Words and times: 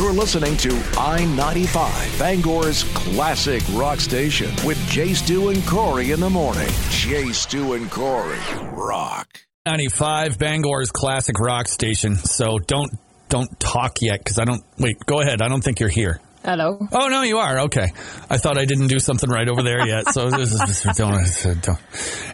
You're 0.00 0.14
listening 0.14 0.56
to 0.56 0.82
I 0.96 1.26
95, 1.26 2.18
Bangor's 2.18 2.84
classic 2.94 3.62
rock 3.72 4.00
station 4.00 4.50
with 4.64 4.78
Jay 4.88 5.12
Stu 5.12 5.50
and 5.50 5.62
Corey 5.66 6.12
in 6.12 6.20
the 6.20 6.30
morning. 6.30 6.70
Jay 6.88 7.30
Stu 7.32 7.74
and 7.74 7.90
Corey 7.90 8.38
rock. 8.72 9.28
95 9.66 10.38
Bangor's 10.38 10.90
classic 10.90 11.38
rock 11.38 11.68
station. 11.68 12.16
So 12.16 12.58
don't 12.58 12.90
don't 13.28 13.60
talk 13.60 14.00
yet 14.00 14.20
because 14.20 14.38
I 14.38 14.46
don't. 14.46 14.64
Wait, 14.78 14.96
go 15.04 15.20
ahead. 15.20 15.42
I 15.42 15.48
don't 15.48 15.62
think 15.62 15.80
you're 15.80 15.90
here. 15.90 16.18
Hello. 16.42 16.78
Oh 16.92 17.08
no, 17.08 17.22
you 17.22 17.36
are. 17.36 17.60
Okay, 17.60 17.88
I 18.30 18.38
thought 18.38 18.56
I 18.56 18.64
didn't 18.64 18.86
do 18.86 18.98
something 18.98 19.28
right 19.28 19.46
over 19.46 19.62
there 19.62 19.86
yet. 19.86 20.08
So 20.08 20.30
this 20.30 20.52
is, 20.52 20.82
don't, 20.96 21.62
don't. 21.62 21.78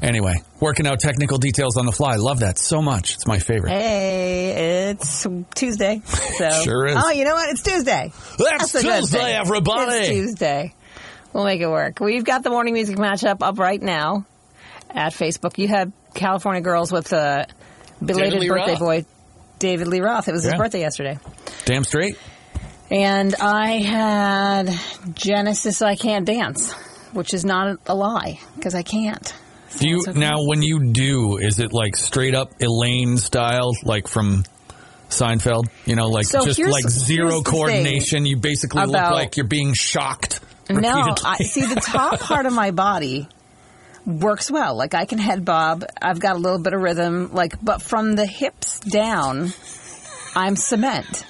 Anyway, 0.01 0.35
working 0.61 0.87
out 0.87 1.01
technical 1.01 1.39
details 1.39 1.77
on 1.77 1.87
the 1.87 1.93
fly. 1.93 2.15
Love 2.17 2.41
that 2.41 2.57
so 2.57 2.81
much. 2.81 3.15
It's 3.15 3.27
my 3.27 3.41
favorite. 3.41 3.71
Hey, 3.71 4.91
it's 4.91 5.27
Tuesday. 5.55 6.03
So. 6.05 6.51
Sure 6.65 6.87
is. 6.87 6.97
Oh, 6.97 7.11
you 7.11 7.25
know 7.25 7.35
what? 7.35 7.51
It's 7.51 7.63
Tuesday. 7.63 8.13
That's 8.39 8.75
a 8.77 8.83
good 8.83 9.01
Tuesday, 9.01 9.33
everybody. 9.35 9.93
It's 9.97 10.09
Tuesday. 10.09 10.75
We'll 11.33 11.45
make 11.45 11.61
it 11.61 11.69
work. 11.69 11.99
We've 12.01 12.25
got 12.25 12.43
the 12.45 12.51
morning 12.51 12.75
music 12.75 12.97
matchup 12.97 13.43
up 13.43 13.59
right 13.59 13.81
now 13.83 14.25
at 14.91 15.13
Facebook. 15.13 15.59
You 15.59 15.69
had 15.69 15.93
California 16.15 16.63
Girls 16.63 16.93
with 16.93 17.13
uh, 17.13 17.47
belated 18.05 18.49
birthday 18.49 18.71
Roth. 18.73 18.79
boy 18.79 19.05
David 19.59 19.89
Lee 19.89 20.01
Roth. 20.01 20.29
It 20.29 20.33
was 20.33 20.45
his 20.45 20.55
birthday 20.55 20.81
yesterday. 20.81 21.19
Damn 21.65 21.85
straight. 21.85 22.17
And 22.91 23.35
I 23.35 23.79
had 23.79 24.79
Genesis 25.15 25.83
I 25.83 25.97
Can't 25.97 26.25
Dance, 26.25 26.73
which 27.13 27.35
is 27.35 27.45
not 27.45 27.79
a 27.87 27.95
lie 27.95 28.39
because 28.55 28.75
I 28.75 28.83
can't. 28.83 29.35
Do 29.79 29.89
you 29.89 30.05
okay. 30.09 30.19
now 30.19 30.45
when 30.45 30.63
you 30.63 30.93
do? 30.93 31.39
Is 31.39 31.59
it 31.59 31.73
like 31.73 31.97
straight 31.97 32.35
up 32.35 32.61
Elaine 32.61 33.19
style, 33.19 33.73
like 33.83 34.09
from 34.09 34.45
Seinfeld? 35.09 35.69
You 35.85 35.97
know, 35.97 36.09
like 36.09 36.27
So 36.27 36.45
just 36.45 36.61
like 36.61 36.89
zero 36.89 37.43
coordination. 37.43 38.25
You 38.25 38.37
basically 38.37 38.87
look 38.87 38.95
like 38.95 39.37
you're 39.37 39.47
being 39.47 39.75
shocked. 39.75 40.41
No. 40.71 41.15
I 41.25 41.39
see 41.39 41.67
the 41.67 41.81
top 41.85 42.21
part 42.21 42.47
of 42.47 42.53
my 42.53 42.71
body 42.71 43.29
works 44.07 44.51
well. 44.51 44.77
Like 44.77 44.95
I 44.95 45.05
can 45.05 45.19
head 45.19 45.45
bob. 45.45 45.85
I've 46.01 46.21
got 46.21 46.37
a 46.37 46.39
little 46.39 46.61
bit 46.61 46.73
of 46.73 46.81
rhythm. 46.81 47.33
Like, 47.33 47.55
but 47.63 47.83
from 47.83 48.15
the 48.15 48.27
hips 48.27 48.81
down, 48.81 49.53
I'm 50.35 50.57
cement. 50.57 51.27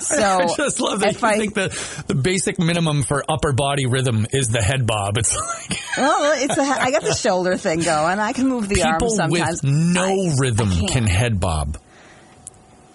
So 0.18 0.22
I 0.22 0.46
just 0.56 0.80
love 0.80 1.00
that 1.00 1.16
if 1.16 1.22
you 1.22 1.28
I, 1.28 1.36
think 1.38 1.54
the 1.54 2.02
the 2.06 2.14
basic 2.14 2.58
minimum 2.58 3.02
for 3.02 3.24
upper 3.28 3.52
body 3.52 3.86
rhythm 3.86 4.26
is 4.32 4.48
the 4.48 4.62
head 4.62 4.86
bob. 4.86 5.18
It's 5.18 5.36
like 5.36 5.80
well, 5.96 6.32
it's 6.42 6.56
a, 6.56 6.62
I 6.62 6.90
got 6.90 7.02
the 7.02 7.14
shoulder 7.14 7.56
thing 7.56 7.80
going. 7.80 8.18
I 8.18 8.32
can 8.32 8.48
move 8.48 8.68
the 8.68 8.76
people 8.76 8.88
arms 8.90 9.16
sometimes. 9.16 9.62
with 9.62 9.70
no 9.72 10.04
I- 10.04 10.34
rhythm 10.38 10.70
I 10.72 10.86
can't. 10.88 11.08
head 11.08 11.40
bob. 11.40 11.78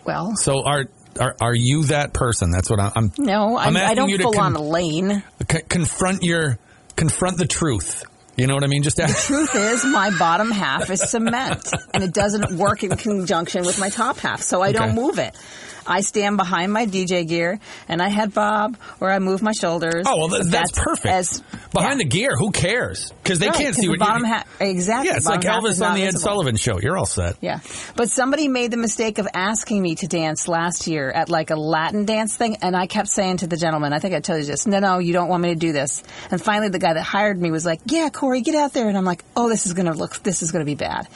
Well, 0.06 0.36
So 0.36 0.64
are 0.64 0.86
are 1.20 1.36
are 1.40 1.56
you 1.56 1.84
that 1.86 2.14
person? 2.14 2.52
That's 2.52 2.70
what 2.70 2.80
I, 2.80 2.92
I'm. 2.96 3.12
no, 3.18 3.58
I'm 3.58 3.76
I'm, 3.78 4.00
I 4.00 4.06
you 4.08 4.18
to 4.18 4.24
full 4.24 4.34
con- 4.34 4.56
on 4.58 4.64
lane. 4.70 5.24
c- 5.50 5.62
confront 5.70 6.24
your 6.24 6.58
confront 6.96 7.38
the 7.38 7.48
truth. 7.48 8.04
You 8.36 8.48
know 8.48 8.56
what 8.56 8.64
I 8.64 8.68
mean? 8.68 8.82
Just 8.82 9.00
ask. 9.00 9.28
the 9.28 9.34
Truth 9.36 9.56
is, 9.56 9.86
my 9.86 10.10
bottom 10.18 10.50
half 10.50 10.90
is 10.90 11.08
cement, 11.08 11.72
and 11.94 12.04
it 12.04 12.14
doesn't 12.14 12.54
work 12.58 12.84
in 12.84 12.90
conjunction 12.98 13.64
with 13.64 13.80
my 13.80 13.90
top 13.90 14.18
half, 14.18 14.42
so 14.42 14.62
I 14.64 14.70
Okay. 14.70 14.80
don't 14.80 14.96
move 14.96 15.20
it. 15.20 15.36
I 15.88 16.02
stand 16.02 16.38
behind 16.38 16.72
my 16.72 16.86
DJ 16.86 17.28
gear, 17.28 17.60
and 17.88 18.02
I 18.02 18.10
head 18.10 18.34
bob, 18.34 18.78
or 19.00 19.10
I 19.10 19.20
move 19.20 19.42
my 19.42 19.52
shoulders. 19.52 20.06
Oh 20.08 20.18
well, 20.18 20.30
th- 20.30 20.52
that's, 20.52 20.72
perfect. 20.72 21.06
As 21.08 21.44
Behind 21.74 22.00
yeah. 22.00 22.04
the 22.04 22.10
gear, 22.10 22.36
who 22.38 22.52
cares? 22.52 23.12
Because 23.24 23.40
they 23.40 23.48
Right, 23.48 23.58
can't 23.58 23.76
see 23.76 23.84
the 23.84 23.90
what 23.90 24.00
bottom 24.00 24.24
half. 24.24 24.48
Exactly. 24.62 25.10
Yeah, 25.10 25.18
it's 25.18 25.26
like 25.26 25.42
bottom 25.42 25.64
half 25.64 25.72
is 25.72 25.80
Elvis 25.80 25.90
on 25.90 25.96
the 25.96 26.04
Ed. 26.04 26.18
Sullivan 26.20 26.56
Show. 26.56 26.80
You're 26.80 26.98
all 26.98 27.06
set. 27.06 27.36
Yeah. 27.42 27.60
But 27.96 28.10
somebody 28.10 28.48
made 28.48 28.72
the 28.72 28.78
mistake 28.78 29.18
of 29.18 29.28
asking 29.34 29.82
me 29.82 29.96
to 29.96 30.08
dance 30.08 30.48
last 30.48 30.88
year 30.88 31.10
at 31.12 31.30
like 31.30 31.50
a 31.50 31.56
Latin 31.56 32.06
dance 32.06 32.36
thing, 32.36 32.58
and 32.62 32.76
I 32.76 32.88
kept 32.88 33.08
saying 33.10 33.38
to 33.38 33.48
the 33.48 33.58
gentleman, 33.58 33.94
I 33.94 34.00
think 34.00 34.14
I 34.14 34.20
told 34.20 34.40
you 34.40 34.46
this, 34.46 34.68
no, 34.68 34.80
no, 34.80 35.00
you 35.00 35.14
don't 35.14 35.30
want 35.30 35.44
me 35.44 35.50
to 35.50 35.56
do 35.56 35.72
this. 35.74 36.04
And 36.32 36.42
finally 36.42 36.70
the 36.70 36.80
guy 36.80 36.94
that 36.94 37.02
hired 37.04 37.42
me 37.42 37.52
was 37.52 37.66
like, 37.66 37.82
yeah, 37.86 38.10
Corey, 38.10 38.42
get 38.42 38.56
out 38.56 38.74
there. 38.74 38.88
And 38.88 38.98
I'm 38.98 39.06
like, 39.06 39.24
oh, 39.36 39.50
this 39.50 39.66
is 39.66 39.74
going 39.74 39.88
to 39.88 39.94
look, 39.94 40.22
this 40.24 40.42
is 40.44 40.52
going 40.52 40.62
to 40.62 40.70
be 40.70 40.76
bad. 40.76 41.08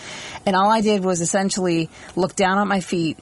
And 0.45 0.55
all 0.55 0.69
I 0.71 0.81
did 0.81 1.03
was 1.03 1.21
essentially 1.21 1.89
look 2.15 2.35
down 2.35 2.57
at 2.57 2.67
my 2.67 2.79
feet, 2.79 3.17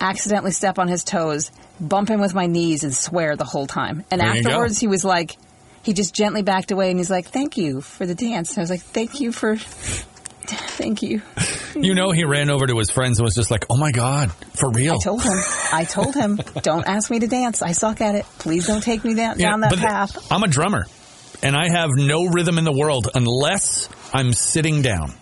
accidentally 0.00 0.52
step 0.52 0.78
on 0.78 0.88
his 0.88 1.04
toes, 1.04 1.50
bump 1.80 2.08
him 2.08 2.20
with 2.20 2.34
my 2.34 2.46
knees, 2.46 2.84
and 2.84 2.94
swear 2.94 3.36
the 3.36 3.44
whole 3.44 3.66
time. 3.66 4.04
And 4.10 4.20
There 4.20 4.28
afterwards 4.28 4.78
he 4.78 4.86
was 4.86 5.04
like, 5.04 5.36
he 5.82 5.92
just 5.92 6.14
gently 6.14 6.42
backed 6.42 6.70
away 6.70 6.90
and 6.90 6.98
he's 6.98 7.10
like, 7.10 7.28
thank 7.28 7.56
you 7.56 7.80
for 7.80 8.06
the 8.06 8.14
dance. 8.14 8.50
And 8.50 8.58
I 8.58 8.62
was 8.62 8.70
like, 8.70 8.82
thank 8.82 9.20
you 9.20 9.32
for, 9.32 9.56
thank 9.56 11.02
you. 11.02 11.22
You 11.76 11.94
know, 11.94 12.10
he 12.10 12.24
ran 12.24 12.50
over 12.50 12.66
to 12.66 12.76
his 12.76 12.90
friends 12.90 13.18
and 13.18 13.24
was 13.24 13.34
just 13.36 13.50
like, 13.50 13.64
"Oh 13.70 13.76
my 13.76 13.92
god, 13.92 14.32
for 14.32 14.70
real." 14.70 14.94
I 14.94 14.98
told 15.02 15.22
him. 15.22 15.38
I 15.72 15.84
told 15.84 16.14
him, 16.14 16.36
don't 16.62 16.86
ask 16.86 17.10
me 17.10 17.20
to 17.20 17.28
dance. 17.28 17.62
I 17.62 17.72
suck 17.72 18.00
at 18.00 18.16
it. 18.16 18.26
Please 18.38 18.66
don't 18.66 18.82
take 18.82 19.04
me 19.04 19.14
down, 19.14 19.38
Yeah, 19.38 19.50
down 19.50 19.60
that 19.60 19.76
path. 19.76 20.30
I'm 20.32 20.42
a 20.42 20.48
drummer, 20.48 20.84
and 21.44 21.56
I 21.56 21.70
have 21.70 21.90
no 21.96 22.26
rhythm 22.26 22.58
in 22.58 22.64
the 22.64 22.72
world 22.76 23.08
unless 23.14 23.88
I'm 24.12 24.32
sitting 24.32 24.82
down. 24.82 25.14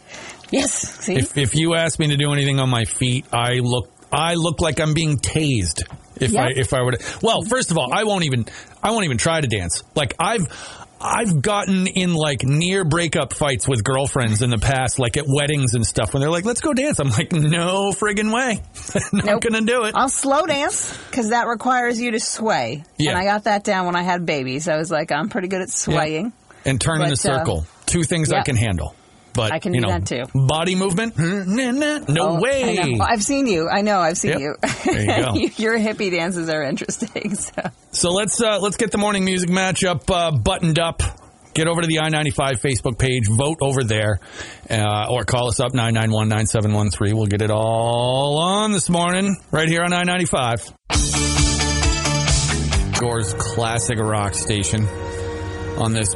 Yes. 0.51 0.73
See? 0.73 1.17
If 1.17 1.37
if 1.37 1.55
you 1.55 1.75
ask 1.75 1.99
me 1.99 2.09
to 2.09 2.17
do 2.17 2.33
anything 2.33 2.59
on 2.59 2.71
my 2.71 2.85
feet, 2.87 3.27
I 3.33 3.57
look 3.61 3.91
I 4.13 4.35
look 4.35 4.61
like 4.61 4.81
I'm 4.81 4.95
being 4.95 5.19
tased. 5.19 5.83
If 6.21 6.33
Yep. 6.33 6.43
I 6.43 6.49
if 6.57 6.73
I 6.75 6.83
were 6.83 6.93
to 6.93 7.19
well, 7.23 7.43
first 7.43 7.71
of 7.71 7.79
all, 7.79 7.93
I 7.93 8.05
won't 8.05 8.25
even 8.25 8.47
I 8.83 8.91
won't 8.91 9.05
even 9.05 9.19
try 9.19 9.41
to 9.41 9.47
dance. 9.47 9.83
Like 9.95 10.15
I've 10.19 10.47
I've 11.01 11.41
gotten 11.43 11.87
in 11.87 12.13
like 12.13 12.43
near 12.43 12.85
breakup 12.85 13.33
fights 13.33 13.69
with 13.69 13.85
girlfriends 13.85 14.43
in 14.43 14.51
the 14.51 14.59
past, 14.59 14.99
like 14.99 15.17
at 15.17 15.27
weddings 15.29 15.75
and 15.75 15.87
stuff, 15.87 16.13
when 16.13 16.21
they're 16.21 16.31
like, 16.31 16.45
"Let's 16.45 16.61
go 16.61 16.73
dance." 16.75 16.99
I'm 16.99 17.11
like, 17.11 17.31
"No 17.31 17.93
friggin' 17.93 18.35
way, 18.35 18.61
not 19.13 19.25
Nope. 19.25 19.43
gonna 19.43 19.61
do 19.65 19.85
it." 19.85 19.95
I'll 19.95 20.09
slow 20.09 20.45
dance 20.45 20.97
because 21.09 21.29
that 21.31 21.47
requires 21.47 22.01
you 22.01 22.11
to 22.11 22.19
sway. 22.21 22.83
Yeah. 22.99 23.11
And 23.11 23.19
I 23.21 23.25
got 23.25 23.45
that 23.45 23.63
down 23.63 23.87
when 23.87 23.95
I 23.95 24.03
had 24.03 24.27
babies. 24.27 24.67
I 24.69 24.77
was 24.77 24.91
like, 24.91 25.13
I'm 25.13 25.29
pretty 25.29 25.47
good 25.47 25.63
at 25.63 25.71
swaying. 25.71 26.33
and 26.65 26.81
turn 26.81 27.01
in 27.03 27.11
a 27.11 27.13
uh, 27.13 27.15
circle. 27.15 27.65
Two 27.87 28.03
things 28.03 28.33
I 28.33 28.43
can 28.43 28.57
handle. 28.57 28.97
But 29.35 29.53
I 29.53 29.59
can 29.61 29.73
you 29.75 29.81
do 29.81 29.87
know, 29.87 29.93
that 29.99 30.07
too. 30.07 30.25
Body 30.35 30.75
movement? 30.75 31.15
Nah, 31.17 31.99
no 32.09 32.29
Oh, 32.37 32.41
way. 32.41 32.99
I've 33.01 33.23
seen 33.23 33.47
you. 33.47 33.69
I 33.69 33.83
know. 33.83 34.01
I've 34.01 34.19
seen 34.19 34.33
Yep. 34.33 34.41
you. 34.41 34.55
There 34.85 35.01
you 35.01 35.07
go. 35.07 35.35
Your 35.63 35.79
hippie 35.79 36.11
dances 36.11 36.49
are 36.49 36.63
interesting. 36.63 37.35
So. 37.49 37.63
So 37.93 38.11
let's 38.13 38.41
uh, 38.43 38.59
let's 38.61 38.77
get 38.77 38.91
the 38.91 38.99
morning 38.99 39.25
music 39.25 39.49
matchup 39.51 40.03
uh, 40.13 40.31
buttoned 40.37 40.79
up. 40.79 41.03
Get 41.55 41.67
over 41.67 41.81
to 41.81 41.87
the 41.87 42.01
I 42.01 42.09
ninety 42.09 42.31
five 42.31 42.61
Facebook 42.61 42.99
page, 42.99 43.25
vote 43.29 43.59
over 43.61 43.83
there, 43.85 44.21
uh, 44.71 45.07
or 45.11 45.25
call 45.25 45.49
us 45.49 45.59
up 45.61 45.73
991-9713. 45.73 47.15
We'll 47.15 47.27
get 47.27 47.43
it 47.43 47.51
all 47.51 48.39
on 48.39 48.73
this 48.73 48.89
morning 48.89 49.37
right 49.51 49.69
here 49.69 49.83
on 49.83 49.93
I 49.93 50.03
ninety 50.05 50.27
five. 50.27 50.61
Gore's 53.01 53.33
classic 53.35 53.99
rock 53.99 54.35
station 54.35 54.85
on 55.79 55.93
this 55.93 56.15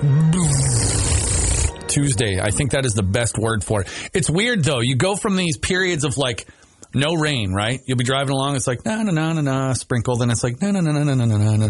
Tuesday. 1.93 2.41
I 2.41 2.51
think 2.51 2.73
that 2.73 2.85
is 2.87 2.95
the 2.95 3.03
best 3.03 3.39
word 3.39 3.63
for 3.63 3.83
it. 3.83 3.89
It's 4.15 4.29
weird 4.31 4.65
though. 4.65 4.81
You 4.81 4.97
go 4.97 5.17
from 5.17 5.37
these 5.37 5.57
periods 5.59 6.05
of 6.05 6.17
like 6.19 6.47
no 6.95 7.15
rain, 7.15 7.53
right? 7.53 7.81
You'll 7.87 7.97
be 7.99 8.05
driving 8.05 8.33
along. 8.35 8.57
It's 8.57 8.67
like 8.67 8.85
na 8.85 9.03
na 9.03 9.13
na 9.13 9.33
na 9.35 9.41
na 9.41 9.73
sprinkle. 9.75 10.17
Then 10.17 10.31
it's 10.31 10.43
like 10.45 10.61
na 10.61 10.71
na 10.73 10.81
na 10.81 10.93
na 10.93 11.03
na 11.05 11.15
na 11.15 11.27
na 11.27 11.57
na, 11.57 11.65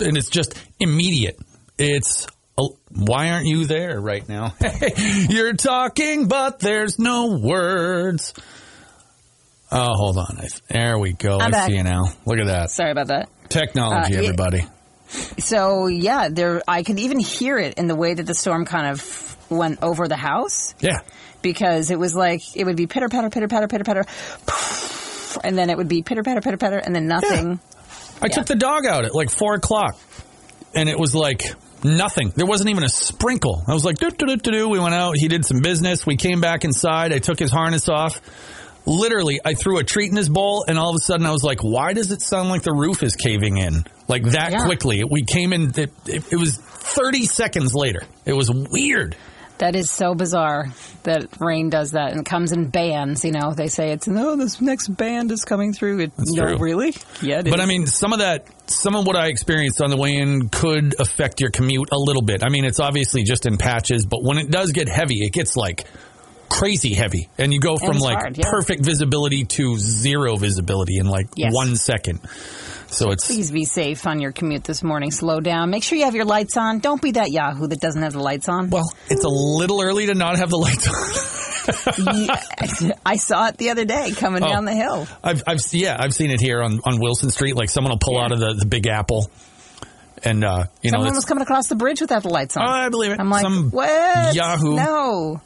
and 0.00 0.16
it's 0.16 0.30
just 0.30 0.54
immediate. 0.78 1.38
It's 1.78 2.26
why 2.90 3.30
aren't 3.30 3.46
you 3.46 3.64
there 3.66 4.00
right 4.00 4.28
now? 4.28 4.54
You're 5.28 5.54
talking, 5.54 6.28
but 6.28 6.58
there's 6.58 6.98
no 6.98 7.38
words. 7.42 8.34
Oh, 9.72 9.94
hold 9.94 10.18
on. 10.18 10.40
There 10.68 10.98
we 10.98 11.12
go. 11.12 11.38
I'm 11.38 11.48
I 11.48 11.50
back. 11.50 11.68
see 11.70 11.76
you 11.76 11.84
now. 11.84 12.12
Look 12.26 12.38
at 12.38 12.46
that 12.48 12.70
Sorry 12.70 12.90
about 12.90 13.06
that. 13.06 13.28
technology, 13.48 14.16
Uh, 14.16 14.22
yeah. 14.22 14.32
So 15.38 15.86
yeah, 15.86 16.28
there. 16.30 16.62
I 16.68 16.82
could 16.82 16.98
even 16.98 17.18
hear 17.18 17.58
it 17.58 17.74
in 17.74 17.86
the 17.86 17.96
way 17.96 18.14
that 18.14 18.26
the 18.26 18.34
storm 18.34 18.64
kind 18.64 18.86
of 18.88 19.36
went 19.50 19.82
over 19.82 20.06
the 20.08 20.16
house. 20.16 20.74
Yeah. 20.80 20.98
because 21.42 21.90
it 21.90 21.98
was 21.98 22.14
like 22.14 22.42
it 22.56 22.64
would 22.64 22.76
be 22.76 22.86
pitter 22.86 23.08
patter 23.08 23.30
pitter 23.30 23.48
patter 23.48 23.66
pitter 23.68 23.84
patter, 23.84 24.04
and 25.42 25.56
then 25.56 25.70
it 25.70 25.76
would 25.76 25.88
be 25.88 26.02
pitter 26.02 26.22
patter 26.22 26.40
pitter 26.40 26.56
patter, 26.56 26.78
and 26.78 26.94
then 26.94 27.06
nothing. 27.06 27.60
I 28.22 28.28
took 28.28 28.46
the 28.46 28.54
dog 28.56 28.86
out 28.86 29.04
at 29.04 29.14
like 29.14 29.30
four 29.30 29.54
o'clock, 29.54 29.98
and 30.74 30.88
it 30.88 30.98
was 30.98 31.14
like 31.14 31.42
nothing. 31.82 32.32
There 32.36 32.46
wasn't 32.46 32.70
even 32.70 32.84
a 32.84 32.88
sprinkle. 32.88 33.62
I 33.66 33.72
was 33.72 33.84
like, 33.84 33.96
do 33.96 34.10
do 34.10 34.26
do 34.36 34.52
do. 34.52 34.68
We 34.68 34.78
went 34.78 34.94
out. 34.94 35.16
He 35.16 35.28
did 35.28 35.44
some 35.44 35.60
business. 35.60 36.04
We 36.04 36.16
came 36.16 36.40
back 36.40 36.64
inside. 36.64 37.12
I 37.12 37.18
took 37.18 37.38
his 37.38 37.50
harness 37.50 37.88
off. 37.88 38.20
Literally, 38.86 39.40
I 39.44 39.54
threw 39.54 39.78
a 39.78 39.84
treat 39.84 40.10
in 40.10 40.16
his 40.16 40.28
bowl, 40.28 40.64
and 40.66 40.78
all 40.78 40.90
of 40.90 40.96
a 40.96 41.04
sudden, 41.04 41.26
I 41.26 41.30
was 41.32 41.42
like, 41.44 41.60
"Why 41.62 41.92
does 41.92 42.10
it 42.10 42.22
sound 42.22 42.48
like 42.48 42.62
the 42.62 42.72
roof 42.72 43.02
is 43.02 43.14
caving 43.16 43.58
in 43.58 43.84
like 44.08 44.24
that 44.32 44.52
Yeah. 44.52 44.64
quickly?" 44.64 45.04
We 45.04 45.24
came 45.24 45.52
in. 45.52 45.68
It, 45.78 45.92
it, 46.06 46.32
it 46.32 46.36
was 46.36 46.56
thirty 46.56 47.26
seconds 47.26 47.74
later. 47.74 48.02
It 48.24 48.32
was 48.32 48.50
weird. 48.50 49.16
That 49.58 49.76
is 49.76 49.90
so 49.90 50.14
bizarre 50.14 50.68
that 51.02 51.28
rain 51.38 51.68
does 51.68 51.90
that 51.90 52.12
and 52.12 52.24
comes 52.24 52.52
in 52.52 52.70
bands. 52.70 53.26
You 53.26 53.32
know, 53.32 53.52
they 53.52 53.68
say 53.68 53.90
it's 53.92 54.08
no, 54.08 54.34
this 54.34 54.58
next 54.58 54.88
band 54.88 55.30
is 55.30 55.44
coming 55.44 55.74
through. 55.74 56.00
It, 56.00 56.12
no, 56.16 56.46
true. 56.46 56.56
really? 56.58 56.94
Yeah, 57.20 57.40
it 57.40 57.44
But 57.50 57.58
is. 57.58 57.60
I 57.60 57.66
mean, 57.66 57.86
some 57.86 58.14
of 58.14 58.20
that, 58.20 58.46
some 58.66 58.96
of 58.96 59.06
what 59.06 59.16
I 59.16 59.26
experienced 59.26 59.82
on 59.82 59.90
the 59.90 59.98
way 59.98 60.14
in 60.16 60.48
could 60.48 60.98
affect 60.98 61.42
your 61.42 61.50
commute 61.50 61.90
a 61.92 61.98
little 61.98 62.22
bit. 62.22 62.42
I 62.42 62.48
mean, 62.48 62.64
it's 62.64 62.80
obviously 62.80 63.22
just 63.22 63.44
in 63.44 63.58
patches, 63.58 64.06
but 64.06 64.22
when 64.22 64.38
it 64.38 64.50
does 64.50 64.72
get 64.72 64.88
heavy, 64.88 65.16
it 65.26 65.34
gets 65.34 65.54
like 65.56 65.84
crazy 66.50 66.92
heavy. 66.94 67.28
And 67.38 67.52
you 67.52 67.60
go 67.60 67.76
from 67.78 67.98
like 67.98 68.18
hard, 68.18 68.36
yeah. 68.36 68.50
perfect 68.50 68.84
visibility 68.84 69.44
to 69.44 69.78
zero 69.78 70.36
visibility 70.36 70.98
in 70.98 71.06
like 71.06 71.28
Yes. 71.36 71.54
one 71.54 71.76
second. 71.76 72.20
So 72.88 73.10
it's 73.12 73.26
Please 73.26 73.52
be 73.52 73.64
safe 73.64 74.04
on 74.06 74.20
your 74.20 74.32
commute 74.32 74.64
this 74.64 74.82
morning. 74.82 75.12
Slow 75.12 75.38
down. 75.40 75.70
Make 75.70 75.84
sure 75.84 75.96
you 75.96 76.04
have 76.06 76.16
your 76.16 76.24
lights 76.24 76.56
on. 76.56 76.80
Don't 76.80 77.00
be 77.00 77.12
that 77.12 77.30
Yahoo 77.30 77.68
that 77.68 77.80
doesn't 77.80 78.02
have 78.02 78.12
the 78.14 78.18
lights 78.20 78.48
on. 78.48 78.68
well, 78.68 78.92
it's 79.08 79.22
a 79.24 79.28
little 79.28 79.80
early 79.80 80.06
to 80.06 80.14
not 80.14 80.36
have 80.38 80.50
the 80.50 80.56
lights 80.58 80.88
on. 80.88 80.94
Yeah, 82.26 82.92
I 83.06 83.16
saw 83.16 83.46
it 83.46 83.58
the 83.58 83.70
other 83.70 83.84
day 83.84 84.10
coming 84.10 84.42
Oh. 84.42 84.48
down 84.48 84.64
the 84.64 84.74
hill. 84.74 85.06
I've, 85.22 85.44
I've 85.46 85.60
yeah, 85.72 85.96
I've 86.00 86.12
seen 86.14 86.30
it 86.32 86.40
here 86.40 86.62
on, 86.62 86.80
on 86.84 86.98
Wilson 87.00 87.30
Street. 87.30 87.54
Like 87.54 87.70
someone 87.70 87.92
will 87.92 87.98
pull 87.98 88.14
Yeah. 88.14 88.24
out 88.24 88.32
of 88.32 88.40
the, 88.40 88.54
the 88.58 88.66
Big 88.66 88.88
Apple, 88.88 89.30
and 90.24 90.42
uh, 90.42 90.64
you 90.82 90.90
know, 90.90 90.98
Someone 90.98 91.14
was 91.14 91.24
coming 91.26 91.42
across 91.42 91.68
the 91.68 91.76
bridge 91.76 92.00
without 92.00 92.22
the 92.24 92.28
lights 92.30 92.56
on. 92.56 92.64
Oh, 92.66 92.70
I 92.72 92.88
believe 92.88 93.12
it. 93.12 93.20
I'm 93.20 93.30
like, 93.30 93.42
Some 93.42 93.70
what? 93.70 94.34
Yahoo. 94.34 94.74
No. 94.74 95.40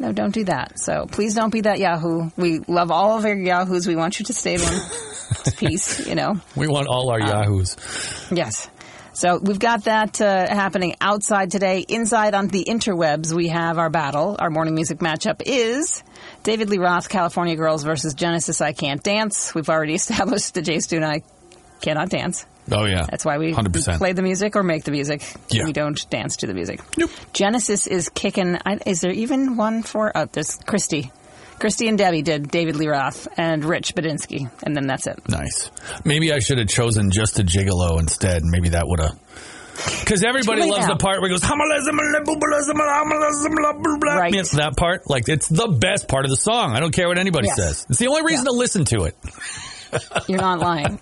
No, 0.00 0.12
don't 0.12 0.32
do 0.32 0.44
that. 0.44 0.78
So 0.78 1.04
please 1.06 1.34
don't 1.34 1.52
be 1.52 1.60
that 1.60 1.78
Yahoo. 1.78 2.30
We 2.36 2.60
love 2.60 2.90
all 2.90 3.18
of 3.18 3.26
our 3.26 3.34
Yahoos. 3.34 3.86
We 3.86 3.96
want 3.96 4.18
you 4.18 4.24
to 4.24 4.32
stay 4.32 4.54
in 4.54 5.52
peace, 5.58 6.06
you 6.06 6.14
know. 6.14 6.40
we 6.56 6.68
want 6.68 6.88
all 6.88 7.10
our 7.10 7.20
Yahoos. 7.20 7.76
Yes. 8.32 8.70
So 9.12 9.38
we've 9.38 9.58
got 9.58 9.84
that 9.84 10.18
uh, 10.22 10.48
happening 10.48 10.96
outside 11.02 11.50
today. 11.50 11.84
Inside 11.86 12.34
on 12.34 12.48
the 12.48 12.64
interwebs, 12.64 13.34
we 13.34 13.48
have 13.48 13.76
our 13.76 13.90
battle. 13.90 14.36
Our 14.38 14.48
morning 14.48 14.74
music 14.74 15.00
matchup 15.00 15.42
is 15.44 16.02
David 16.44 16.70
Lee 16.70 16.78
Roth, 16.78 17.10
California 17.10 17.54
Girls 17.54 17.82
versus 17.82 18.14
Genesis, 18.14 18.62
I 18.62 18.72
Can't 18.72 19.02
Dance. 19.02 19.54
We've 19.54 19.68
already 19.68 19.94
established 20.02 20.54
that 20.54 20.62
Jay 20.62 20.80
Stu 20.80 20.96
and 20.96 21.04
I 21.04 21.22
cannot 21.80 22.08
dance. 22.10 22.46
Oh 22.72 22.84
yeah, 22.84 23.06
That's 23.10 23.24
why 23.24 23.38
we, 23.38 23.46
we 23.48 23.52
100%. 23.54 23.98
play 23.98 24.12
the 24.12 24.22
music 24.22 24.54
or 24.54 24.62
make 24.62 24.84
the 24.84 24.92
music. 24.92 25.22
Yeah. 25.48 25.64
We 25.64 25.72
don't 25.72 26.08
dance 26.08 26.36
to 26.38 26.46
the 26.46 26.54
music. 26.54 26.80
Nope. 26.96 27.10
Genesis 27.32 27.86
is 27.88 28.08
kicking. 28.10 28.58
I, 28.64 28.78
is 28.86 29.00
there 29.00 29.10
even 29.10 29.56
one 29.56 29.82
for? 29.82 30.12
Oh, 30.14 30.26
there's 30.30 30.56
Christy. 30.66 31.10
Christy 31.58 31.88
and 31.88 31.98
Debbie 31.98 32.22
did 32.22 32.48
David 32.50 32.76
Lee 32.76 32.86
Roth 32.88 33.26
and 33.36 33.64
Rich 33.64 33.94
Badinsky, 33.94 34.50
and 34.62 34.74
then 34.76 34.86
that's 34.86 35.06
it. 35.06 35.18
Nice. 35.28 35.70
Maybe 36.04 36.32
I 36.32 36.38
should 36.38 36.58
have 36.58 36.68
chosen 36.68 37.10
just 37.10 37.38
a 37.38 37.42
gigolo 37.42 37.98
instead. 37.98 38.42
Maybe 38.44 38.70
that 38.70 38.84
would 38.86 39.00
have. 39.00 39.18
Because 40.00 40.22
everybody 40.24 40.62
loves 40.62 40.86
now. 40.86 40.92
the 40.94 40.98
part 40.98 41.20
where 41.20 41.28
he 41.30 41.34
goes, 41.34 41.42
"Homalism, 41.42 41.96
blah, 41.96 42.20
blah, 42.24 43.72
blah, 43.72 43.98
blah." 43.98 44.14
Right. 44.14 44.34
It's 44.34 44.52
that 44.52 44.76
part. 44.76 45.08
Like, 45.08 45.28
it's 45.28 45.48
the 45.48 45.68
best 45.68 46.06
part 46.08 46.24
of 46.24 46.30
the 46.30 46.36
song. 46.36 46.74
I 46.76 46.80
don't 46.80 46.92
care 46.92 47.08
what 47.08 47.18
anybody 47.18 47.48
Yes. 47.48 47.56
says. 47.56 47.86
It's 47.90 47.98
the 47.98 48.08
only 48.08 48.22
reason 48.22 48.44
to 48.44 48.52
listen 48.52 48.84
to 48.86 49.04
it. 49.04 49.16
You're 50.28 50.40
not 50.40 50.58
lying. 50.60 50.98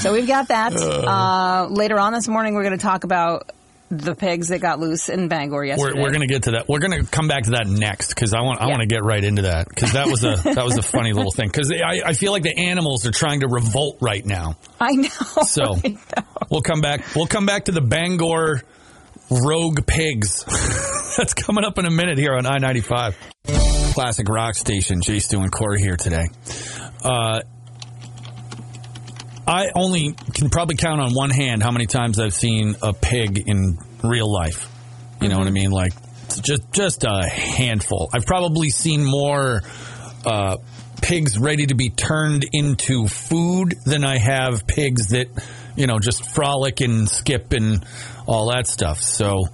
so 0.00 0.12
we've 0.12 0.26
got 0.28 0.48
that. 0.48 0.74
Uh, 0.74 1.66
later 1.70 1.98
on 1.98 2.12
this 2.12 2.28
morning, 2.28 2.54
we're 2.54 2.64
going 2.64 2.76
to 2.78 2.82
talk 2.82 3.04
about 3.04 3.50
the 3.88 4.16
pigs 4.16 4.48
that 4.48 4.58
got 4.60 4.80
loose 4.80 5.08
in 5.08 5.28
Bangor 5.28 5.64
yesterday. 5.64 5.92
We're, 5.96 6.02
we're 6.02 6.10
going 6.10 6.26
to 6.26 6.32
get 6.32 6.42
to 6.44 6.50
that. 6.52 6.68
We're 6.68 6.80
going 6.80 7.04
to 7.04 7.08
come 7.08 7.28
back 7.28 7.44
to 7.44 7.50
that 7.52 7.68
next 7.68 8.08
because 8.08 8.34
I 8.34 8.40
want 8.40 8.60
I 8.60 8.64
Yeah. 8.64 8.70
want 8.70 8.80
to 8.80 8.86
get 8.88 9.04
right 9.04 9.22
into 9.22 9.42
that 9.42 9.68
because 9.68 9.92
that 9.92 10.08
was 10.08 10.24
a 10.24 10.34
that 10.54 10.64
was 10.64 10.76
a 10.76 10.82
funny 10.82 11.12
little 11.12 11.30
thing 11.30 11.46
because 11.48 11.70
I, 11.70 12.02
I 12.04 12.12
feel 12.14 12.32
like 12.32 12.42
the 12.42 12.58
animals 12.58 13.06
are 13.06 13.12
trying 13.12 13.40
to 13.40 13.48
revolt 13.48 13.98
right 14.00 14.26
now. 14.26 14.56
I 14.80 14.90
know. 14.92 15.08
So 15.44 15.62
I 15.84 15.88
know. 15.90 15.98
we'll 16.50 16.62
come 16.62 16.80
back. 16.80 17.04
We'll 17.14 17.28
come 17.28 17.46
back 17.46 17.66
to 17.66 17.72
the 17.72 17.80
Bangor 17.80 18.62
rogue 19.30 19.86
pigs. 19.86 20.42
That's 21.16 21.34
coming 21.34 21.64
up 21.64 21.78
in 21.78 21.86
a 21.86 21.90
minute 21.90 22.18
here 22.18 22.34
on 22.34 22.44
I 22.44 22.58
ninety 22.58 22.80
five. 22.80 23.16
Classic 23.94 24.28
rock 24.28 24.56
station. 24.56 25.00
Jay 25.00 25.20
Stu 25.20 25.38
and 25.40 25.52
Corey 25.52 25.80
here 25.80 25.96
today. 25.96 26.26
Uh, 27.04 27.40
I 29.46 29.70
only 29.74 30.14
can 30.34 30.50
probably 30.50 30.76
count 30.76 31.00
on 31.00 31.14
one 31.14 31.30
hand 31.30 31.62
how 31.62 31.70
many 31.70 31.86
times 31.86 32.18
I've 32.18 32.34
seen 32.34 32.74
a 32.82 32.92
pig 32.92 33.44
in 33.46 33.78
real 34.02 34.30
life. 34.32 34.68
You 35.20 35.28
know 35.28 35.38
what 35.38 35.46
I 35.46 35.50
mean? 35.50 35.70
Like 35.70 35.92
just 36.42 36.72
just 36.72 37.04
a 37.04 37.28
handful. 37.28 38.10
I've 38.12 38.26
probably 38.26 38.70
seen 38.70 39.04
more 39.04 39.62
uh, 40.24 40.56
pigs 41.00 41.38
ready 41.38 41.66
to 41.66 41.74
be 41.74 41.90
turned 41.90 42.44
into 42.52 43.06
food 43.06 43.74
than 43.84 44.04
I 44.04 44.18
have 44.18 44.66
pigs 44.66 45.08
that 45.08 45.28
you 45.76 45.86
know 45.86 45.98
just 45.98 46.34
frolic 46.34 46.80
and 46.80 47.08
skip 47.08 47.52
and 47.52 47.84
all 48.26 48.50
that 48.50 48.66
stuff. 48.66 49.00
So. 49.00 49.44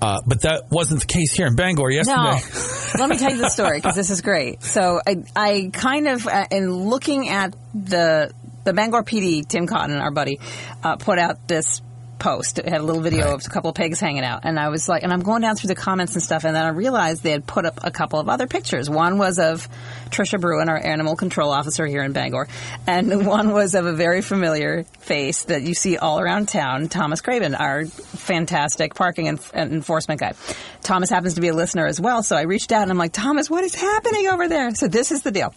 Uh, 0.00 0.18
but 0.26 0.40
that 0.40 0.64
wasn't 0.68 0.98
the 1.00 1.06
case 1.06 1.32
here 1.32 1.46
in 1.46 1.54
Bangor 1.54 1.88
yesterday. 1.88 2.16
No. 2.16 2.98
Let 2.98 3.08
me 3.08 3.18
tell 3.18 3.30
you 3.30 3.36
the 3.36 3.50
story 3.50 3.78
because 3.78 3.94
this 3.94 4.10
is 4.10 4.20
great. 4.20 4.60
So 4.64 5.00
I, 5.06 5.22
I 5.36 5.70
kind 5.72 6.08
of, 6.08 6.26
uh, 6.26 6.46
in 6.50 6.72
looking 6.72 7.28
at 7.28 7.54
the 7.72 8.32
the 8.64 8.72
Bangor 8.72 9.02
PD, 9.02 9.46
Tim 9.46 9.66
Cotton, 9.66 9.96
our 9.96 10.10
buddy, 10.10 10.40
uh, 10.82 10.96
put 10.96 11.18
out 11.18 11.48
this 11.48 11.80
post. 12.18 12.60
It 12.60 12.68
had 12.68 12.80
a 12.80 12.84
little 12.84 13.02
video 13.02 13.24
Right. 13.24 13.34
of 13.34 13.44
a 13.44 13.50
couple 13.50 13.70
of 13.70 13.74
pigs 13.74 13.98
hanging 13.98 14.22
out, 14.22 14.42
and 14.44 14.56
I 14.56 14.68
was 14.68 14.88
like, 14.88 15.02
and 15.02 15.12
I'm 15.12 15.22
going 15.22 15.42
down 15.42 15.56
through 15.56 15.68
the 15.68 15.74
comments 15.74 16.12
and 16.14 16.22
stuff, 16.22 16.44
and 16.44 16.54
then 16.54 16.64
I 16.64 16.68
realized 16.68 17.24
they 17.24 17.32
had 17.32 17.44
put 17.48 17.66
up 17.66 17.80
a 17.82 17.90
couple 17.90 18.20
of 18.20 18.28
other 18.28 18.46
pictures. 18.46 18.88
One 18.88 19.18
was 19.18 19.40
of 19.40 19.68
Trisha 20.10 20.40
Bruin, 20.40 20.68
our 20.68 20.76
animal 20.78 21.16
control 21.16 21.50
officer 21.50 21.84
here 21.84 22.04
in 22.04 22.12
Bangor, 22.12 22.46
and 22.86 23.26
one 23.26 23.50
was 23.50 23.74
of 23.74 23.86
a 23.86 23.92
very 23.92 24.22
familiar 24.22 24.84
face 25.00 25.44
that 25.46 25.62
you 25.62 25.74
see 25.74 25.96
all 25.96 26.20
around 26.20 26.46
town, 26.48 26.88
Thomas 26.88 27.20
Craven, 27.22 27.56
our 27.56 27.86
fantastic 27.86 28.94
parking 28.94 29.26
en- 29.26 29.40
enforcement 29.54 30.20
guy. 30.20 30.34
Thomas 30.82 31.10
happens 31.10 31.34
to 31.34 31.40
be 31.40 31.48
a 31.48 31.54
listener 31.54 31.86
as 31.86 32.00
well, 32.00 32.22
so 32.22 32.36
I 32.36 32.42
reached 32.42 32.70
out 32.70 32.82
and 32.82 32.90
I'm 32.92 32.98
like, 32.98 33.12
Thomas, 33.12 33.50
what 33.50 33.64
is 33.64 33.74
happening 33.74 34.28
over 34.28 34.46
there? 34.48 34.72
So 34.76 34.86
this 34.86 35.10
is 35.10 35.22
the 35.22 35.32
deal. 35.32 35.52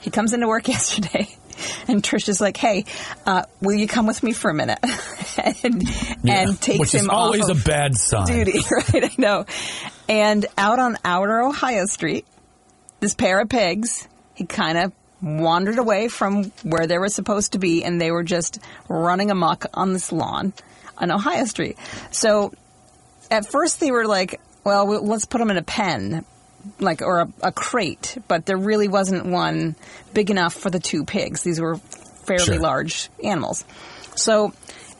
He 0.00 0.10
comes 0.10 0.32
into 0.32 0.48
work 0.48 0.66
yesterday, 0.76 1.28
and 1.88 2.02
Trisha's 2.02 2.40
like, 2.40 2.56
"Hey, 2.56 2.84
uh, 3.26 3.42
will 3.60 3.74
you 3.74 3.86
come 3.86 4.06
with 4.06 4.22
me 4.22 4.32
for 4.32 4.50
a 4.50 4.54
minute?" 4.54 4.78
and 5.64 5.82
Yeah, 6.22 6.42
and 6.48 6.60
takes 6.60 6.78
which 6.80 6.94
him 6.94 7.02
is 7.02 7.08
always 7.08 7.48
off 7.48 7.60
a 7.60 7.64
bad 7.64 7.94
sign. 7.96 8.26
duty, 8.26 8.58
right? 8.70 9.04
I 9.04 9.10
know. 9.18 9.44
And 10.08 10.46
out 10.56 10.78
on 10.78 10.96
Outer 11.04 11.40
Ohio 11.42 11.86
Street, 11.86 12.26
this 13.00 13.14
pair 13.14 13.40
of 13.40 13.48
pigs, 13.48 14.08
he 14.34 14.44
kind 14.46 14.78
of 14.78 14.92
wandered 15.20 15.78
away 15.78 16.08
from 16.08 16.44
where 16.62 16.86
they 16.86 16.96
were 16.98 17.08
supposed 17.08 17.52
to 17.52 17.58
be, 17.58 17.84
and 17.84 18.00
they 18.00 18.10
were 18.10 18.22
just 18.24 18.58
running 18.88 19.30
amok 19.30 19.66
on 19.74 19.92
this 19.92 20.12
lawn 20.12 20.52
on 20.96 21.10
Ohio 21.10 21.44
Street. 21.44 21.76
So 22.12 22.52
at 23.30 23.44
first 23.46 23.80
they 23.80 23.90
were 23.90 24.06
like, 24.06 24.40
well, 24.64 24.86
we- 24.86 24.98
let's 24.98 25.26
put 25.26 25.38
them 25.38 25.50
in 25.50 25.56
a 25.56 25.62
pen, 25.62 26.24
like, 26.80 27.02
or 27.02 27.20
a, 27.20 27.28
a 27.42 27.52
crate, 27.52 28.18
but 28.28 28.46
there 28.46 28.56
really 28.56 28.88
wasn't 28.88 29.26
one 29.26 29.74
big 30.14 30.30
enough 30.30 30.54
for 30.54 30.70
the 30.70 30.80
two 30.80 31.04
pigs. 31.04 31.42
These 31.42 31.60
were 31.60 31.76
fairly 32.26 32.44
Sure. 32.44 32.58
large 32.60 33.08
animals. 33.24 33.64
So, 34.16 34.52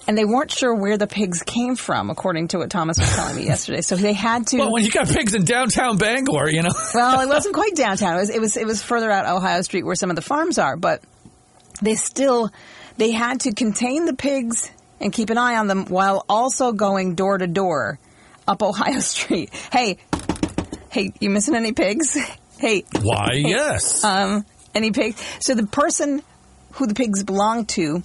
and 0.07 0.17
they 0.17 0.25
weren't 0.25 0.51
sure 0.51 0.75
where 0.75 0.97
the 0.97 1.07
pigs 1.07 1.43
came 1.43 1.77
from, 1.77 2.09
according 2.09 2.49
to 2.49 2.59
what 2.59 2.71
Thomas 2.71 2.99
was 2.99 3.15
telling 3.15 3.37
me 3.37 3.45
yesterday. 3.47 3.81
So 3.83 3.97
they 3.97 4.13
had 4.15 4.47
to. 4.49 4.59
Well, 4.59 4.73
when 4.73 4.85
you 4.85 4.91
got 4.91 5.09
pigs 5.09 5.35
in 5.35 5.45
downtown 5.45 5.99
Bangor, 5.99 6.49
you 6.49 6.63
know. 6.63 6.71
Well, 6.95 7.21
it 7.21 7.29
wasn't 7.29 7.55
quite 7.55 7.75
downtown. 7.75 8.15
It 8.17 8.21
was 8.21 8.31
it 8.31 8.41
was 8.41 8.57
it 8.57 8.67
was 8.67 8.83
further 8.83 9.11
out 9.11 9.27
Ohio 9.27 9.61
Street 9.63 9.85
where 9.85 9.95
some 9.97 10.09
of 10.11 10.17
the 10.17 10.23
farms 10.23 10.59
are, 10.59 10.77
but 10.77 11.03
they 11.83 11.95
still 11.97 12.51
they 12.97 13.11
had 13.11 13.41
to 13.41 13.53
contain 13.53 14.07
the 14.07 14.15
pigs 14.15 14.71
and 15.01 15.13
keep 15.13 15.31
an 15.31 15.39
eye 15.39 15.57
on 15.57 15.67
them 15.69 15.85
while 15.87 16.25
also 16.29 16.73
going 16.73 17.15
door 17.15 17.37
to 17.39 17.47
door 17.47 17.99
up 18.49 18.63
Ohio 18.63 18.99
Street. 19.01 19.51
Hey, 19.71 19.99
hey, 20.91 21.13
you 21.21 21.31
missing 21.31 21.55
any 21.55 21.73
pigs? 21.73 22.17
Hey, 22.59 22.83
Why, 23.03 23.33
yes. 23.37 24.03
um, 24.03 24.45
any 24.75 24.91
pigs? 24.91 25.23
So 25.39 25.55
the 25.55 25.65
person 25.65 26.25
who 26.73 26.89
the 26.89 26.95
pigs 26.95 27.23
belonged 27.23 27.69
to 27.69 28.03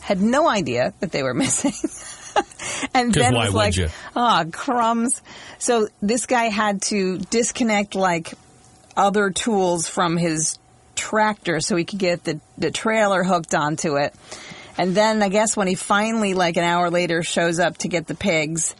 had 0.00 0.22
no 0.22 0.48
idea 0.48 0.94
that 1.00 1.10
they 1.10 1.24
were 1.24 1.34
missing. 1.44 1.72
and 2.94 3.12
then 3.12 3.34
was 3.34 3.52
like, 3.52 3.74
ah, 4.14 4.44
crumbs. 4.52 5.22
So 5.58 5.88
this 6.00 6.26
guy 6.26 6.44
had 6.44 6.82
to 6.82 7.18
disconnect 7.18 7.96
like 7.96 8.34
other 8.96 9.30
tools 9.30 9.88
from 9.88 10.16
his 10.16 10.56
tractor 10.94 11.58
so 11.58 11.74
he 11.74 11.84
could 11.84 11.98
get 11.98 12.22
the, 12.22 12.40
the 12.56 12.70
trailer 12.70 13.24
hooked 13.24 13.56
onto 13.56 13.96
it. 13.96 14.14
And 14.78 14.94
then 14.94 15.20
I 15.22 15.30
guess 15.30 15.56
when 15.56 15.66
he 15.66 15.74
finally, 15.74 16.34
like 16.34 16.56
an 16.56 16.64
hour 16.64 16.90
later, 16.90 17.24
shows 17.24 17.58
up 17.58 17.78
to 17.78 17.88
get 17.88 18.06
the 18.06 18.14
pigs, 18.14 18.76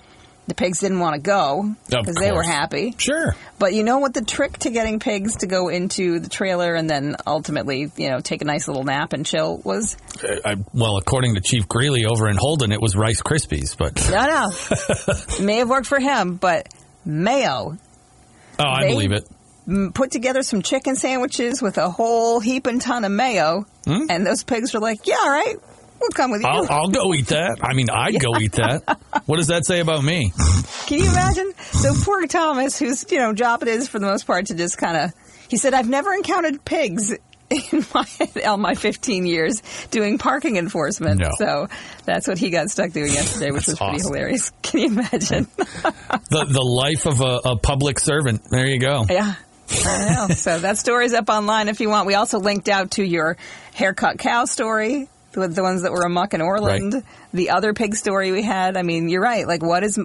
the 0.46 0.54
pigs 0.54 0.78
didn't 0.80 1.00
want 1.00 1.14
to 1.14 1.20
go 1.20 1.74
because 1.88 2.14
they 2.14 2.30
were 2.32 2.42
happy. 2.42 2.94
sure. 2.98 3.34
But 3.58 3.74
you 3.74 3.82
know 3.84 3.98
what 3.98 4.14
the 4.14 4.22
trick 4.22 4.58
to 4.60 4.70
getting 4.70 5.00
pigs 5.00 5.36
to 5.38 5.46
go 5.46 5.68
into 5.68 6.20
the 6.20 6.28
trailer 6.28 6.74
and 6.74 6.88
then 6.88 7.16
ultimately, 7.26 7.90
you 7.96 8.10
know, 8.10 8.20
take 8.20 8.42
a 8.42 8.44
nice 8.44 8.68
little 8.68 8.84
nap 8.84 9.12
and 9.12 9.26
chill 9.26 9.58
was? 9.64 9.96
Uh, 10.22 10.36
I, 10.44 10.54
well, 10.72 10.96
according 10.98 11.34
to 11.34 11.40
Chief 11.40 11.66
Greeley 11.68 12.04
over 12.04 12.28
in 12.28 12.36
Holden, 12.36 12.70
it 12.72 12.80
was 12.80 12.94
Rice 12.94 13.22
Krispies, 13.22 13.76
but 13.76 13.96
No, 14.10 14.26
no. 15.38 15.44
May 15.44 15.56
have 15.56 15.68
worked 15.68 15.86
for 15.88 15.98
him, 15.98 16.36
but 16.36 16.68
mayo. 17.04 17.76
oh, 18.58 18.62
I 18.64 18.82
They- 18.82 18.88
believe 18.92 19.12
it. 19.12 19.28
Mm, 19.68 19.92
Put 19.92 20.12
together 20.12 20.42
some 20.44 20.62
chicken 20.62 20.94
sandwiches 20.94 21.60
with 21.60 21.76
a 21.76 21.90
whole 21.90 22.38
heap 22.38 22.66
and 22.68 22.80
ton 22.80 23.04
of 23.04 23.10
mayo, 23.10 23.66
Hmm? 23.84 24.06
and 24.08 24.24
those 24.24 24.44
pigs 24.44 24.72
were 24.72 24.78
like, 24.78 25.08
"Yeah, 25.08 25.16
all 25.20 25.28
right, 25.30 25.56
we'll 26.00 26.10
come 26.10 26.30
with 26.30 26.42
you." 26.42 26.48
I'll, 26.48 26.66
I'll 26.70 26.88
go 26.88 27.12
eat 27.14 27.28
that. 27.28 27.58
I 27.62 27.74
mean, 27.74 27.88
I'd 27.90 28.20
go 28.20 28.38
eat 28.40 28.52
that. 28.52 28.82
What 29.26 29.38
does 29.38 29.48
that 29.48 29.66
say 29.66 29.80
about 29.80 30.04
me? 30.04 30.32
Can 30.86 30.98
you 31.00 31.10
imagine? 31.10 31.52
So 31.72 31.92
poor 32.04 32.26
Thomas, 32.28 32.78
whose 32.78 33.04
you 33.10 33.18
know 33.18 33.32
job 33.32 33.62
it 33.62 33.68
is 33.68 33.88
for 33.88 33.98
the 33.98 34.06
most 34.06 34.24
part 34.26 34.46
to 34.46 34.54
just 34.54 34.78
kind 34.78 34.96
of, 34.96 35.12
he 35.48 35.56
said, 35.56 35.74
"I've 35.74 35.88
never 35.88 36.12
encountered 36.12 36.64
pigs." 36.64 37.12
In 37.48 37.84
my 37.94 38.04
all 38.44 38.56
my 38.56 38.74
15 38.74 39.24
years 39.24 39.62
doing 39.92 40.18
parking 40.18 40.56
enforcement, 40.56 41.20
No. 41.20 41.30
so 41.38 41.68
that's 42.04 42.26
what 42.26 42.38
he 42.38 42.50
got 42.50 42.70
stuck 42.70 42.90
doing 42.90 43.12
yesterday, 43.12 43.52
which 43.52 43.66
was 43.68 43.78
pretty 43.78 43.94
awesome. 43.98 44.12
hilarious. 44.12 44.50
Can 44.62 44.80
you 44.80 44.86
imagine? 44.88 45.46
The 46.30 46.44
the 46.48 46.62
life 46.62 47.06
of 47.06 47.20
a, 47.20 47.50
a 47.50 47.56
public 47.56 48.00
servant. 48.00 48.42
There 48.50 48.66
you 48.66 48.80
go. 48.80 49.06
yeah, 49.08 49.34
I 49.84 50.14
know. 50.28 50.34
So 50.34 50.58
that 50.58 50.76
story's 50.78 51.14
up 51.14 51.28
online 51.28 51.68
if 51.68 51.78
you 51.80 51.88
want. 51.88 52.08
We 52.08 52.14
also 52.14 52.40
linked 52.40 52.68
out 52.68 52.92
to 52.92 53.04
your 53.04 53.36
haircut 53.74 54.18
cow 54.18 54.44
story 54.46 55.08
the, 55.36 55.48
the 55.48 55.62
ones 55.62 55.82
that 55.82 55.92
were 55.92 56.02
amuck 56.02 56.34
in 56.34 56.40
Orland, 56.40 56.94
Right. 56.94 57.02
the 57.32 57.50
other 57.50 57.72
pig 57.72 57.94
story 57.94 58.32
we 58.32 58.42
had. 58.42 58.76
I 58.76 58.82
mean, 58.82 59.08
you're 59.08 59.22
right. 59.22 59.46
Like, 59.46 59.62
what 59.62 59.84
is 59.84 59.98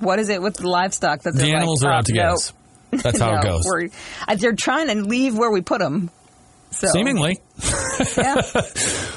what 0.00 0.18
is 0.18 0.28
it 0.28 0.42
with 0.42 0.56
the 0.56 0.68
livestock 0.68 1.22
that 1.22 1.34
The 1.34 1.52
animals 1.52 1.82
like, 1.82 1.90
are 1.90 1.94
"Oh, 1.94 1.98
out 1.98 2.06
to 2.06 2.12
get 2.12 2.26
us. 2.26 2.52
That's 2.90 3.18
how 3.18 3.30
no, 3.32 3.38
it 3.38 3.42
goes. 3.44 3.90
uh, 4.28 4.34
they're 4.36 4.52
trying 4.54 4.88
to 4.88 4.94
leave 5.02 5.36
where 5.36 5.50
we 5.50 5.62
put 5.62 5.78
them. 5.80 6.10
So, 6.70 6.88
Seemingly. 6.88 7.38
yeah. 8.18 8.34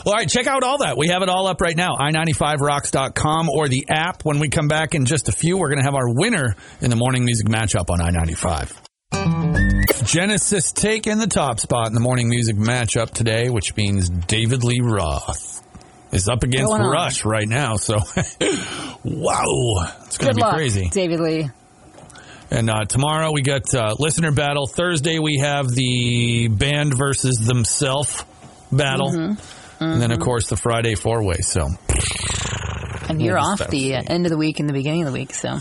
All 0.05 0.13
right, 0.13 0.29
check 0.29 0.47
out 0.47 0.63
all 0.63 0.77
that. 0.77 0.95
We 0.97 1.09
have 1.09 1.21
it 1.23 1.29
all 1.29 1.47
up 1.47 1.59
right 1.59 1.75
now. 1.75 1.97
i95rocks.com 1.99 3.49
or 3.49 3.67
the 3.67 3.85
app. 3.89 4.23
When 4.23 4.39
we 4.39 4.47
come 4.47 4.67
back 4.69 4.95
in 4.95 5.03
just 5.05 5.27
a 5.27 5.33
few, 5.33 5.57
we're 5.57 5.67
going 5.67 5.79
to 5.79 5.83
have 5.83 5.95
our 5.95 6.07
winner 6.13 6.55
in 6.79 6.89
the 6.89 6.95
morning 6.95 7.25
music 7.25 7.47
matchup 7.47 7.89
on 7.89 7.99
I95. 7.99 9.78
Genesis 10.05 10.71
taking 10.71 11.17
the 11.17 11.27
top 11.27 11.59
spot 11.59 11.87
in 11.87 11.93
the 11.93 11.99
morning 11.99 12.29
music 12.29 12.55
matchup 12.55 13.11
today, 13.11 13.49
which 13.49 13.75
means 13.75 14.09
David 14.09 14.63
Lee 14.63 14.81
Roth 14.81 15.61
is 16.11 16.27
up 16.27 16.43
against 16.43 16.67
Going 16.71 16.81
on. 16.81 16.91
Rush 16.91 17.25
right 17.25 17.47
now. 17.47 17.75
So, 17.75 17.95
wow, 19.03 19.43
it's 20.05 20.17
going 20.17 20.29
to 20.31 20.35
be 20.35 20.41
luck, 20.41 20.55
crazy. 20.55 20.89
David 20.89 21.19
Lee. 21.19 21.49
And 22.51 22.69
uh, 22.69 22.85
tomorrow 22.85 23.31
we 23.31 23.41
got 23.43 23.73
uh, 23.75 23.95
listener 23.99 24.31
battle. 24.31 24.65
Thursday 24.65 25.19
we 25.19 25.37
have 25.39 25.67
the 25.69 26.47
band 26.47 26.97
versus 26.97 27.35
themselves 27.37 28.23
battle, 28.71 29.11
Mm-hmm. 29.11 29.83
and 29.83 30.01
then 30.01 30.11
of 30.11 30.19
course 30.19 30.49
the 30.49 30.57
Friday 30.57 30.95
four 30.95 31.23
way. 31.23 31.37
So, 31.41 31.67
And 33.07 33.21
you're 33.21 33.37
off 33.37 33.67
the 33.69 33.95
uh, 33.95 34.03
end 34.07 34.25
of 34.25 34.31
the 34.31 34.37
week 34.37 34.59
and 34.59 34.67
the 34.67 34.73
beginning 34.73 35.01
of 35.03 35.13
the 35.13 35.19
week. 35.19 35.33
So, 35.33 35.59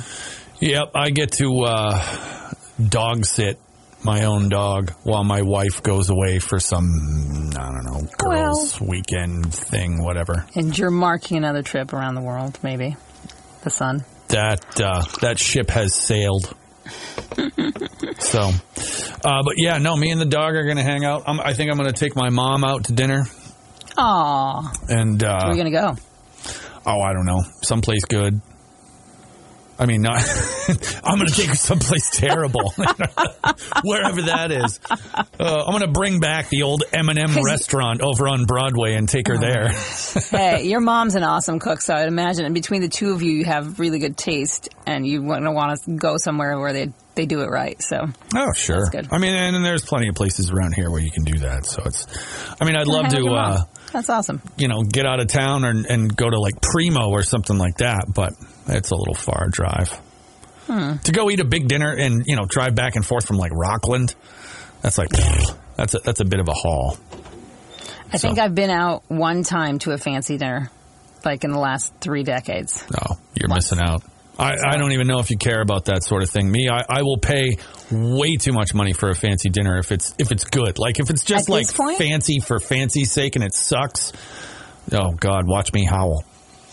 yep, 0.60 0.92
I 0.94 1.10
get 1.10 1.32
to 1.32 1.60
uh, 1.64 2.52
dog 2.88 3.26
sit 3.26 3.58
my 4.04 4.24
own 4.24 4.48
dog 4.48 4.92
while 5.02 5.24
my 5.24 5.42
wife 5.42 5.82
goes 5.82 6.08
away 6.10 6.38
for 6.38 6.58
some 6.60 7.50
I 7.56 7.70
don't 7.72 7.84
know 7.84 8.08
girls' 8.18 8.80
weekend 8.80 9.52
thing, 9.54 10.02
whatever. 10.02 10.46
and 10.54 10.76
you're 10.76 10.90
marking 10.90 11.36
another 11.36 11.62
trip 11.62 11.92
around 11.92 12.14
the 12.14 12.22
world, 12.22 12.58
maybe 12.62 12.96
the 13.62 13.70
sun. 13.70 14.04
That 14.28 14.80
uh, 14.80 15.04
that 15.20 15.38
ship 15.38 15.70
has 15.70 15.94
sailed. 15.94 16.54
so, 18.18 18.40
uh, 18.40 19.42
but 19.44 19.54
yeah, 19.56 19.78
no, 19.78 19.96
me 19.96 20.10
and 20.10 20.20
the 20.20 20.26
dog 20.26 20.54
are 20.54 20.64
going 20.64 20.76
to 20.76 20.82
hang 20.82 21.04
out. 21.04 21.24
I'm, 21.26 21.38
I 21.40 21.52
think 21.52 21.70
I'm 21.70 21.76
going 21.76 21.92
to 21.92 21.98
take 21.98 22.16
my 22.16 22.30
mom 22.30 22.64
out 22.64 22.84
to 22.84 22.92
dinner. 22.92 23.24
Aw, 23.96 24.72
And 24.88 25.22
uh, 25.22 25.26
where 25.26 25.50
are 25.50 25.56
you 25.56 25.56
gonna 25.56 25.70
go? 25.96 25.96
oh, 26.86 27.00
I 27.00 27.12
don't 27.12 27.26
know, 27.26 27.42
someplace 27.62 28.04
good. 28.04 28.40
I 29.78 29.86
mean, 29.86 30.02
not. 30.02 30.22
I'm 31.04 31.18
going 31.18 31.28
to 31.28 31.34
take 31.34 31.48
her 31.50 31.54
someplace 31.54 32.10
terrible, 32.10 32.70
wherever 33.84 34.22
that 34.22 34.50
is. 34.50 34.80
Uh, 34.90 34.96
I'm 35.38 35.70
going 35.70 35.82
to 35.82 35.92
bring 35.92 36.20
back 36.20 36.48
the 36.48 36.62
old 36.62 36.82
M&M 36.92 37.42
restaurant 37.44 38.00
over 38.02 38.28
on 38.28 38.44
Broadway 38.44 38.94
and 38.94 39.08
take 39.08 39.28
her 39.28 39.38
there. 39.38 39.68
hey, 40.30 40.64
your 40.64 40.80
mom's 40.80 41.14
an 41.14 41.22
awesome 41.22 41.60
cook, 41.60 41.80
so 41.80 41.94
I'd 41.94 42.08
imagine 42.08 42.44
and 42.44 42.54
between 42.54 42.80
the 42.80 42.88
two 42.88 43.12
of 43.12 43.22
you, 43.22 43.30
you 43.32 43.44
have 43.44 43.78
really 43.78 43.98
good 43.98 44.16
taste, 44.16 44.68
and 44.86 45.06
you 45.06 45.22
want 45.22 45.44
to 45.44 45.52
want 45.52 45.80
to 45.84 45.96
go 45.96 46.16
somewhere 46.16 46.58
where 46.58 46.72
they 46.72 46.92
they 47.14 47.26
do 47.26 47.40
it 47.40 47.48
right. 47.48 47.80
So, 47.82 48.06
Oh, 48.34 48.52
sure. 48.54 48.76
That's 48.76 48.90
good. 48.90 49.08
I 49.10 49.18
mean, 49.18 49.34
and, 49.34 49.56
and 49.56 49.64
there's 49.64 49.84
plenty 49.84 50.08
of 50.08 50.14
places 50.14 50.50
around 50.50 50.74
here 50.74 50.88
where 50.88 51.00
you 51.00 51.10
can 51.10 51.24
do 51.24 51.40
that. 51.40 51.66
So 51.66 51.82
it's. 51.84 52.06
I 52.60 52.64
mean, 52.64 52.76
I'd 52.76 52.86
love 52.86 53.08
to. 53.08 53.26
Uh, 53.28 53.62
that's 53.92 54.08
awesome. 54.08 54.40
you 54.56 54.68
know, 54.68 54.82
get 54.82 55.04
out 55.06 55.18
of 55.18 55.26
town 55.28 55.64
and, 55.64 55.86
and 55.86 56.16
go 56.16 56.28
to 56.30 56.38
like 56.38 56.60
Primo 56.60 57.08
or 57.10 57.22
something 57.22 57.58
like 57.58 57.78
that, 57.78 58.04
but 58.14 58.34
it's 58.68 58.90
a 58.90 58.96
little 58.96 59.14
far 59.14 59.48
drive. 59.50 59.90
Hmm. 60.66 60.96
To 60.98 61.12
go 61.12 61.30
eat 61.30 61.40
a 61.40 61.44
big 61.44 61.68
dinner 61.68 61.92
and, 61.92 62.24
you 62.26 62.36
know, 62.36 62.44
drive 62.46 62.74
back 62.74 62.96
and 62.96 63.04
forth 63.04 63.26
from 63.26 63.36
like 63.38 63.52
Rockland, 63.54 64.14
that's 64.82 64.98
like, 64.98 65.08
that's 65.76 65.94
a, 65.94 65.98
that's 65.98 66.20
a 66.20 66.24
bit 66.24 66.40
of 66.40 66.48
a 66.48 66.52
haul. 66.52 66.96
I 68.12 68.18
think 68.18 68.38
I've 68.38 68.54
been 68.54 68.70
out 68.70 69.04
one 69.08 69.42
time 69.42 69.78
to 69.80 69.92
a 69.92 69.98
fancy 69.98 70.38
dinner, 70.38 70.70
like 71.24 71.44
in 71.44 71.50
the 71.50 71.58
last 71.58 71.92
three 72.00 72.22
decades. 72.22 72.84
No, 72.90 73.16
you're 73.34 73.54
missing 73.54 73.80
out. 73.80 74.02
I, 74.38 74.52
I 74.64 74.76
don't 74.76 74.92
even 74.92 75.08
know 75.08 75.18
if 75.18 75.30
you 75.30 75.36
care 75.36 75.60
about 75.60 75.86
that 75.86 76.04
sort 76.04 76.22
of 76.22 76.30
thing. 76.30 76.50
Me, 76.50 76.68
I, 76.68 76.84
I 76.88 77.02
will 77.02 77.18
pay 77.18 77.58
way 77.90 78.36
too 78.36 78.52
much 78.52 78.72
money 78.72 78.92
for 78.92 79.08
a 79.08 79.14
fancy 79.14 79.48
dinner 79.48 79.78
if 79.78 79.90
it's 79.90 80.14
if 80.16 80.30
it's 80.30 80.44
good. 80.44 80.78
Like 80.78 81.00
if 81.00 81.10
it's 81.10 81.24
just 81.24 81.48
At 81.48 81.52
like 81.52 81.98
fancy 81.98 82.38
for 82.38 82.60
fancy's 82.60 83.10
sake 83.10 83.34
and 83.34 83.44
it 83.44 83.52
sucks. 83.52 84.12
Oh 84.92 85.10
God, 85.12 85.48
watch 85.48 85.72
me 85.72 85.84
howl. 85.84 86.24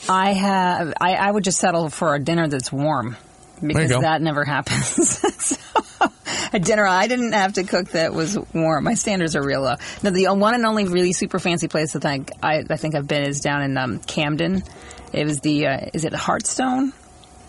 I 0.09 0.33
have. 0.33 0.93
I, 0.99 1.15
I 1.15 1.31
would 1.31 1.43
just 1.43 1.59
settle 1.59 1.89
for 1.89 2.15
a 2.15 2.19
dinner 2.19 2.47
that's 2.47 2.71
warm 2.71 3.17
because 3.61 3.89
that 3.89 4.21
never 4.21 4.43
happens. 4.45 5.19
so, 5.43 5.57
a 6.53 6.59
dinner 6.59 6.85
I 6.85 7.07
didn't 7.07 7.33
have 7.33 7.53
to 7.53 7.63
cook 7.63 7.89
that 7.89 8.13
was 8.13 8.37
warm. 8.53 8.83
My 8.83 8.93
standards 8.93 9.35
are 9.35 9.45
real 9.45 9.61
low. 9.61 9.75
Now, 10.03 10.11
the 10.11 10.27
one 10.27 10.53
and 10.53 10.65
only 10.65 10.85
really 10.85 11.13
super 11.13 11.39
fancy 11.39 11.67
place 11.67 11.93
that 11.93 12.05
I 12.05 12.21
I, 12.41 12.63
I 12.69 12.77
think 12.77 12.95
I've 12.95 13.07
been 13.07 13.23
is 13.23 13.39
down 13.39 13.63
in 13.63 13.77
um, 13.77 13.99
Camden. 13.99 14.63
It 15.13 15.25
was 15.25 15.39
the 15.39 15.67
uh, 15.67 15.89
is 15.93 16.05
it 16.05 16.13
Hearthstone? 16.13 16.93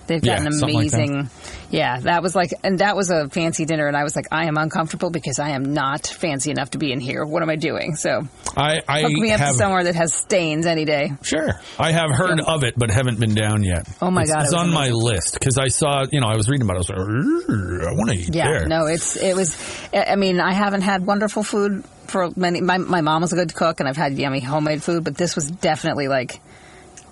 They've 0.06 0.20
got 0.22 0.40
Yeah, 0.40 0.46
an 0.46 0.52
something 0.52 0.74
like 0.76 0.90
that. 0.90 0.96
amazing, 0.98 1.30
yeah. 1.70 1.98
That 2.00 2.22
was 2.22 2.34
like, 2.34 2.50
and 2.62 2.78
that 2.78 2.96
was 2.96 3.10
a 3.10 3.28
fancy 3.28 3.64
dinner, 3.64 3.86
and 3.88 3.96
I 3.96 4.04
was 4.04 4.14
like, 4.14 4.26
I 4.30 4.46
am 4.46 4.56
uncomfortable 4.56 5.10
because 5.10 5.38
I 5.38 5.50
am 5.50 5.74
not 5.74 6.06
fancy 6.06 6.50
enough 6.50 6.70
to 6.70 6.78
be 6.78 6.92
in 6.92 7.00
here. 7.00 7.24
What 7.24 7.42
am 7.42 7.50
I 7.50 7.56
doing? 7.56 7.96
So 7.96 8.22
I, 8.56 8.82
I 8.88 9.02
hook 9.02 9.12
me 9.12 9.32
up 9.32 9.40
have 9.40 9.52
to 9.52 9.58
somewhere 9.58 9.84
that 9.84 9.94
has 9.96 10.14
stains 10.14 10.66
any 10.66 10.84
day. 10.84 11.12
Sure. 11.22 11.60
I 11.78 11.92
have 11.92 12.10
heard 12.12 12.40
of 12.40 12.62
it, 12.62 12.74
but 12.76 12.90
haven't 12.90 13.18
been 13.18 13.34
down 13.34 13.62
yet. 13.64 13.88
Oh 14.00 14.10
my 14.10 14.22
it's, 14.22 14.30
God, 14.32 14.42
It's 14.44 14.52
it 14.52 14.58
on 14.58 14.70
my 14.72 14.90
list 14.90 15.34
because 15.34 15.58
I 15.58 15.68
saw, 15.68 16.04
you 16.10 16.20
know, 16.20 16.28
I 16.28 16.36
was 16.36 16.48
reading 16.48 16.66
about 16.66 16.76
it. 16.76 16.90
I 16.90 16.96
was 16.98 17.48
like, 17.48 17.88
I 17.88 17.92
want 17.94 18.10
to 18.10 18.16
eat 18.16 18.32
there. 18.32 18.44
Yeah, 18.52 18.58
there. 18.60 18.68
no, 18.68 18.86
it's 18.86 19.16
it 19.16 19.34
was. 19.34 19.56
I 19.92 20.12
I 20.12 20.16
mean, 20.16 20.40
I 20.40 20.52
haven't 20.52 20.82
had 20.82 21.04
wonderful 21.04 21.42
food 21.42 21.84
for 22.06 22.30
many. 22.36 22.60
My 22.60 22.78
my 22.78 23.00
mom 23.00 23.22
was 23.22 23.32
a 23.32 23.36
good 23.36 23.54
cook, 23.54 23.80
and 23.80 23.88
I've 23.88 23.96
had 23.96 24.16
yummy 24.18 24.40
homemade 24.40 24.82
food, 24.82 25.02
but 25.04 25.16
this 25.16 25.34
was 25.34 25.50
definitely 25.50 26.06
like, 26.08 26.40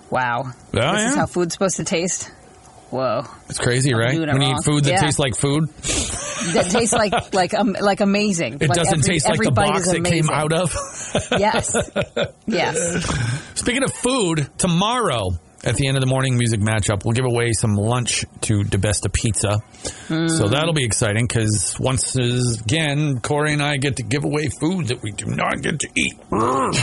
wow, 0.09 0.43
Oh, 0.45 0.51
this 0.71 0.81
yeah? 0.81 1.07
is 1.09 1.15
how 1.15 1.25
food's 1.25 1.53
supposed 1.53 1.77
to 1.77 1.83
taste. 1.83 2.31
Whoa, 2.95 3.23
It's 3.49 3.59
crazy, 3.59 3.93
right? 3.93 4.11
doing 4.15 4.29
it 4.29 4.31
When 4.33 4.41
you 4.41 4.47
wrong. 4.49 4.59
eat 4.59 4.65
food 4.65 4.83
that 4.85 4.91
Yeah. 4.91 5.01
tastes 5.01 5.19
like 5.19 5.35
food, 5.35 5.67
that 6.53 6.67
tastes 6.71 6.93
like 6.93 7.33
like 7.33 7.53
um, 7.53 7.75
like 7.79 7.99
amazing. 8.01 8.53
it 8.61 8.69
like 8.69 8.77
doesn't 8.77 8.99
every, 8.99 9.13
taste 9.15 9.27
like 9.27 9.39
the 9.39 9.51
box 9.51 9.91
it 9.91 10.03
came 10.05 10.29
out 10.29 10.53
of. 10.53 10.73
Yes, 11.37 11.75
yes. 12.45 13.05
Speaking 13.55 13.83
of 13.83 13.93
food, 13.93 14.47
tomorrow 14.57 15.31
at 15.65 15.75
the 15.75 15.87
end 15.87 15.97
of 15.97 16.01
the 16.01 16.07
morning 16.07 16.37
music 16.37 16.59
matchup, 16.59 17.03
we'll 17.03 17.13
give 17.13 17.25
away 17.25 17.51
some 17.53 17.73
lunch 17.75 18.23
to 18.41 18.59
DeBesta 18.63 19.11
Pizza. 19.11 19.57
Mm. 20.07 20.29
So 20.29 20.47
that'll 20.47 20.73
be 20.73 20.83
exciting 20.85 21.25
because 21.27 21.75
once 21.79 22.15
again, 22.15 23.19
Corey 23.21 23.53
and 23.53 23.63
I 23.63 23.77
get 23.77 23.95
to 23.97 24.03
give 24.03 24.23
away 24.23 24.49
food 24.59 24.87
that 24.87 25.01
we 25.01 25.11
do 25.11 25.25
not 25.25 25.61
get 25.61 25.79
to 25.79 25.89
eat. 25.95 26.13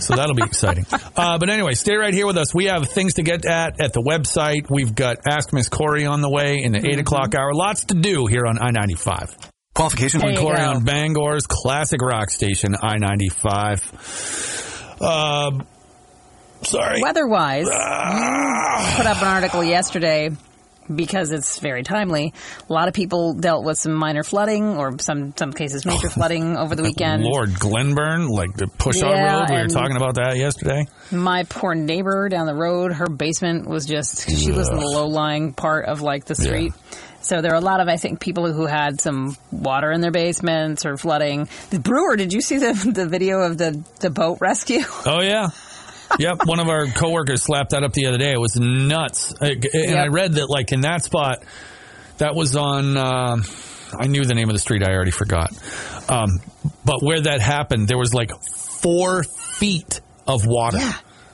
so 0.00 0.14
that'll 0.14 0.34
be 0.36 0.44
exciting. 0.44 0.86
Uh, 1.16 1.38
but 1.38 1.50
anyway, 1.50 1.72
stay 1.74 1.96
right 1.96 2.14
here 2.14 2.26
with 2.26 2.36
us. 2.36 2.54
We 2.54 2.66
have 2.66 2.88
things 2.88 3.14
to 3.14 3.22
get 3.22 3.44
at 3.44 3.80
at 3.80 3.92
the 3.92 4.02
website. 4.02 4.68
We've 4.70 4.94
got 4.94 5.18
Ask 5.26 5.52
Miss 5.52 5.68
Corey 5.68 6.06
on 6.06 6.20
the 6.20 6.30
way 6.30 6.62
in 6.62 6.70
the 6.72 6.84
Mm-hmm. 6.84 6.98
8 6.98 6.98
o'clock 7.00 7.34
hour. 7.34 7.54
Lots 7.54 7.84
to 7.86 7.94
do 7.94 8.26
here 8.26 8.44
on 8.46 8.58
I 8.60 8.70
95. 8.70 9.36
Qualification 9.74 10.20
There 10.20 10.36
Corey 10.36 10.58
go. 10.58 10.70
on 10.70 10.84
Bangor's 10.84 11.46
classic 11.46 12.02
rock 12.02 12.28
station, 12.30 12.74
I 12.80 12.98
95. 12.98 14.96
Uh, 15.00 15.50
sorry. 16.64 17.00
Weather-wise, 17.02 17.68
Ah. 17.70 18.94
put 18.96 19.06
up 19.06 19.22
an 19.22 19.28
article 19.28 19.62
yesterday 19.64 20.30
because 20.94 21.30
it's 21.30 21.60
very 21.60 21.82
timely. 21.82 22.34
A 22.68 22.72
lot 22.72 22.88
of 22.88 22.94
people 22.94 23.32
dealt 23.32 23.64
with 23.64 23.78
some 23.78 23.94
minor 23.94 24.22
flooding, 24.22 24.76
or 24.76 24.98
some 24.98 25.32
some 25.36 25.50
cases 25.52 25.86
major 25.86 26.10
flooding 26.10 26.56
over 26.58 26.74
the 26.76 26.82
weekend. 26.82 27.22
Lord 27.22 27.58
Glenburn, 27.58 28.28
like 28.28 28.54
the 28.54 28.66
Pushaw 28.66 29.10
Yeah, 29.10 29.40
road. 29.40 29.50
We 29.50 29.56
were 29.62 29.68
talking 29.68 29.96
about 29.96 30.16
that 30.16 30.36
yesterday. 30.36 30.86
My 31.10 31.44
poor 31.44 31.74
neighbor 31.74 32.28
down 32.28 32.46
the 32.46 32.54
road, 32.54 32.92
her 32.92 33.06
basement 33.06 33.66
was 33.66 33.86
just, 33.86 34.28
she 34.28 34.52
lives 34.52 34.68
in 34.68 34.76
the 34.78 34.84
low 34.86 35.06
lying 35.06 35.54
part 35.54 35.86
of 35.86 36.02
like 36.02 36.26
the 36.26 36.34
street. 36.34 36.74
So 37.22 37.40
there 37.40 37.52
are 37.52 37.56
a 37.56 37.60
lot 37.62 37.80
of, 37.80 37.88
I 37.88 37.96
think, 37.96 38.20
people 38.20 38.52
who 38.52 38.66
had 38.66 39.00
some 39.00 39.38
water 39.50 39.90
in 39.90 40.02
their 40.02 40.10
basements 40.10 40.84
or 40.84 40.98
flooding. 40.98 41.48
The 41.70 41.78
brewer, 41.78 42.16
did 42.16 42.34
you 42.34 42.42
see 42.42 42.58
the, 42.58 42.74
the 42.94 43.06
video 43.08 43.40
of 43.40 43.56
the, 43.56 43.82
the 44.00 44.10
boat 44.10 44.36
rescue? 44.42 44.82
Oh 45.06 45.22
yeah. 45.22 45.48
Yep, 46.18 46.38
one 46.44 46.60
of 46.60 46.68
our 46.68 46.86
coworkers 46.86 47.42
slapped 47.42 47.70
that 47.70 47.82
up 47.84 47.92
the 47.92 48.06
other 48.06 48.18
day. 48.18 48.32
It 48.32 48.40
was 48.40 48.56
nuts. 48.56 49.34
And 49.40 49.96
I 49.96 50.08
read 50.08 50.34
that, 50.34 50.48
like 50.48 50.72
in 50.72 50.82
that 50.82 51.04
spot, 51.04 51.42
that 52.18 52.34
was 52.34 52.56
on. 52.56 52.96
Uh, 52.96 53.36
I 53.98 54.06
knew 54.06 54.24
the 54.24 54.34
name 54.34 54.48
of 54.48 54.54
the 54.54 54.60
street. 54.60 54.82
I 54.82 54.92
already 54.92 55.10
forgot. 55.10 55.52
Um, 56.08 56.40
but 56.84 57.02
where 57.02 57.20
that 57.22 57.40
happened, 57.40 57.88
there 57.88 57.98
was 57.98 58.12
like 58.12 58.30
four 58.80 59.24
feet 59.58 60.00
of 60.26 60.46
water. 60.46 60.78
Yeah. 60.78 60.92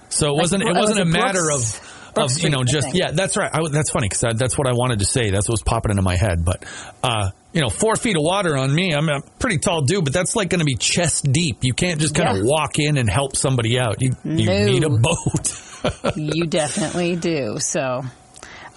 So 0.09 0.31
it 0.31 0.37
wasn't. 0.37 0.63
It 0.63 0.75
wasn't 0.75 0.99
was 0.99 0.99
a 0.99 1.05
matter 1.05 1.41
Brooks- 1.43 1.81
of. 2.17 2.31
Of 2.31 2.39
you 2.41 2.51
know, 2.51 2.65
just 2.65 2.95
yeah, 2.95 3.11
that's 3.13 3.37
right. 3.37 3.51
I, 3.53 3.61
that's 3.71 3.91
funny 3.91 4.09
because 4.09 4.37
that's 4.39 4.57
what 4.59 4.67
I 4.67 4.73
wanted 4.73 4.99
to 5.01 5.05
say. 5.05 5.31
That's 5.31 5.49
what 5.49 5.55
was 5.55 5.63
popping 5.63 5.91
into 5.91 6.03
my 6.03 6.17
head. 6.17 6.45
But 6.45 6.65
uh, 7.03 7.31
you 7.53 7.61
know, 7.61 7.69
four 7.71 7.97
feet 7.97 8.17
of 8.17 8.23
water 8.23 8.57
on 8.57 8.75
me. 8.75 8.93
I'm 8.95 9.09
a 9.09 9.21
pretty 9.39 9.59
tall 9.59 9.83
dude, 9.83 10.05
but 10.05 10.13
that's 10.13 10.37
like 10.37 10.49
going 10.51 10.61
to 10.61 10.65
be 10.65 10.77
chest 10.77 11.31
deep. 11.33 11.59
You 11.63 11.75
can't 11.75 12.01
just 12.01 12.15
kind 12.15 12.29
of 12.29 12.37
Yeah. 12.45 12.51
walk 12.51 12.79
in 12.79 12.97
and 12.97 13.09
help 13.11 13.37
somebody 13.37 13.79
out. 13.79 13.97
You 14.01 14.15
you 14.25 14.47
need 14.47 14.85
a 14.85 14.91
boat. 14.91 15.63
you 16.17 16.47
definitely 16.47 17.17
do. 17.17 17.57
So 17.59 18.03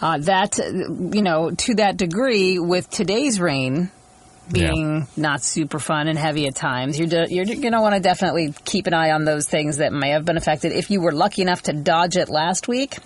uh, 0.02 0.18
that, 0.20 0.58
you 0.58 1.22
know, 1.22 1.52
to 1.52 1.75
that 1.75 1.98
degree, 1.98 2.60
with 2.60 2.90
today's 2.90 3.40
rain, 3.40 3.92
being 4.52 5.08
not 5.18 5.42
super 5.44 5.80
fun 5.80 6.08
and 6.08 6.18
heavy 6.18 6.48
at 6.48 6.56
times. 6.56 7.00
You're 7.00 7.08
de- 7.08 7.28
you're 7.34 7.46
going 7.46 7.72
to 7.72 7.82
want 7.82 7.96
to 7.96 8.02
definitely 8.02 8.54
keep 8.66 8.88
an 8.88 8.94
eye 8.94 9.12
on 9.12 9.24
those 9.26 9.48
things 9.48 9.78
that 9.78 9.94
may 9.94 10.10
have 10.10 10.26
been 10.26 10.38
affected. 10.38 10.72
If 10.72 10.92
you 10.92 11.02
were 11.02 11.12
lucky 11.12 11.42
enough 11.42 11.64
to 11.64 11.74
dodge 11.74 12.18
it 12.18 12.30
last 12.30 12.68
week, 12.68 12.98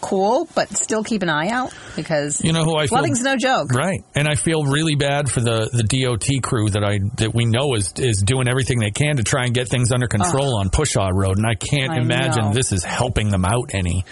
cool, 0.00 0.48
but 0.54 0.68
still 0.70 1.04
keep 1.04 1.22
an 1.22 1.28
eye 1.30 1.48
out 1.48 1.72
because 1.96 2.42
You 2.44 2.52
know 2.52 2.64
who 2.64 2.76
I 2.76 2.82
feel 2.82 2.98
flooding's 2.98 3.22
no 3.22 3.36
joke. 3.36 3.70
Right, 3.72 4.04
and 4.14 4.26
I 4.28 4.34
feel 4.34 4.64
really 4.64 4.96
bad 4.96 5.30
for 5.30 5.40
the, 5.40 5.70
the 5.72 5.84
DOT 5.84 6.42
crew 6.42 6.68
that 6.70 6.84
I 6.84 6.98
that 7.16 7.34
we 7.34 7.44
know 7.44 7.74
is 7.74 7.92
is 7.96 8.18
doing 8.22 8.48
everything 8.48 8.80
they 8.80 8.90
can 8.90 9.16
to 9.16 9.22
try 9.22 9.44
and 9.44 9.54
get 9.54 9.68
things 9.68 9.92
under 9.92 10.08
control 10.08 10.58
on 10.58 10.68
Pushaw 10.68 11.10
Road, 11.12 11.38
and 11.38 11.46
I 11.46 11.54
can't 11.54 11.92
I 11.92 11.98
imagine 11.98 12.46
know. 12.46 12.52
this 12.52 12.72
is 12.72 12.84
helping 12.84 13.30
them 13.30 13.44
out 13.44 13.70
any. 13.72 14.04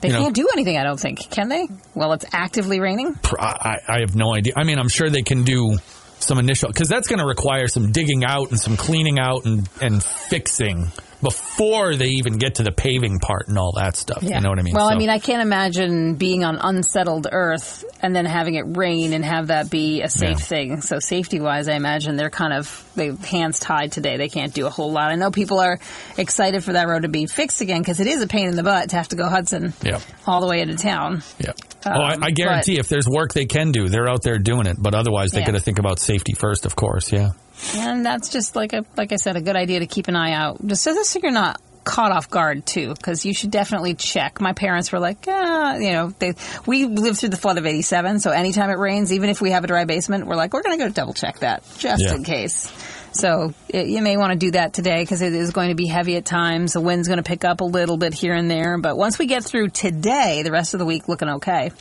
They 0.00 0.08
you 0.08 0.14
know- 0.14 0.22
can't 0.22 0.34
do 0.34 0.48
anything, 0.52 0.78
I 0.78 0.84
don't 0.84 0.98
think, 0.98 1.28
can 1.30 1.48
they? 1.48 1.68
Well, 1.94 2.12
it's 2.12 2.24
actively 2.32 2.78
raining. 2.80 3.18
I, 3.38 3.78
I 3.88 4.00
have 4.00 4.14
no 4.14 4.32
idea. 4.34 4.52
I 4.56 4.62
mean, 4.64 4.78
I'm 4.78 4.88
sure 4.88 5.10
they 5.10 5.22
can 5.22 5.42
do 5.42 5.76
some 6.20 6.38
initial 6.38 6.68
because 6.68 6.88
that's 6.88 7.08
going 7.08 7.18
to 7.20 7.26
require 7.26 7.68
some 7.68 7.92
digging 7.92 8.24
out 8.24 8.50
and 8.50 8.58
some 8.60 8.76
cleaning 8.76 9.18
out 9.18 9.44
and 9.44 9.68
and 9.80 10.02
fixing 10.02 10.88
before 11.22 11.96
they 11.96 12.06
even 12.06 12.38
get 12.38 12.56
to 12.56 12.62
the 12.62 12.70
paving 12.72 13.18
part 13.18 13.48
and 13.48 13.58
all 13.58 13.72
that 13.76 13.96
stuff. 13.96 14.22
You 14.22 14.40
know 14.40 14.50
what 14.50 14.58
I 14.58 14.62
mean? 14.62 14.74
Well, 14.74 14.88
I 14.88 14.96
mean, 14.96 15.10
I 15.10 15.18
can't 15.18 15.42
imagine 15.42 16.14
being 16.14 16.44
on 16.44 16.56
unsettled 16.58 17.26
earth 17.30 17.84
and 18.00 18.14
then 18.14 18.24
having 18.24 18.54
it 18.54 18.76
rain 18.76 19.12
and 19.12 19.24
have 19.24 19.48
that 19.48 19.68
be 19.70 20.02
a 20.02 20.08
safe 20.08 20.28
Yeah. 20.30 20.36
thing. 20.36 20.80
So 20.80 20.98
safety 21.00 21.40
wise, 21.40 21.68
I 21.68 21.74
imagine 21.74 22.16
they're 22.16 22.30
kind 22.30 22.52
of 22.52 22.84
they 22.94 23.10
hands 23.26 23.58
tied 23.58 23.92
today. 23.92 24.16
They 24.16 24.28
can't 24.28 24.52
do 24.54 24.66
a 24.66 24.70
whole 24.70 24.92
lot. 24.92 25.10
I 25.10 25.16
know 25.16 25.30
people 25.30 25.58
are 25.60 25.78
excited 26.16 26.62
for 26.64 26.72
that 26.74 26.88
road 26.88 27.02
to 27.02 27.08
be 27.08 27.26
fixed 27.26 27.60
again 27.60 27.80
because 27.80 28.00
it 28.00 28.06
is 28.06 28.22
a 28.22 28.26
pain 28.26 28.48
in 28.48 28.56
the 28.56 28.62
butt 28.62 28.90
to 28.90 28.96
have 28.96 29.08
to 29.08 29.16
go 29.16 29.28
Hudson 29.28 29.72
Yeah. 29.82 30.00
all 30.26 30.40
the 30.40 30.46
way 30.46 30.60
into 30.60 30.76
town. 30.76 31.22
Yeah. 31.38 31.52
oh, 31.86 31.90
I, 31.90 32.14
Um, 32.14 32.22
I 32.24 32.30
guarantee 32.30 32.74
but- 32.76 32.80
if 32.80 32.88
there's 32.88 33.08
work 33.08 33.32
they 33.34 33.46
can 33.46 33.72
do, 33.72 33.88
they're 33.88 34.08
out 34.08 34.22
there 34.22 34.38
doing 34.38 34.66
it. 34.66 34.76
But 34.78 34.94
otherwise, 34.94 35.30
they 35.32 35.40
Yeah. 35.40 35.46
got 35.46 35.52
to 35.52 35.60
think 35.60 35.78
about 35.78 35.98
safety 35.98 36.32
first, 36.34 36.66
of 36.66 36.76
course. 36.76 37.12
Yeah. 37.12 37.30
And 37.76 38.04
that's 38.06 38.28
just 38.28 38.54
like 38.56 38.72
a 38.72 38.84
like 38.96 39.12
I 39.12 39.16
said, 39.16 39.36
a 39.36 39.40
good 39.40 39.56
idea 39.56 39.80
to 39.80 39.86
keep 39.86 40.08
an 40.08 40.16
eye 40.16 40.32
out, 40.32 40.64
just 40.66 40.82
so 40.82 40.94
this 40.94 41.16
you're 41.20 41.32
not 41.32 41.60
caught 41.84 42.12
off 42.12 42.28
guard 42.28 42.66
too, 42.66 42.94
because 42.94 43.24
you 43.24 43.32
should 43.32 43.50
definitely 43.50 43.94
check. 43.94 44.40
My 44.40 44.52
parents 44.52 44.92
were 44.92 44.98
like, 44.98 45.24
ah, 45.26 45.76
you 45.76 45.92
know, 45.92 46.12
they 46.18 46.34
we 46.66 46.84
lived 46.84 47.18
through 47.18 47.30
the 47.30 47.36
flood 47.36 47.58
of 47.58 47.66
'87, 47.66 48.20
so 48.20 48.30
anytime 48.30 48.70
it 48.70 48.78
rains, 48.78 49.12
even 49.12 49.30
if 49.30 49.40
we 49.40 49.50
have 49.52 49.64
a 49.64 49.66
dry 49.66 49.84
basement, 49.86 50.26
we're 50.26 50.36
like, 50.36 50.52
we're 50.52 50.62
going 50.62 50.78
to 50.78 50.84
go 50.84 50.90
double 50.90 51.14
check 51.14 51.38
that 51.40 51.62
just 51.78 52.02
Yeah. 52.04 52.14
in 52.14 52.24
case. 52.24 52.70
So 53.10 53.54
it, 53.70 53.86
you 53.86 54.02
may 54.02 54.16
want 54.18 54.34
to 54.34 54.38
do 54.38 54.50
that 54.52 54.74
today 54.74 55.02
because 55.02 55.22
it 55.22 55.32
is 55.32 55.50
going 55.50 55.70
to 55.70 55.74
be 55.74 55.86
heavy 55.86 56.16
at 56.16 56.26
times. 56.26 56.74
The 56.74 56.80
wind's 56.80 57.08
going 57.08 57.16
to 57.16 57.22
pick 57.24 57.42
up 57.44 57.62
a 57.62 57.64
little 57.64 57.96
bit 57.96 58.12
here 58.12 58.34
and 58.34 58.50
there, 58.50 58.76
but 58.78 58.96
once 58.96 59.18
we 59.18 59.26
get 59.26 59.42
through 59.44 59.70
today, 59.70 60.42
the 60.42 60.52
rest 60.52 60.74
of 60.74 60.78
the 60.78 60.86
week 60.86 61.08
looking 61.08 61.28
okay. 61.30 61.72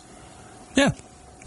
Yeah. 0.76 0.92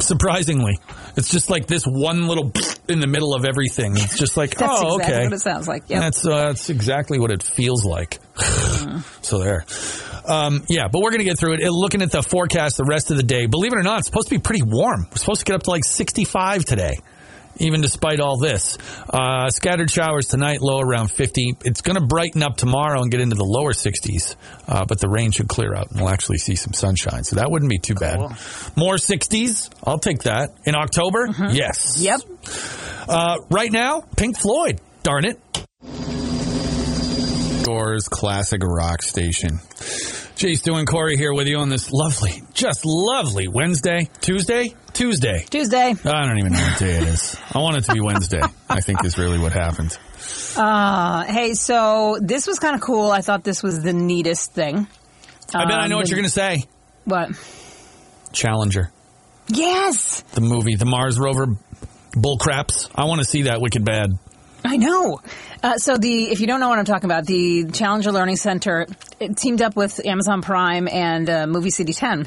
Surprisingly, 0.01 0.79
it's 1.17 1.31
just 1.31 1.51
like 1.51 1.67
this 1.67 1.85
one 1.85 2.27
little 2.27 2.53
in 2.89 3.01
the 3.01 3.07
middle 3.07 3.35
of 3.35 3.45
everything. 3.45 3.97
It's 3.97 4.19
just 4.19 4.37
like, 4.37 4.55
That's 4.57 4.73
oh, 4.73 4.97
exactly 4.97 5.15
okay. 5.15 5.25
what 5.25 5.33
it 5.33 5.41
sounds 5.41 5.69
like. 5.69 5.85
Yep. 5.89 6.01
That's 6.01 6.27
uh, 6.27 6.47
that's 6.49 6.71
exactly 6.71 7.19
what 7.19 7.31
it 7.31 7.43
feels 7.43 7.85
like. 7.85 8.19
So 9.23 9.39
there, 9.39 9.65
um, 10.27 10.65
yeah. 10.69 10.89
But 10.91 11.03
we're 11.03 11.13
gonna 11.13 11.25
get 11.25 11.39
through 11.39 11.55
it. 11.55 11.61
Uh, 11.63 11.71
Looking 11.71 12.03
at 12.03 12.11
the 12.11 12.23
forecast, 12.23 12.77
the 12.77 12.85
rest 12.85 13.13
of 13.13 13.17
the 13.17 13.23
day. 13.23 13.47
Believe 13.47 13.73
it 13.73 13.79
or 13.79 13.83
not, 13.83 13.99
it's 13.99 14.07
supposed 14.09 14.29
to 14.29 14.35
be 14.35 14.41
pretty 14.41 14.63
warm. 14.65 15.07
We're 15.09 15.17
supposed 15.17 15.41
to 15.41 15.45
get 15.45 15.55
up 15.55 15.63
to 15.65 15.71
like 15.71 15.85
65 15.85 16.65
today. 16.65 16.99
Even 17.61 17.81
despite 17.81 18.21
all 18.21 18.39
this, 18.39 18.79
uh, 19.11 19.51
scattered 19.51 19.91
showers 19.91 20.27
tonight, 20.27 20.61
low 20.61 20.81
around 20.81 21.11
50. 21.11 21.57
It's 21.65 21.83
going 21.83 21.97
to 21.99 22.05
brighten 22.07 22.43
up 22.43 22.57
tomorrow 22.57 23.03
and 23.03 23.11
get 23.11 23.21
into 23.21 23.37
the 23.37 23.45
lower 23.45 23.73
60s, 23.73 24.35
uh, 24.67 24.85
but 24.87 24.99
the 24.99 25.09
rain 25.09 25.31
should 25.31 25.49
clear 25.49 25.75
out 25.75 25.91
and 25.91 26.01
we'll 26.01 26.09
actually 26.11 26.39
see 26.39 26.57
some 26.57 26.73
sunshine. 26.73 27.23
So 27.25 27.37
that 27.37 27.51
wouldn't 27.51 27.71
be 27.71 27.79
too 27.79 27.95
bad. 27.95 28.19
More 28.77 28.95
60s, 28.97 29.71
I'll 29.85 29.99
take 29.99 30.23
that. 30.23 30.51
In 30.65 30.75
October, 30.75 31.27
yes. 31.53 31.99
Mm-hmm. 31.99 32.05
Yep. 32.05 33.09
Uh, 33.09 33.37
right 33.51 33.71
now, 33.71 34.03
Pink 34.17 34.39
Floyd. 34.39 34.81
Darn 35.03 35.25
it. 35.25 35.41
Doors 37.71 38.09
Classic 38.09 38.61
Rock 38.65 39.01
Station. 39.01 39.61
Jay 40.35 40.55
Stu 40.57 40.75
and 40.75 40.89
Corey 40.89 41.17
here 41.17 41.33
with 41.33 41.47
you 41.47 41.59
on 41.59 41.69
this 41.69 41.93
lovely, 41.93 42.43
just 42.53 42.85
lovely 42.85 43.47
Wednesday, 43.47 44.09
Tuesday, 44.21 44.75
Tuesday. 44.93 45.45
Tuesday. 45.49 45.95
I 46.05 46.27
don't 46.27 46.39
even 46.41 46.53
know 46.53 46.59
what 46.61 46.79
day 46.81 46.97
it 46.97 47.05
is. 47.05 47.39
I 47.55 47.59
want 47.59 47.77
it 47.77 47.85
to 47.85 47.93
be 47.95 48.01
Wednesday. 48.01 48.41
I 48.69 48.81
think 48.81 49.05
is 49.05 49.17
really 49.19 49.39
what 49.39 49.53
happened. 49.53 49.97
Uh, 50.57 51.23
hey, 51.27 51.55
so 51.55 52.19
this 52.21 52.49
was 52.49 52.59
kind 52.59 52.75
of 52.75 52.81
cool. 52.81 53.09
I 53.09 53.21
thought 53.21 53.45
this 53.45 53.63
was 53.63 53.81
the 53.85 53.93
neatest 53.93 54.53
thing. 54.53 54.89
I 55.55 55.65
bet 55.65 55.75
I 55.79 55.85
Um, 55.85 55.91
know 55.91 55.97
what 55.99 56.07
the- 56.07 56.11
you're 56.11 56.17
going 56.19 56.25
to 56.25 56.29
say. 56.31 56.65
What? 57.05 57.31
Challenger, 58.33 58.91
Yes, 59.47 60.23
the 60.33 60.41
movie, 60.41 60.75
the 60.75 60.87
Mars 60.87 61.21
rover 61.21 61.47
bullcraps. 62.17 62.89
I 62.97 63.05
want 63.05 63.21
to 63.21 63.25
see 63.25 63.43
that 63.43 63.61
wicked 63.61 63.85
bad. 63.85 64.11
I 64.65 64.77
know. 64.77 65.21
Uh, 65.63 65.77
so 65.79 65.97
the 65.97 66.31
if 66.31 66.41
you 66.41 66.47
don't 66.47 66.61
know 66.61 66.69
what 66.69 66.79
I'm 66.79 66.85
talking 66.85 67.07
about, 67.07 67.27
the 67.27 67.71
Challenger 67.71 68.13
Learning 68.13 68.37
Center 68.37 68.87
it 69.19 69.37
teamed 69.37 69.63
up 69.63 69.77
with 69.77 70.05
Amazon 70.05 70.43
Prime 70.43 70.89
and 70.89 71.29
uh, 71.29 71.47
Movie 71.47 71.71
City 71.71 71.93
10, 71.93 72.27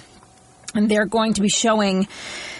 and 0.75 0.89
they're 0.89 1.05
going 1.05 1.33
to 1.33 1.41
be 1.41 1.49
showing 1.49 2.07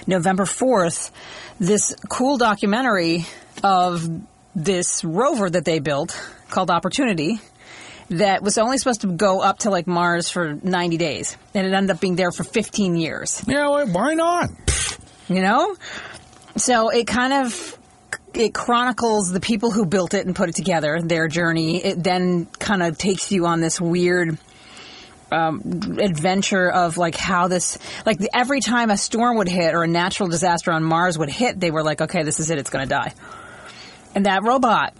November 0.08 0.46
4th 0.46 1.12
this 1.60 1.96
cool 2.10 2.38
documentary 2.38 3.26
of 3.64 4.08
this 4.56 5.04
rover 5.04 5.50
that 5.50 5.66
they 5.66 5.80
built 5.80 6.20
called 6.50 6.70
Opportunity. 6.70 7.40
That 8.10 8.44
was 8.44 8.58
only 8.58 8.78
supposed 8.78 9.02
to 9.02 9.08
go 9.08 9.42
up 9.42 9.60
to 9.60 9.70
like 9.70 9.88
Mars 9.88 10.30
for 10.30 10.54
90 10.62 10.98
days, 10.98 11.38
and 11.54 11.66
it 11.66 11.74
ended 11.74 11.92
up 11.92 12.02
being 12.02 12.16
there 12.16 12.32
for 12.32 12.44
15 12.44 12.96
years. 12.96 13.44
Yeah, 13.48 13.86
why 13.86 14.14
not? 14.14 14.50
you 15.30 15.42
know 15.42 15.74
so 16.58 16.90
it 16.90 17.08
kind 17.08 17.34
of 17.34 17.78
it 18.36 18.54
chronicles 18.54 19.32
the 19.32 19.40
people 19.40 19.72
who 19.72 19.86
built 19.86 20.14
it 20.14 20.26
and 20.26 20.36
put 20.36 20.50
it 20.50 20.56
together 20.56 21.00
their 21.02 21.28
journey. 21.28 21.84
It 21.84 22.04
then 22.04 22.46
kind 22.60 22.84
of 22.84 22.98
takes 22.98 23.32
you 23.32 23.46
on 23.46 23.62
this 23.62 23.80
weird 23.80 24.38
um, 25.32 25.98
adventure 26.00 26.70
of 26.70 26.98
like 26.98 27.16
how 27.16 27.48
this 27.48 27.78
like 28.06 28.20
every 28.34 28.62
time 28.62 28.92
a 28.92 28.98
storm 28.98 29.38
would 29.38 29.50
hit 29.50 29.74
or 29.74 29.84
a 29.84 29.88
natural 29.88 30.30
disaster 30.30 30.72
on 30.72 30.84
mars 30.84 31.18
would 31.18 31.30
hit 31.30 31.60
they 31.60 31.72
were 31.72 31.82
like 31.82 32.02
okay 32.02 32.22
this 32.22 32.40
is 32.40 32.52
it 32.52 32.60
it's 32.60 32.70
going 32.70 32.86
to 32.86 32.90
die. 32.90 33.14
And 34.14 34.28
that 34.28 34.44
robot 34.44 34.94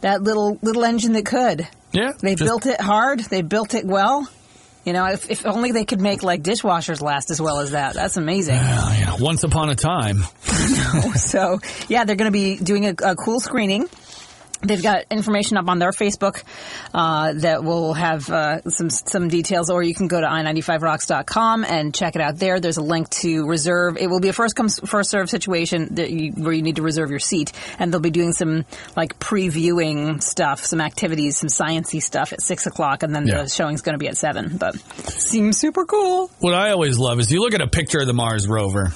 that 0.00 0.22
little 0.22 0.58
little 0.62 0.84
engine 0.84 1.12
that 1.12 1.26
could 1.26 1.68
Yeah, 1.92 2.12
they 2.20 2.36
built 2.36 2.66
it 2.66 2.80
hard 2.80 3.20
they 3.20 3.42
built 3.42 3.74
it 3.74 3.84
well 3.84 4.26
you 4.84 4.92
know 4.92 5.06
if, 5.06 5.30
if 5.30 5.46
only 5.46 5.72
they 5.72 5.84
could 5.84 6.00
make 6.00 6.22
like 6.22 6.42
dishwashers 6.42 7.00
last 7.00 7.30
as 7.30 7.40
well 7.40 7.60
as 7.60 7.72
that 7.72 7.94
that's 7.94 8.16
amazing 8.16 8.56
Well, 8.56 8.94
know, 9.06 9.16
once 9.24 9.44
upon 9.44 9.70
a 9.70 9.74
time. 9.74 10.24
so 11.14 11.58
yeah, 11.88 12.04
they're 12.04 12.16
going 12.16 12.32
to 12.32 12.32
be 12.32 12.56
doing 12.56 12.86
a, 12.86 12.94
a 13.02 13.16
cool 13.16 13.40
screening. 13.40 13.88
They've 14.64 14.82
got 14.82 15.04
information 15.10 15.56
up 15.56 15.68
on 15.68 15.78
their 15.78 15.90
Facebook 15.92 16.42
uh, 16.92 17.32
that 17.34 17.62
will 17.64 17.94
have 17.94 18.28
uh, 18.30 18.62
some 18.70 18.90
some 18.90 19.28
details, 19.28 19.70
or 19.70 19.82
you 19.82 19.94
can 19.94 20.08
go 20.08 20.20
to 20.20 20.26
i95rocks.com 20.26 21.64
and 21.64 21.94
check 21.94 22.16
it 22.16 22.22
out 22.22 22.38
there. 22.38 22.60
There's 22.60 22.76
a 22.76 22.82
link 22.82 23.10
to 23.10 23.46
reserve. 23.46 23.96
It 23.96 24.08
will 24.08 24.20
be 24.20 24.28
a 24.28 24.32
first 24.32 24.56
come 24.56 24.68
first 24.68 25.10
serve 25.10 25.30
situation 25.30 25.94
that 25.96 26.10
you, 26.10 26.32
where 26.32 26.52
you 26.52 26.62
need 26.62 26.76
to 26.76 26.82
reserve 26.82 27.10
your 27.10 27.18
seat, 27.20 27.52
and 27.78 27.92
they'll 27.92 28.00
be 28.00 28.10
doing 28.10 28.32
some 28.32 28.64
like 28.96 29.18
previewing 29.18 30.22
stuff, 30.22 30.64
some 30.64 30.80
activities, 30.80 31.36
some 31.36 31.48
sciency 31.48 32.02
stuff 32.02 32.32
at 32.32 32.40
six 32.42 32.66
o'clock, 32.66 33.02
and 33.02 33.14
then 33.14 33.26
Yeah. 33.26 33.42
the 33.42 33.48
showing's 33.48 33.82
going 33.82 33.94
to 33.94 33.98
be 33.98 34.08
at 34.08 34.16
seven. 34.16 34.56
But 34.56 34.76
seems 35.10 35.58
super 35.58 35.84
cool. 35.84 36.30
What 36.40 36.54
I 36.54 36.70
always 36.70 36.98
love 36.98 37.20
is 37.20 37.30
you 37.30 37.40
look 37.40 37.54
at 37.54 37.60
a 37.60 37.68
picture 37.68 38.00
of 38.00 38.06
the 38.06 38.14
Mars 38.14 38.46
rover 38.48 38.92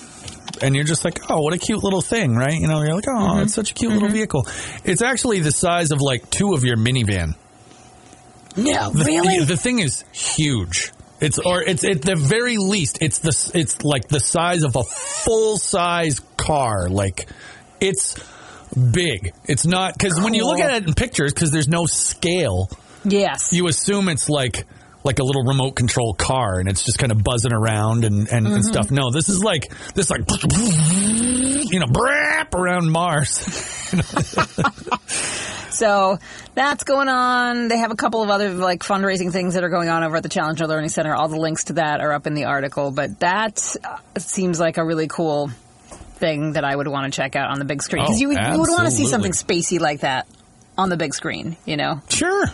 and 0.62 0.74
you're 0.74 0.84
just 0.84 1.04
like, 1.04 1.30
oh, 1.30 1.40
what 1.40 1.54
a 1.54 1.58
cute 1.58 1.82
little 1.82 2.00
thing, 2.02 2.34
right? 2.34 2.54
You 2.60 2.66
know, 2.68 2.80
you're 2.82 2.94
like, 2.94 3.08
oh, 3.08 3.12
Mm-hmm. 3.12 3.42
it's 3.44 3.54
such 3.54 3.70
a 3.72 3.74
cute 3.74 3.92
little 3.92 4.08
vehicle. 4.08 4.46
It's 4.84 5.02
actually 5.02 5.40
the 5.40 5.52
size 5.52 5.90
of 5.90 6.00
like 6.00 6.28
two 6.30 6.54
of 6.54 6.64
your 6.64 6.76
minivan. 6.76 7.34
No, 8.56 8.90
The, 8.90 9.04
really? 9.04 9.44
The 9.44 9.56
thing 9.56 9.78
is 9.78 10.04
huge. 10.12 10.92
It's 11.20 11.38
or 11.38 11.62
it's 11.62 11.84
at 11.84 12.02
the 12.02 12.14
very 12.16 12.56
least 12.58 12.98
it's 13.00 13.18
the 13.18 13.50
it's 13.52 13.82
like 13.82 14.06
the 14.06 14.20
size 14.20 14.62
of 14.62 14.76
a 14.76 14.84
full 14.84 15.56
size 15.58 16.20
car. 16.36 16.88
Like 16.88 17.28
it's 17.80 18.16
big. 18.92 19.32
It's 19.44 19.66
not 19.66 19.94
because 19.94 20.20
when 20.20 20.34
you 20.34 20.44
look 20.46 20.60
at 20.60 20.70
it 20.82 20.86
in 20.86 20.94
pictures, 20.94 21.34
because 21.34 21.50
there's 21.50 21.66
no 21.68 21.86
scale, 21.86 22.68
yes. 23.04 23.52
you 23.52 23.66
assume 23.66 24.08
it's 24.08 24.28
like 24.28 24.64
like 25.08 25.18
a 25.18 25.24
little 25.24 25.42
remote 25.42 25.74
control 25.74 26.12
car 26.14 26.60
and 26.60 26.68
it's 26.68 26.84
just 26.84 26.98
kind 26.98 27.10
of 27.10 27.24
buzzing 27.24 27.52
around 27.52 28.04
and, 28.04 28.28
and, 28.28 28.46
Mm-hmm. 28.46 28.54
and 28.56 28.64
stuff. 28.64 28.90
No, 28.90 29.10
this 29.10 29.28
is 29.28 29.42
like 29.42 29.72
this 29.94 30.10
like 30.10 30.20
you 30.20 31.80
know 31.80 31.86
brap 31.86 32.54
around 32.54 32.90
Mars. 32.92 33.38
So 35.70 36.18
that's 36.54 36.82
going 36.82 37.08
on. 37.08 37.68
They 37.68 37.76
have 37.78 37.92
a 37.92 37.94
couple 37.94 38.22
of 38.22 38.30
other 38.30 38.50
like 38.52 38.80
fundraising 38.80 39.30
things 39.30 39.54
that 39.54 39.62
are 39.62 39.68
going 39.68 39.88
on 39.88 40.02
over 40.02 40.16
at 40.16 40.22
the 40.24 40.28
Challenger 40.28 40.66
Learning 40.66 40.88
Center. 40.88 41.14
All 41.14 41.28
the 41.28 41.36
links 41.38 41.64
to 41.64 41.74
that 41.74 42.00
are 42.00 42.12
up 42.12 42.26
in 42.26 42.34
the 42.34 42.46
article. 42.46 42.90
But 42.90 43.20
that 43.20 43.76
uh, 43.84 43.98
seems 44.18 44.58
like 44.58 44.76
a 44.76 44.84
really 44.84 45.06
cool 45.06 45.48
thing 46.16 46.54
that 46.54 46.64
I 46.64 46.74
would 46.74 46.88
want 46.88 47.12
to 47.12 47.16
check 47.16 47.36
out 47.36 47.50
on 47.50 47.60
the 47.60 47.64
big 47.64 47.80
screen 47.82 48.02
because 48.04 48.16
Oh, 48.16 48.20
you, 48.20 48.30
you 48.30 48.58
would 48.58 48.70
want 48.70 48.86
to 48.86 48.90
see 48.90 49.06
something 49.06 49.30
spacey 49.32 49.78
like 49.78 50.00
that 50.00 50.26
on 50.76 50.88
the 50.88 50.96
big 50.96 51.14
screen. 51.14 51.56
You 51.64 51.76
know, 51.76 52.00
Sure. 52.08 52.46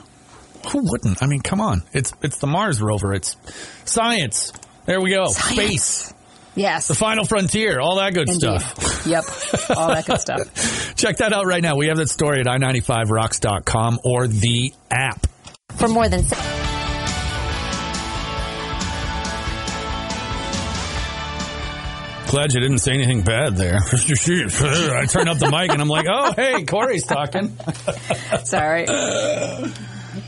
Who 0.71 0.81
wouldn't? 0.91 1.23
I 1.23 1.27
mean, 1.27 1.41
come 1.41 1.61
on. 1.61 1.83
It's 1.93 2.13
it's 2.23 2.39
the 2.39 2.47
Mars 2.47 2.81
rover. 2.81 3.13
It's 3.13 3.37
science. 3.85 4.53
There 4.87 5.01
we 5.01 5.11
go. 5.11 5.27
Science. 5.27 5.55
Space. 5.55 6.15
Yes. 6.57 6.87
The 6.87 6.95
Final 6.95 7.25
Frontier, 7.25 7.81
all 7.81 7.97
that 7.97 8.15
good 8.15 8.29
Indeed. 8.29 8.61
stuff. 8.61 9.07
Yep. 9.07 9.25
All 9.77 9.89
that 9.89 10.07
good 10.07 10.19
stuff. 10.21 10.95
Check 10.97 11.19
that 11.19 11.35
out 11.35 11.45
right 11.45 11.63
now. 11.63 11.77
We 11.77 11.89
have 11.89 11.99
that 11.99 12.09
story 12.09 12.41
at 12.41 12.47
i95rocks.com 12.47 13.99
or 14.03 14.27
the 14.27 14.73
app. 14.91 15.27
For 15.77 15.89
more 15.89 16.09
than 16.09 16.23
Glad 22.29 22.53
you 22.53 22.61
didn't 22.61 22.79
say 22.79 22.93
anything 22.95 23.23
bad 23.23 23.57
there. 23.57 23.77
I 23.85 25.07
turn 25.07 25.29
up 25.29 25.39
the 25.39 25.51
mic 25.53 25.71
and 25.71 25.81
I'm 25.81 25.89
like, 25.89 26.07
oh, 26.11 26.33
hey, 26.35 26.65
Corey's 26.65 27.05
talking. 27.05 27.57
Sorry. 28.45 28.87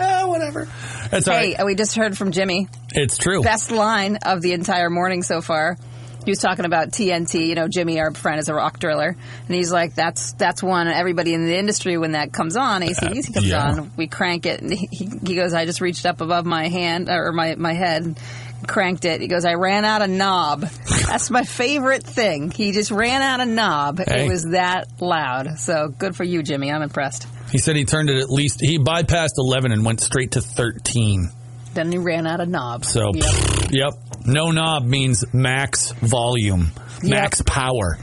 Ah, 0.01 0.25
whatever. 0.27 0.69
That's 1.11 1.27
Hey, 1.27 1.55
right. 1.57 1.65
we 1.67 1.75
just 1.75 1.95
heard 1.97 2.17
from 2.17 2.33
Jimmy. 2.33 2.69
It's 2.93 3.19
true. 3.19 3.43
Best 3.43 3.71
line 3.71 4.17
of 4.25 4.43
the 4.43 4.53
entire 4.53 4.91
morning 4.91 5.23
so 5.23 5.41
far. 5.41 5.77
He 6.25 6.33
was 6.33 6.41
talking 6.41 6.65
about 6.65 6.89
TNT. 6.89 7.47
You 7.47 7.55
know, 7.55 7.69
Jimmy, 7.69 8.01
our 8.01 8.13
friend, 8.13 8.41
is 8.41 8.49
a 8.49 8.55
rock 8.55 8.81
driller, 8.81 9.11
and 9.47 9.55
he's 9.55 9.71
like, 9.71 9.95
"That's 9.95 10.33
that's 10.33 10.61
one." 10.61 10.89
Everybody 10.89 11.35
in 11.35 11.47
the 11.47 11.57
industry, 11.57 11.97
when 11.99 12.13
that 12.13 12.33
comes 12.33 12.57
on, 12.57 12.83
ACDC 12.83 13.33
comes 13.33 13.47
yeah. 13.47 13.65
on, 13.65 13.93
we 13.97 14.09
crank 14.09 14.45
it. 14.45 14.61
And 14.61 14.73
he, 14.73 14.89
he 15.25 15.37
goes, 15.37 15.55
"I 15.55 15.67
just 15.67 15.81
reached 15.81 16.05
up 16.05 16.21
above 16.21 16.45
my 16.45 16.67
hand 16.67 17.09
or 17.09 17.31
my 17.31 17.55
my 17.55 17.75
head." 17.75 18.19
Cranked 18.67 19.05
it. 19.05 19.21
He 19.21 19.29
goes, 19.29 19.45
I 19.45 19.55
ran 19.55 19.85
out 19.85 20.03
of 20.03 20.11
knob. 20.11 20.63
That's 21.07 21.31
my 21.31 21.45
favorite 21.45 22.03
thing. 22.03 22.51
He 22.51 22.73
just 22.73 22.91
ran 22.91 23.23
out 23.23 23.41
of 23.41 23.49
knob. 23.49 23.99
Hey. 23.99 24.25
It 24.27 24.29
was 24.29 24.45
that 24.53 25.01
loud. 25.01 25.59
So 25.59 25.89
good 25.89 26.17
for 26.17 26.25
you, 26.25 26.43
Jimmy. 26.43 26.71
I'm 26.73 26.83
impressed. 26.83 27.27
He 27.51 27.59
said 27.59 27.77
he 27.77 27.85
turned 27.85 28.11
it 28.11 28.19
at 28.19 28.29
least, 28.29 28.61
he 28.61 28.79
bypassed 28.79 29.39
11 29.39 29.71
and 29.73 29.85
went 29.85 30.01
straight 30.01 30.33
to 30.33 30.41
13. 30.41 31.31
Then 31.75 31.93
he 31.93 31.99
ran 31.99 32.27
out 32.27 32.41
of 32.41 32.49
knob. 32.49 32.85
So, 32.85 33.13
Yep. 33.15 33.71
yep. 33.71 33.93
No 34.25 34.51
knob 34.51 34.85
means 34.85 35.25
max 35.33 35.93
volume, 35.93 36.73
max 37.03 37.43
power. 37.43 37.99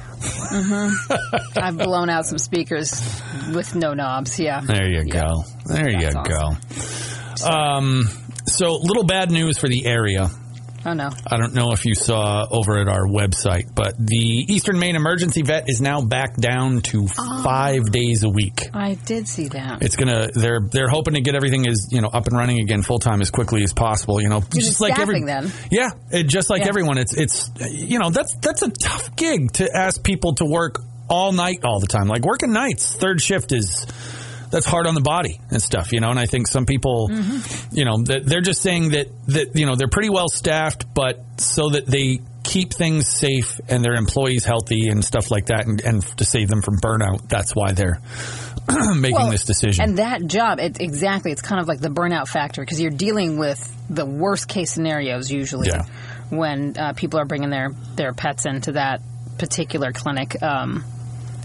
I've 1.57 1.77
blown 1.77 2.09
out 2.09 2.25
some 2.25 2.37
speakers 2.37 2.93
with 3.53 3.75
no 3.75 3.93
knobs. 3.93 4.39
Yeah. 4.39 4.61
There 4.61 4.87
you 4.87 5.03
Yeah. 5.07 5.21
go. 5.23 5.43
There 5.65 5.89
you 5.89 6.11
That's 6.11 7.41
go. 7.43 7.47
Um, 7.49 8.09
so, 8.45 8.75
little 8.77 9.03
bad 9.03 9.31
news 9.31 9.57
for 9.57 9.67
the 9.67 9.85
area. 9.85 10.29
Oh 10.85 10.93
no. 10.93 11.09
I 11.27 11.37
don't 11.37 11.53
know 11.53 11.71
if 11.71 11.85
you 11.85 11.95
saw 11.95 12.45
over 12.51 12.77
at 12.79 12.87
our 12.87 13.05
website, 13.07 13.73
but 13.73 13.95
the 13.97 14.15
Eastern 14.47 14.79
Maine 14.79 14.95
Emergency 14.95 15.41
Vet 15.41 15.65
is 15.67 15.79
now 15.81 16.01
back 16.01 16.35
down 16.35 16.81
to 16.81 17.07
Oh. 17.17 17.43
five 17.43 17.91
days 17.91 18.23
a 18.23 18.29
week. 18.29 18.69
I 18.73 18.95
did 19.05 19.27
see 19.27 19.47
that. 19.49 19.81
It's 19.81 19.95
gonna. 19.95 20.27
They're 20.33 20.59
they're 20.71 20.89
hoping 20.89 21.13
to 21.13 21.21
get 21.21 21.35
everything 21.35 21.65
is 21.65 21.87
you 21.91 22.01
know 22.01 22.09
up 22.09 22.27
and 22.27 22.35
running 22.37 22.59
again 22.59 22.81
full 22.81 22.99
time 22.99 23.21
as 23.21 23.31
quickly 23.31 23.63
as 23.63 23.71
possible. 23.73 24.21
You 24.21 24.29
know, 24.29 24.43
it's 24.53 24.75
staffing 24.75 25.25
then. 25.25 25.51
Yeah, 25.71 25.91
it, 26.11 26.23
just 26.27 26.49
like 26.49 26.63
Yeah. 26.63 26.69
everyone. 26.69 26.97
It's 26.97 27.13
it's 27.15 27.49
you 27.71 27.99
know 27.99 28.09
that's 28.09 28.35
that's 28.41 28.61
a 28.61 28.69
tough 28.69 29.15
gig 29.15 29.53
to 29.53 29.69
ask 29.75 30.03
people 30.03 30.35
to 30.35 30.45
work 30.45 30.79
all 31.09 31.31
night 31.31 31.59
all 31.63 31.79
the 31.79 31.87
time. 31.87 32.07
Like 32.07 32.23
working 32.25 32.51
nights, 32.51 32.95
third 32.95 33.21
shift 33.21 33.51
is 33.51 33.85
that's 34.53 34.65
hard 34.65 34.87
on 34.87 34.95
the 34.95 35.01
body 35.01 35.41
and 35.49 35.61
stuff. 35.61 35.91
You 35.91 35.99
know, 35.99 36.09
and 36.09 36.19
I 36.19 36.25
think 36.27 36.47
some 36.47 36.65
people, 36.65 37.09
Mm-hmm. 37.11 37.75
you 37.75 37.83
know, 37.85 37.97
they're 38.03 38.41
just 38.41 38.61
saying 38.61 38.91
that 38.91 39.07
that 39.27 39.55
you 39.55 39.65
know 39.65 39.75
they're 39.75 39.89
pretty 39.89 40.09
well 40.09 40.29
staffed, 40.29 40.93
but 40.93 41.19
so 41.41 41.69
that 41.71 41.85
they 41.85 42.19
keep 42.43 42.73
things 42.73 43.07
safe 43.09 43.59
and 43.69 43.83
their 43.83 43.95
employees 43.95 44.43
healthy 44.45 44.89
and 44.89 45.03
stuff 45.03 45.31
like 45.31 45.47
that, 45.47 45.65
and, 45.65 45.81
and 45.81 46.03
to 46.17 46.25
save 46.25 46.47
them 46.49 46.61
from 46.61 46.77
burnout. 46.77 47.27
That's 47.29 47.55
why 47.55 47.71
they're 47.71 47.99
making 48.95 49.15
Well, 49.15 49.29
this 49.31 49.45
decision. 49.45 49.83
And 49.83 49.97
that 49.97 50.25
job, 50.27 50.59
it, 50.59 50.79
exactly, 50.81 51.31
it's 51.31 51.41
kind 51.41 51.61
of 51.61 51.67
like 51.67 51.79
the 51.79 51.89
burnout 51.89 52.27
factor 52.27 52.61
because 52.61 52.79
you're 52.81 52.91
dealing 52.91 53.37
with 53.39 53.59
the 53.89 54.05
worst 54.05 54.47
case 54.47 54.71
scenarios 54.71 55.31
usually 55.31 55.67
Yeah. 55.69 55.85
when 56.29 56.75
uh, 56.77 56.93
people 56.93 57.19
are 57.19 57.25
bringing 57.25 57.49
their, 57.49 57.71
their 57.95 58.13
pets 58.13 58.45
into 58.45 58.73
that 58.73 59.01
particular 59.37 59.91
clinic. 59.93 60.41
Um, 60.43 60.83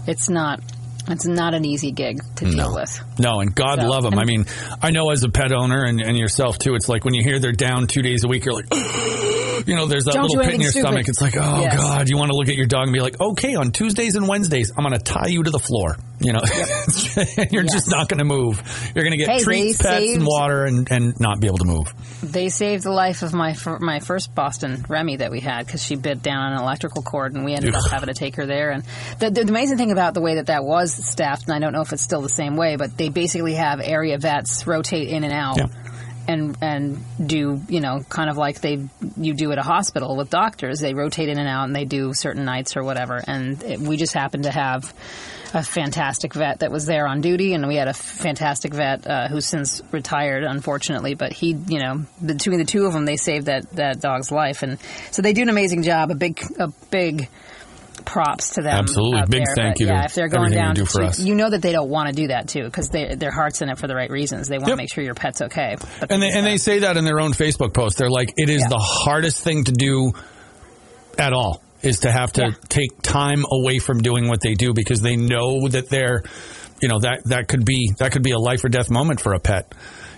it's 0.05 0.29
not 0.29 0.61
it's 1.09 1.25
not 1.25 1.53
an 1.53 1.65
easy 1.65 1.91
gig 1.91 2.21
to 2.37 2.45
deal 2.49 2.73
with. 2.73 2.99
No, 3.19 3.39
and 3.41 3.53
God 3.53 3.79
So- 3.81 3.87
love 3.87 4.03
them. 4.03 4.17
I 4.19 4.25
mean, 4.25 4.45
I 4.81 4.91
know 4.91 5.09
as 5.11 5.23
a 5.23 5.29
pet 5.29 5.51
owner 5.51 5.83
and, 5.83 5.99
and 6.01 6.17
yourself 6.17 6.57
too, 6.57 6.75
it's 6.75 6.87
like 6.89 7.05
when 7.05 7.13
you 7.13 7.23
hear 7.23 7.39
they're 7.39 7.51
down 7.51 7.87
two 7.87 8.01
days 8.01 8.23
a 8.23 8.27
week, 8.27 8.45
you're 8.45 8.53
like, 8.55 8.67
you 9.67 9.75
know, 9.75 9.85
there's 9.87 10.05
that 10.05 10.13
Don't 10.13 10.23
little 10.29 10.43
pit 10.45 10.53
in 10.55 10.61
your 10.61 10.71
stupid. 10.71 10.87
stomach. 10.87 11.07
It's 11.07 11.21
like, 11.21 11.35
oh 11.37 11.61
Yes. 11.61 11.75
God, 11.75 12.09
you 12.09 12.17
want 12.17 12.31
to 12.31 12.37
look 12.37 12.49
at 12.49 12.55
your 12.55 12.65
dog 12.67 12.83
and 12.83 12.93
be 12.93 13.01
like, 13.01 13.19
okay, 13.19 13.55
on 13.55 13.71
Tuesdays 13.71 14.15
and 14.15 14.27
Wednesdays, 14.27 14.71
I'm 14.77 14.83
going 14.83 14.97
to 14.97 15.03
tie 15.03 15.27
you 15.27 15.43
to 15.43 15.51
the 15.51 15.59
floor. 15.59 15.97
You 16.21 16.33
know, 16.33 16.41
you're 17.51 17.63
Yes. 17.63 17.73
just 17.73 17.89
not 17.89 18.09
going 18.09 18.17
to 18.19 18.25
move. 18.25 18.61
You're 18.93 19.03
going 19.05 19.17
to 19.17 19.17
get 19.17 19.29
Hey, 19.29 19.39
treats, 19.39 19.81
pets, 19.81 20.15
and 20.15 20.25
water, 20.25 20.65
and, 20.65 20.89
and 20.91 21.19
not 21.19 21.39
be 21.39 21.47
able 21.47 21.59
to 21.59 21.65
move. 21.65 21.93
They 22.21 22.49
saved 22.49 22.83
the 22.83 22.91
life 22.91 23.21
of 23.21 23.33
my 23.33 23.55
my 23.79 23.99
first 23.99 24.35
Boston 24.35 24.85
Remy 24.89 25.17
that 25.17 25.31
we 25.31 25.39
had 25.39 25.65
because 25.65 25.81
she 25.83 25.95
bit 25.95 26.21
down 26.21 26.41
on 26.43 26.53
an 26.53 26.59
electrical 26.59 27.01
cord 27.03 27.33
and 27.35 27.45
we 27.45 27.53
ended 27.53 27.73
up 27.73 27.89
having 27.89 28.07
to 28.07 28.13
take 28.13 28.35
her 28.35 28.45
there. 28.45 28.71
And 28.71 28.83
the, 29.19 29.29
the 29.31 29.41
amazing 29.41 29.77
thing 29.77 29.91
about 29.91 30.13
the 30.13 30.21
way 30.21 30.35
that 30.35 30.47
that 30.47 30.63
was 30.65 30.93
staffed, 30.93 31.43
and 31.47 31.53
I 31.55 31.59
don't 31.59 31.71
know 31.73 31.81
if 31.81 31.93
it's 31.93 32.03
still 32.03 32.21
the 32.21 32.29
same 32.29 32.55
way, 32.57 32.75
but 32.75 32.97
they 32.97 33.09
basically 33.09 33.53
have 33.55 33.79
area 33.81 34.17
vets 34.17 34.67
rotate 34.67 35.07
in 35.07 35.23
and 35.23 35.33
out. 35.33 35.57
Yeah. 35.57 35.67
And 36.27 36.57
and 36.61 37.03
do 37.25 37.59
you 37.69 37.79
know 37.79 38.01
kind 38.07 38.29
of 38.29 38.37
like 38.37 38.61
they 38.61 38.87
you 39.17 39.33
do 39.33 39.51
at 39.51 39.57
a 39.57 39.63
hospital 39.63 40.15
with 40.15 40.29
doctors 40.29 40.79
they 40.79 40.93
rotate 40.93 41.27
in 41.27 41.39
and 41.39 41.47
out 41.47 41.63
and 41.63 41.75
they 41.75 41.85
do 41.85 42.13
certain 42.13 42.45
nights 42.45 42.77
or 42.77 42.83
whatever 42.83 43.19
and 43.25 43.63
it, 43.63 43.79
we 43.79 43.97
just 43.97 44.13
happened 44.13 44.43
to 44.43 44.51
have 44.51 44.93
a 45.53 45.63
fantastic 45.63 46.33
vet 46.33 46.59
that 46.59 46.71
was 46.71 46.85
there 46.85 47.07
on 47.07 47.21
duty, 47.21 47.53
and 47.53 47.67
we 47.67 47.75
had 47.75 47.87
a 47.87 47.93
fantastic 47.93 48.73
vet 48.73 49.07
uh, 49.07 49.27
who's 49.27 49.45
since 49.45 49.81
retired, 49.91 50.43
unfortunately. 50.43 51.15
But 51.15 51.33
he, 51.33 51.57
you 51.67 51.79
know, 51.79 52.05
between 52.25 52.59
the 52.59 52.65
two 52.65 52.85
of 52.85 52.93
them, 52.93 53.05
they 53.05 53.17
saved 53.17 53.47
that 53.47 53.69
that 53.71 53.99
dog's 54.01 54.31
life, 54.31 54.63
and 54.63 54.77
so 55.11 55.21
they 55.21 55.33
do 55.33 55.41
an 55.41 55.49
amazing 55.49 55.83
job. 55.83 56.11
A 56.11 56.15
big, 56.15 56.41
a 56.59 56.67
big 56.91 57.29
props 58.05 58.51
to 58.55 58.61
them. 58.61 58.73
Absolutely. 58.73 59.21
Big 59.29 59.43
there. 59.45 59.55
thank 59.55 59.73
But 59.75 59.79
you 59.81 59.85
to 59.87 59.93
Yeah, 59.93 60.05
if 60.05 60.13
they're 60.15 60.29
going 60.29 60.51
down 60.51 60.73
do 60.75 60.85
to, 60.85 61.15
you 61.19 61.35
know 61.35 61.49
that 61.49 61.61
they 61.61 61.73
don't 61.73 61.89
want 61.89 62.09
to 62.09 62.15
do 62.15 62.27
that 62.29 62.47
too 62.47 62.63
because 62.63 62.89
their 62.89 63.31
heart's 63.31 63.61
in 63.61 63.69
it 63.69 63.77
for 63.77 63.87
the 63.87 63.95
right 63.95 64.09
reasons. 64.09 64.47
They 64.47 64.57
want 64.57 64.69
Yep. 64.69 64.77
to 64.77 64.81
make 64.83 64.91
sure 64.93 65.03
your 65.03 65.15
pet's 65.15 65.41
okay. 65.41 65.75
And 66.09 66.21
they, 66.21 66.29
and 66.29 66.45
they 66.45 66.57
say 66.57 66.79
that 66.79 66.95
in 66.97 67.03
their 67.05 67.19
own 67.19 67.33
Facebook 67.33 67.73
post. 67.73 67.97
They're 67.97 68.09
like, 68.09 68.33
it 68.37 68.49
is 68.49 68.61
Yeah. 68.61 68.69
the 68.69 68.77
hardest 68.79 69.43
thing 69.43 69.65
to 69.65 69.71
do 69.73 70.13
at 71.17 71.33
all 71.33 71.61
is 71.81 71.99
to 72.01 72.11
have 72.11 72.33
to 72.33 72.41
Yeah. 72.41 72.51
take 72.69 73.01
time 73.01 73.45
away 73.51 73.79
from 73.79 74.01
doing 74.01 74.27
what 74.27 74.41
they 74.41 74.53
do 74.53 74.73
because 74.73 75.01
they 75.01 75.15
know 75.15 75.67
that 75.69 75.89
they're, 75.89 76.23
you 76.81 76.89
know, 76.89 76.99
that, 76.99 77.21
that 77.25 77.47
could 77.47 77.65
be, 77.65 77.91
that 77.99 78.11
could 78.11 78.23
be 78.23 78.31
a 78.31 78.39
life 78.39 78.63
or 78.63 78.69
death 78.69 78.89
moment 78.89 79.21
for 79.21 79.33
a 79.33 79.39
pet, 79.39 79.73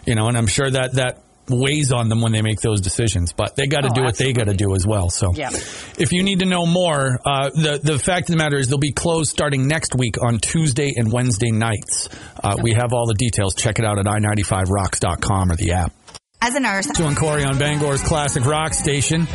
you 0.05 0.15
know, 0.15 0.27
and 0.27 0.37
I'm 0.37 0.47
sure 0.47 0.69
that 0.69 0.93
that 0.93 1.19
weighs 1.49 1.91
on 1.91 2.07
them 2.07 2.21
when 2.21 2.31
they 2.31 2.41
make 2.41 2.61
those 2.61 2.79
decisions, 2.81 3.33
but 3.33 3.55
they 3.57 3.67
got 3.67 3.81
to 3.81 3.89
Oh, 3.91 3.93
do 3.93 4.03
what 4.03 4.15
they 4.17 4.31
got 4.31 4.45
to 4.45 4.53
do 4.53 4.73
as 4.73 4.87
well. 4.87 5.09
So 5.09 5.31
Yeah. 5.35 5.49
if 5.51 6.13
you 6.13 6.23
need 6.23 6.39
to 6.39 6.45
know 6.45 6.65
more, 6.65 7.19
uh, 7.25 7.49
the, 7.49 7.79
the 7.83 7.99
fact 7.99 8.29
of 8.29 8.33
the 8.33 8.37
matter 8.37 8.57
is 8.57 8.67
they'll 8.69 8.77
be 8.77 8.93
closed 8.93 9.31
starting 9.31 9.67
next 9.67 9.93
week 9.95 10.15
on 10.23 10.37
Tuesday 10.39 10.93
and 10.95 11.11
Wednesday 11.11 11.51
nights. 11.51 12.07
Uh, 12.41 12.55
We 12.61 12.73
have 12.73 12.93
all 12.93 13.05
the 13.05 13.15
details. 13.15 13.53
Check 13.55 13.79
it 13.79 13.85
out 13.85 13.99
at 13.99 14.05
i95rocks.com 14.05 15.51
or 15.51 15.55
the 15.57 15.71
app. 15.73 15.93
As 16.41 16.55
a 16.55 16.59
nurse, 16.59 16.87
and 16.99 17.17
Corey 17.17 17.43
on 17.43 17.57
Bangor's 17.59 18.01
Classic 18.01 18.43
Rock 18.45 18.73
Station. 18.73 19.27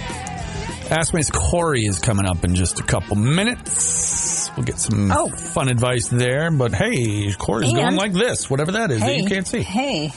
Ask 0.89 1.13
Miss 1.15 1.31
Corey 1.31 1.85
is 1.85 1.99
coming 1.99 2.27
up 2.27 2.45
in 2.45 2.55
just 2.55 2.79
a 2.79 2.83
couple 2.83 3.17
minutes. 3.17 4.51
We'll 4.57 4.65
get 4.65 4.79
some 4.79 5.11
Oh. 5.11 5.29
fun 5.31 5.69
advice 5.69 6.07
there. 6.09 6.51
But 6.53 6.75
hey, 6.75 7.33
Corey's 7.33 7.71
And- 7.71 7.77
going 7.79 7.97
like 7.97 8.13
this, 8.13 8.49
whatever 8.49 8.73
that 8.73 8.93
is 8.93 9.01
that 9.01 9.07
hey, 9.07 9.21
you 9.21 9.27
can't 9.29 9.47
see. 9.49 9.63
Hey, 9.63 10.13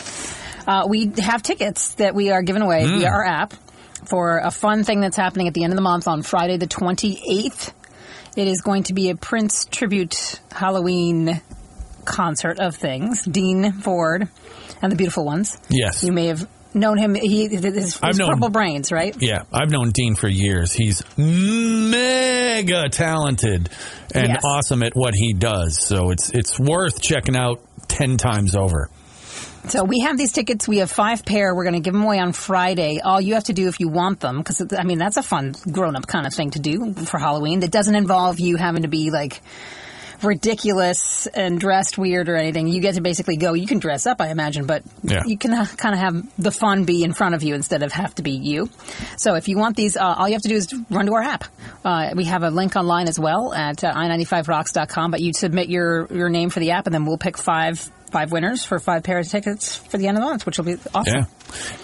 uh, 0.67 0.85
we 0.87 1.11
have 1.19 1.41
tickets 1.41 1.89
that 1.95 2.13
we 2.13 2.29
are 2.29 2.43
giving 2.43 2.61
away 2.61 2.85
Hmm. 2.85 2.99
via 2.99 3.07
our 3.09 3.25
app 3.25 3.53
for 4.05 4.37
a 4.43 4.51
fun 4.51 4.83
thing 4.83 5.01
that's 5.01 5.17
happening 5.17 5.47
at 5.47 5.55
the 5.55 5.63
end 5.63 5.73
of 5.73 5.75
the 5.75 5.81
month 5.81 6.07
on 6.07 6.21
Friday 6.21 6.57
the 6.57 6.67
28th. 6.67 7.73
It 8.35 8.47
is 8.47 8.61
going 8.61 8.83
to 8.83 8.93
be 8.93 9.09
a 9.09 9.15
Prince 9.15 9.65
tribute 9.71 10.39
Halloween 10.51 11.41
concert 12.05 12.59
of 12.59 12.75
things. 12.75 13.23
Dean 13.25 13.71
Ford 13.71 14.27
and 14.83 14.91
the 14.91 14.95
Beautiful 14.95 15.25
Ones. 15.25 15.57
Yes. 15.69 16.03
You 16.03 16.11
may 16.11 16.27
have 16.27 16.47
known 16.73 16.97
him. 16.97 17.15
He 17.15 17.47
his, 17.47 17.63
his 17.63 18.01
known- 18.17 18.33
Purple 18.33 18.49
Brains, 18.49 18.91
right? 18.91 19.15
Yeah, 19.19 19.43
I've 19.51 19.69
known 19.71 19.91
Dean 19.91 20.15
for 20.15 20.27
years. 20.27 20.71
He's 20.73 21.03
mega 21.17 22.89
talented 22.89 23.69
and 24.13 24.27
Yes. 24.29 24.41
awesome 24.43 24.83
at 24.83 24.93
what 24.95 25.13
he 25.15 25.33
does. 25.33 25.77
So 25.83 26.11
it's 26.11 26.29
it's 26.31 26.59
worth 26.59 27.01
checking 27.01 27.35
out 27.35 27.61
ten 27.87 28.17
times 28.17 28.55
over. 28.55 28.89
So 29.67 29.83
we 29.83 29.99
have 29.99 30.17
these 30.17 30.31
tickets. 30.31 30.67
We 30.67 30.77
have 30.77 30.89
five 30.89 31.25
pair. 31.25 31.53
We're 31.53 31.65
going 31.65 31.73
to 31.75 31.81
give 31.81 31.93
them 31.93 32.03
away 32.03 32.17
on 32.17 32.31
Friday. 32.31 33.01
All 33.03 33.19
you 33.19 33.33
have 33.33 33.43
to 33.45 33.53
do 33.53 33.67
if 33.67 33.79
you 33.79 33.89
want 33.89 34.19
them, 34.21 34.37
because 34.37 34.61
I 34.77 34.83
mean 34.83 34.97
that's 34.97 35.17
a 35.17 35.23
fun 35.23 35.53
grown-up 35.69 36.07
kind 36.07 36.25
of 36.25 36.33
thing 36.33 36.51
to 36.51 36.59
do 36.59 36.93
for 36.93 37.19
Halloween. 37.19 37.59
That 37.59 37.71
doesn't 37.71 37.95
involve 37.95 38.39
you 38.39 38.55
having 38.55 38.83
to 38.83 38.87
be 38.87 39.11
like 39.11 39.41
ridiculous 40.23 41.27
and 41.27 41.59
dressed 41.59 41.97
weird 41.97 42.29
or 42.29 42.35
anything. 42.35 42.67
You 42.67 42.81
get 42.81 42.95
to 42.95 43.01
basically 43.01 43.37
go. 43.37 43.53
You 43.53 43.67
can 43.67 43.79
dress 43.79 44.05
up, 44.05 44.21
I 44.21 44.29
imagine, 44.29 44.65
but 44.65 44.83
Yeah. 45.03 45.23
you 45.25 45.37
can 45.37 45.53
uh, 45.53 45.65
kind 45.65 45.93
of 45.95 45.99
have 45.99 46.27
the 46.37 46.51
fun 46.51 46.85
be 46.85 47.03
in 47.03 47.13
front 47.13 47.35
of 47.35 47.43
you 47.43 47.55
instead 47.55 47.83
of 47.83 47.91
have 47.93 48.15
to 48.15 48.21
be 48.23 48.31
you. 48.31 48.69
So 49.17 49.35
if 49.35 49.47
you 49.47 49.57
want 49.57 49.75
these, 49.75 49.97
uh, 49.97 50.01
all 50.17 50.27
you 50.27 50.33
have 50.33 50.41
to 50.43 50.49
do 50.49 50.55
is 50.55 50.73
run 50.89 51.05
to 51.07 51.13
our 51.13 51.21
app. 51.23 51.45
Uh, 51.83 52.11
we 52.15 52.25
have 52.25 52.43
a 52.43 52.49
link 52.49 52.75
online 52.75 53.07
as 53.07 53.19
well 53.19 53.53
at 53.53 53.83
uh, 53.83 53.93
i95rocks.com. 53.93 55.11
But 55.11 55.21
you 55.21 55.33
submit 55.33 55.69
your 55.69 56.07
your 56.13 56.29
name 56.29 56.49
for 56.49 56.59
the 56.59 56.71
app, 56.71 56.87
and 56.87 56.93
then 56.93 57.05
we'll 57.05 57.17
pick 57.17 57.37
five 57.37 57.79
five 58.11 58.31
winners 58.31 58.63
for 58.65 58.79
five 58.79 59.03
pairs 59.03 59.27
of 59.27 59.31
tickets 59.33 59.75
for 59.77 59.97
the 59.97 60.07
end 60.07 60.17
of 60.17 60.23
the 60.23 60.29
month, 60.29 60.45
which 60.45 60.57
will 60.57 60.65
be 60.65 60.77
awesome. 60.95 61.13
Yeah. 61.15 61.25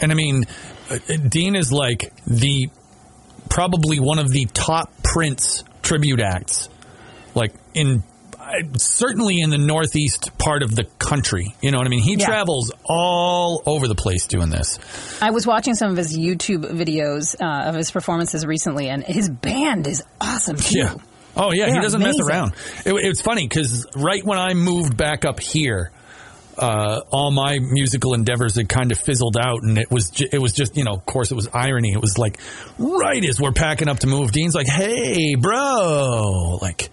And 0.02 0.12
I 0.12 0.16
mean, 0.16 0.46
uh, 0.90 0.98
Dean 1.30 1.56
is 1.56 1.72
like 1.72 2.12
the 2.28 2.70
probably 3.50 4.00
one 4.00 4.20
of 4.20 4.30
the 4.30 4.46
top 4.46 4.92
Prince 5.04 5.64
tribute 5.82 6.20
acts, 6.20 6.68
like 7.36 7.54
in 7.74 8.04
certainly 8.78 9.40
in 9.42 9.50
the 9.50 9.58
northeast 9.58 10.38
part 10.38 10.64
of 10.64 10.76
the 10.76 10.86
country. 11.00 11.56
You 11.62 11.72
know 11.72 11.78
what 11.78 11.88
I 11.88 11.90
mean? 11.90 12.02
He 12.04 12.16
Yeah. 12.16 12.26
travels 12.28 12.72
all 12.84 13.62
over 13.66 13.88
the 13.88 13.96
place 13.96 14.28
doing 14.28 14.50
this. 14.50 14.80
I 15.22 15.32
was 15.32 15.46
watching 15.48 15.76
some 15.76 15.92
of 15.92 15.98
his 15.98 16.18
YouTube 16.18 16.64
videos 16.72 17.36
uh, 17.42 17.70
of 17.70 17.76
his 17.76 17.92
performances 17.92 18.46
recently, 18.46 18.90
and 18.90 19.04
his 19.04 19.30
band 19.30 19.88
is 19.88 20.04
awesome 20.22 20.58
too. 20.58 20.78
Yeah. 20.78 20.94
Oh 21.38 21.52
yeah, 21.52 21.66
he 21.66 21.72
They're 21.74 21.82
doesn't 21.82 22.02
mess 22.02 22.20
around. 22.20 22.54
It, 22.86 22.94
it's 22.94 23.22
funny 23.22 23.46
because 23.48 23.86
right 23.96 24.24
when 24.26 24.40
I 24.40 24.54
moved 24.54 24.96
back 24.96 25.26
up 25.26 25.40
here, 25.42 25.92
uh, 26.58 27.02
all 27.12 27.32
my 27.32 27.60
musical 27.60 28.14
endeavors 28.14 28.56
had 28.56 28.70
kind 28.70 28.94
of 28.94 28.98
fizzled 28.98 29.36
out, 29.38 29.62
and 29.64 29.78
it 29.78 29.92
was 29.92 30.12
ju- 30.12 30.30
it 30.32 30.40
was 30.40 30.54
just 30.54 30.78
you 30.78 30.86
know, 30.86 30.94
of 30.94 31.06
course, 31.06 31.32
it 31.32 31.36
was 31.36 31.50
irony. 31.54 31.92
It 31.92 32.00
was 32.02 32.18
like 32.18 32.40
right 32.78 33.24
as 33.26 33.42
we're 33.42 33.52
packing 33.52 33.90
up 33.90 34.00
to 34.00 34.08
move, 34.08 34.32
Dean's 34.32 34.56
like, 34.56 34.68
"Hey, 34.68 35.36
bro, 35.36 36.60
like." 36.62 36.90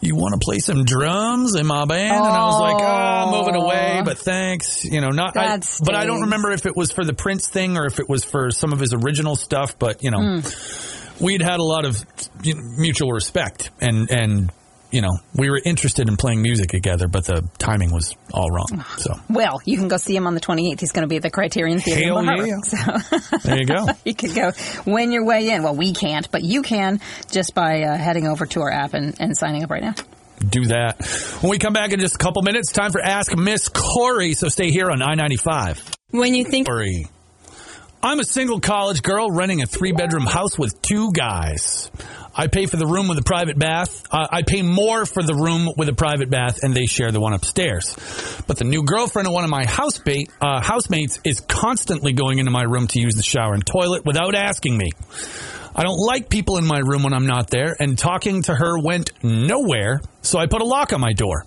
You 0.00 0.14
want 0.14 0.34
to 0.34 0.44
play 0.44 0.58
some 0.58 0.84
drums 0.84 1.54
in 1.54 1.66
my 1.66 1.84
band? 1.86 2.14
and 2.16 2.24
I 2.24 2.44
was 2.46 2.60
like, 2.60 2.76
oh, 2.76 2.86
I'm 2.86 3.30
moving 3.30 3.54
away, 3.56 4.02
but 4.04 4.18
thanks. 4.18 4.84
You 4.84 5.00
know, 5.00 5.08
not. 5.08 5.36
I, 5.36 5.58
but 5.84 5.94
I 5.94 6.04
don't 6.04 6.22
remember 6.22 6.50
if 6.52 6.66
it 6.66 6.76
was 6.76 6.92
for 6.92 7.04
the 7.04 7.14
Prince 7.14 7.48
thing 7.48 7.76
or 7.76 7.86
if 7.86 7.98
it 7.98 8.08
was 8.08 8.24
for 8.24 8.50
some 8.50 8.72
of 8.72 8.78
his 8.80 8.92
original 8.92 9.36
stuff. 9.36 9.78
But 9.78 10.02
you 10.02 10.10
know, 10.10 10.42
we'd 11.20 11.42
had 11.42 11.60
a 11.60 11.64
lot 11.64 11.86
of 11.86 12.04
you 12.42 12.54
know, 12.54 12.62
mutual 12.76 13.10
respect 13.10 13.70
and 13.80 14.10
and 14.10 14.50
you 14.96 15.02
know 15.02 15.12
we 15.34 15.50
were 15.50 15.60
interested 15.64 16.08
in 16.08 16.16
playing 16.16 16.40
music 16.40 16.70
together 16.70 17.06
but 17.06 17.24
the 17.26 17.46
timing 17.58 17.92
was 17.92 18.14
all 18.32 18.48
wrong 18.50 18.84
so 18.96 19.12
Well, 19.28 19.60
you 19.64 19.76
can 19.76 19.88
go 19.88 19.98
see 19.98 20.16
him 20.16 20.26
on 20.26 20.34
the 20.34 20.40
28th. 20.40 20.80
He's 20.80 20.92
going 20.92 21.02
to 21.02 21.08
be 21.08 21.16
at 21.16 21.22
the 21.22 21.30
Criterion 21.30 21.78
Theater 21.80 22.04
Hell 22.04 22.18
in 22.20 22.26
Bar 22.26 22.36
Harbor. 22.36 22.48
yeah. 22.48 22.60
So 22.62 23.38
there 23.44 23.58
you 23.58 23.66
go 23.66 23.86
you 24.04 24.14
can 24.14 24.34
go 24.34 24.52
win 24.86 25.12
your 25.12 25.24
way 25.24 25.50
in. 25.50 25.62
Well, 25.62 25.76
we 25.76 25.92
can't, 25.92 26.30
but 26.30 26.42
you 26.42 26.62
can 26.62 27.00
just 27.30 27.54
by 27.54 27.82
uh, 27.82 27.96
heading 27.96 28.26
over 28.26 28.46
to 28.46 28.60
our 28.62 28.72
app 28.72 28.94
and, 28.94 29.14
and 29.20 29.36
signing 29.36 29.62
up 29.64 29.70
right 29.70 29.82
now. 29.82 29.94
do 30.48 30.64
that 30.66 31.04
when 31.42 31.50
we 31.50 31.58
come 31.58 31.72
back 31.74 31.92
in 31.92 32.00
just 32.00 32.14
a 32.14 32.18
couple 32.18 32.42
minutes 32.42 32.72
time 32.72 32.90
for 32.92 33.00
ask 33.02 33.36
miss 33.36 33.68
corey 33.68 34.32
so 34.34 34.48
stay 34.48 34.70
here 34.70 34.90
on 34.90 35.02
i-95 35.02 35.80
When 36.10 36.34
you 36.34 36.44
think 36.44 36.66
Corey. 36.68 37.06
I'm 38.02 38.20
a 38.20 38.24
single 38.24 38.60
college 38.60 39.02
girl 39.02 39.30
renting 39.30 39.62
a 39.62 39.66
three 39.66 39.92
bedroom 39.92 40.26
house 40.26 40.58
with 40.58 40.80
two 40.82 41.10
guys. 41.12 41.90
I 42.38 42.48
pay 42.48 42.66
for 42.66 42.76
the 42.76 42.86
room 42.86 43.08
with 43.08 43.18
a 43.18 43.22
private 43.22 43.58
bath. 43.58 44.04
Uh, 44.10 44.26
I 44.30 44.42
pay 44.42 44.60
more 44.60 45.06
for 45.06 45.22
the 45.22 45.34
room 45.34 45.72
with 45.76 45.88
a 45.88 45.94
private 45.94 46.28
bath, 46.28 46.62
and 46.62 46.74
they 46.74 46.84
share 46.84 47.10
the 47.10 47.20
one 47.20 47.32
upstairs. 47.32 47.96
But 48.46 48.58
the 48.58 48.64
new 48.64 48.84
girlfriend 48.84 49.26
of 49.26 49.32
one 49.32 49.44
of 49.44 49.50
my 49.50 49.64
housemate, 49.64 50.30
uh, 50.40 50.60
housemates 50.60 51.18
is 51.24 51.40
constantly 51.40 52.12
going 52.12 52.38
into 52.38 52.50
my 52.50 52.62
room 52.62 52.88
to 52.88 53.00
use 53.00 53.14
the 53.14 53.22
shower 53.22 53.54
and 53.54 53.66
toilet 53.66 54.04
without 54.04 54.34
asking 54.34 54.76
me. 54.76 54.90
I 55.74 55.82
don't 55.82 55.98
like 55.98 56.28
people 56.28 56.58
in 56.58 56.66
my 56.66 56.78
room 56.78 57.02
when 57.02 57.14
I'm 57.14 57.26
not 57.26 57.48
there, 57.48 57.74
and 57.78 57.98
talking 57.98 58.42
to 58.44 58.54
her 58.54 58.78
went 58.78 59.12
nowhere, 59.22 60.00
so 60.20 60.38
I 60.38 60.46
put 60.46 60.60
a 60.60 60.64
lock 60.64 60.92
on 60.92 61.00
my 61.00 61.12
door. 61.12 61.44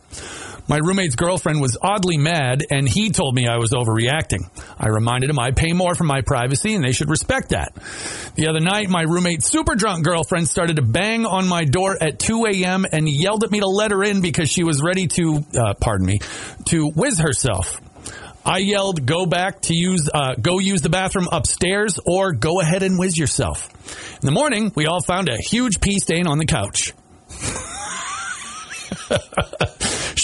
My 0.69 0.77
roommate's 0.77 1.15
girlfriend 1.15 1.62
was 1.62 1.79
oddly 1.82 2.17
mad, 2.17 2.63
and 2.69 2.88
he 2.88 3.10
told 3.10 3.34
me 3.34 3.47
I 3.47 3.58
was 3.58 3.71
overreacting. 3.71 4.47
I 4.77 4.89
reminded 4.89 5.32
him 5.32 5.39
I 5.39 5.49
pay 5.49 5.73
more 5.73 5.95
for 5.95 6.03
my 6.03 6.21
privacy, 6.21 6.75
and 6.75 6.84
they 6.84 6.91
should 6.91 7.10
respect 7.10 7.49
that. 7.49 7.73
The 8.36 8.49
other 8.49 8.60
night, 8.60 8.88
my 8.88 9.01
roommate's 9.01 9.49
super 9.49 9.73
drunk 9.73 10.05
girlfriend 10.05 10.47
started 10.47 10.75
to 10.75 10.84
bang 10.84 11.25
on 11.25 11.47
my 11.47 11.63
door 11.63 11.97
at 11.99 12.19
2 12.19 12.45
a.m. 12.45 12.86
and 12.91 13.10
yelled 13.10 13.43
at 13.43 13.49
me 13.49 13.62
to 13.62 13.67
let 13.67 13.89
her 13.89 14.03
in 14.03 14.21
because 14.21 14.47
she 14.47 14.63
was 14.63 14.79
ready 14.84 15.08
to, 15.08 15.43
uh, 15.60 15.73
pardon 15.73 16.05
me, 16.05 16.19
to 16.65 16.88
whiz 16.91 17.17
herself. 17.19 17.82
I 18.45 18.60
yelled, 18.60 19.08
"Go 19.08 19.25
back 19.25 19.62
to 19.63 19.75
use, 19.75 20.08
uh, 20.13 20.36
go 20.39 20.60
use 20.60 20.82
the 20.82 20.89
bathroom 20.89 21.29
upstairs, 21.32 21.99
or 22.05 22.32
go 22.32 22.62
ahead 22.62 22.84
and 22.84 22.99
whiz 22.99 23.17
yourself." 23.17 23.69
In 24.21 24.25
the 24.27 24.32
morning, 24.32 24.71
we 24.75 24.86
all 24.86 25.01
found 25.01 25.29
a 25.29 25.38
huge 25.38 25.82
pee 25.82 25.97
stain 25.97 26.27
on 26.27 26.38
the 26.38 26.45
couch. 26.45 26.93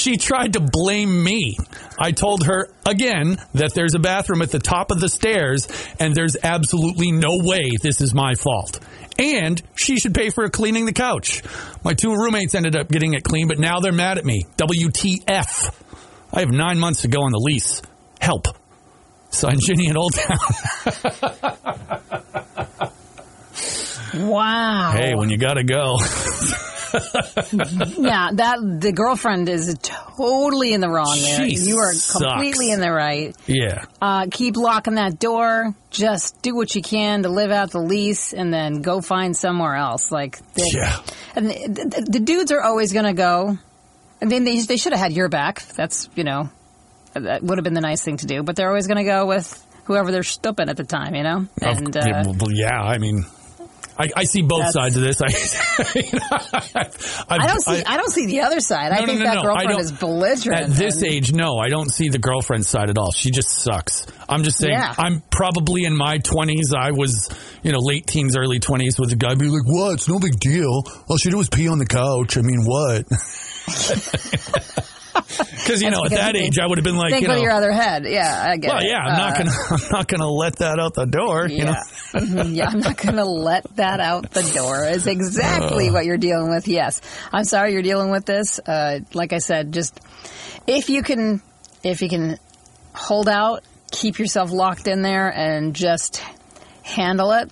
she 0.06 0.18
tried 0.18 0.54
to 0.54 0.60
blame 0.60 1.24
me. 1.24 1.58
I 2.00 2.12
told 2.12 2.46
her 2.46 2.68
again 2.86 3.38
that 3.56 3.74
there's 3.74 3.96
a 3.96 4.00
bathroom 4.00 4.44
at 4.44 4.52
the 4.52 4.60
top 4.60 4.92
of 4.92 5.00
the 5.00 5.10
stairs, 5.10 5.68
and 6.00 6.14
there's 6.14 6.38
absolutely 6.44 7.12
no 7.12 7.40
way 7.42 7.72
this 7.82 8.02
is 8.02 8.14
my 8.14 8.36
fault. 8.36 8.80
And 9.18 9.60
she 9.76 9.98
should 9.98 10.14
pay 10.14 10.30
for 10.30 10.48
cleaning 10.50 10.86
the 10.86 10.94
couch. 10.94 11.42
My 11.84 11.96
two 11.96 12.14
roommates 12.14 12.54
ended 12.54 12.76
up 12.76 12.88
getting 12.88 13.16
it 13.16 13.24
clean, 13.24 13.48
but 13.48 13.58
now 13.58 13.80
they're 13.80 13.92
mad 13.92 14.20
at 14.20 14.26
me. 14.26 14.44
WTF. 14.58 15.74
I 16.32 16.42
have 16.42 16.52
nine 16.52 16.78
months 16.78 17.02
to 17.02 17.08
go 17.08 17.24
on 17.24 17.32
the 17.32 17.40
lease. 17.40 17.82
Help. 18.22 18.46
Signed 19.32 19.60
Ginny 19.66 19.88
in 19.88 19.98
Old 19.98 20.14
Town. 20.14 20.38
wow, 24.30 24.92
hey, 24.96 25.16
when 25.16 25.32
you 25.32 25.38
gotta 25.38 25.64
go. 25.64 25.98
yeah, 27.98 28.30
that 28.34 28.58
the 28.82 28.92
girlfriend 28.96 29.50
is 29.50 29.78
totally 29.82 30.74
in 30.74 30.82
the 30.82 30.90
wrong 30.90 31.18
there. 31.22 31.50
She 31.50 31.56
you 31.70 31.78
are 31.78 31.94
sucks. 31.94 32.24
completely 32.24 32.72
in 32.72 32.80
the 32.80 32.92
right. 32.92 33.36
yeah. 33.48 33.86
Uh, 34.02 34.28
keep 34.32 34.56
locking 34.58 34.96
that 34.96 35.20
door. 35.20 35.74
Just 35.90 36.42
do 36.42 36.56
what 36.56 36.74
you 36.76 36.82
can 36.82 37.24
to 37.24 37.30
live 37.30 37.52
out 37.52 37.72
the 37.72 37.80
lease, 37.80 38.34
and 38.34 38.54
then 38.54 38.82
go 38.82 39.02
find 39.02 39.36
somewhere 39.36 39.76
else. 39.76 40.12
Like, 40.12 40.38
the, 40.56 40.72
Yeah. 40.74 41.00
and 41.36 41.50
the, 41.50 41.54
the, 41.90 42.08
the 42.12 42.20
dudes 42.20 42.52
are 42.52 42.62
always 42.62 42.92
going 42.94 43.06
to 43.06 43.14
go. 43.14 43.58
I 44.22 44.26
mean, 44.26 44.44
they 44.44 44.60
they 44.62 44.78
should 44.78 44.94
have 44.94 45.02
had 45.02 45.14
your 45.14 45.30
back. 45.30 45.62
That's 45.76 46.10
you 46.16 46.24
know, 46.24 46.50
that 47.14 47.44
would 47.44 47.58
have 47.58 47.64
been 47.64 47.74
the 47.74 47.82
nice 47.82 48.02
thing 48.04 48.18
to 48.18 48.26
do. 48.26 48.44
But 48.44 48.56
they're 48.56 48.70
always 48.70 48.88
going 48.88 48.98
to 48.98 49.04
go 49.04 49.26
with 49.26 49.62
whoever 49.86 50.12
they're 50.12 50.24
stooping 50.24 50.68
at 50.70 50.78
the 50.78 50.84
time. 50.84 51.16
You 51.16 51.24
know, 51.24 51.48
and 51.62 51.96
uh, 51.96 52.34
yeah, 52.50 52.82
I 52.82 52.98
mean, 52.98 53.26
I, 53.98 54.10
I 54.16 54.24
see 54.26 54.42
both 54.42 54.60
That's- 54.60 54.74
sides 54.74 54.98
of 54.98 55.04
this. 55.04 55.22
I, 55.22 55.30
you 55.96 56.20
know, 56.20 56.20
I've- 56.30 56.90
I 57.30 57.48
don't 57.48 57.62
see. 57.62 57.84
I- 57.86 57.94
I, 57.94 57.98
don't 57.98 58.12
see 58.12 58.26
the 58.26 58.42
other 58.42 58.60
side. 58.60 58.92
I 58.92 58.96
No, 58.96 59.02
no, 59.02 59.06
think 59.08 59.20
no, 59.20 59.26
that 59.26 59.34
no, 59.36 59.40
I 59.54 59.64
girlfriend 59.64 59.80
is 59.80 59.92
belligerent. 59.94 60.62
At 60.62 60.70
this 60.72 61.02
and- 61.02 61.12
age, 61.12 61.34
no, 61.34 61.58
I 61.58 61.70
don't 61.70 61.90
see 61.90 62.10
the 62.10 62.18
girlfriend 62.20 62.66
side 62.66 62.90
at 62.90 62.98
all. 62.98 63.12
She 63.12 63.32
just 63.32 63.50
sucks. 63.50 64.06
I'm 64.28 64.44
just 64.44 64.58
saying, 64.58 64.74
Yeah. 64.74 64.94
I'm 64.98 65.22
probably 65.32 65.86
in 65.86 65.96
my 65.96 66.18
20s. 66.20 66.74
I 66.78 66.92
was, 66.92 67.30
you 67.64 67.72
know, 67.72 67.80
late 67.80 68.06
teens, 68.08 68.36
early 68.36 68.60
20s 68.60 69.00
with 69.00 69.12
a 69.14 69.16
guy 69.16 69.36
be 69.36 69.48
like, 69.48 69.64
what? 69.66 69.94
It's 69.94 70.10
no 70.10 70.20
big 70.20 70.40
deal. 70.40 70.84
All 71.08 71.18
she 71.18 71.30
did 71.30 71.38
was 71.38 71.50
pee 71.50 71.68
on 71.70 71.78
the 71.78 71.86
couch. 71.86 72.38
I 72.38 72.42
mean, 72.42 72.66
what? 72.66 73.06
Because, 75.66 75.82
you 75.82 75.90
know, 75.90 76.06
at 76.06 76.12
that 76.12 76.36
age, 76.36 76.60
I 76.60 76.68
would 76.68 76.78
have 76.78 76.84
been 76.86 76.96
like, 76.96 77.12
think 77.12 77.24
you 77.24 77.30
with 77.34 77.42
your 77.42 77.52
other 77.52 77.72
head. 77.72 78.06
Yeah, 78.06 78.46
I 78.52 78.58
get 78.58 78.70
well, 78.72 78.84
it. 78.84 78.88
yeah, 78.88 79.00
I'm 79.00 79.18
not 79.18 79.32
Uh, 79.32 79.38
going 79.38 79.48
to, 79.50 79.74
I'm 79.84 79.90
not 79.92 80.08
to 80.10 80.28
let 80.28 80.56
that 80.58 80.80
out 80.80 80.94
the 80.94 81.06
door, 81.06 81.48
you 81.48 81.66
know? 81.66 81.72
Yeah. 81.72 82.20
Mhm. 82.20 82.56
yeah, 82.56 82.68
I'm 82.70 82.80
not 82.80 82.98
going 82.98 83.16
to 83.16 83.26
let 83.26 83.64
that 83.78 84.00
out 84.00 84.30
the 84.32 84.44
door. 84.54 84.86
Is 84.86 85.08
exactly 85.08 85.90
what 85.90 86.06
you're 86.06 86.18
dealing 86.18 86.50
with. 86.52 86.68
Yes, 86.68 87.02
I'm 87.34 87.44
sorry 87.46 87.74
you're 87.74 87.82
dealing 87.82 88.12
with 88.12 88.26
this. 88.26 88.60
Uh, 88.60 89.00
like 89.14 89.34
I 89.34 89.40
said, 89.40 89.72
just 89.74 90.00
if 90.68 90.90
you 90.90 91.02
can, 91.02 91.42
if 91.84 92.02
you 92.04 92.10
can 92.10 92.38
hold 92.94 93.28
out, 93.28 93.64
keep 93.92 94.20
yourself 94.20 94.52
locked 94.52 94.88
in 94.88 95.02
there, 95.02 95.30
and 95.30 95.74
just 95.76 96.22
handle 96.84 97.32
it. 97.32 97.52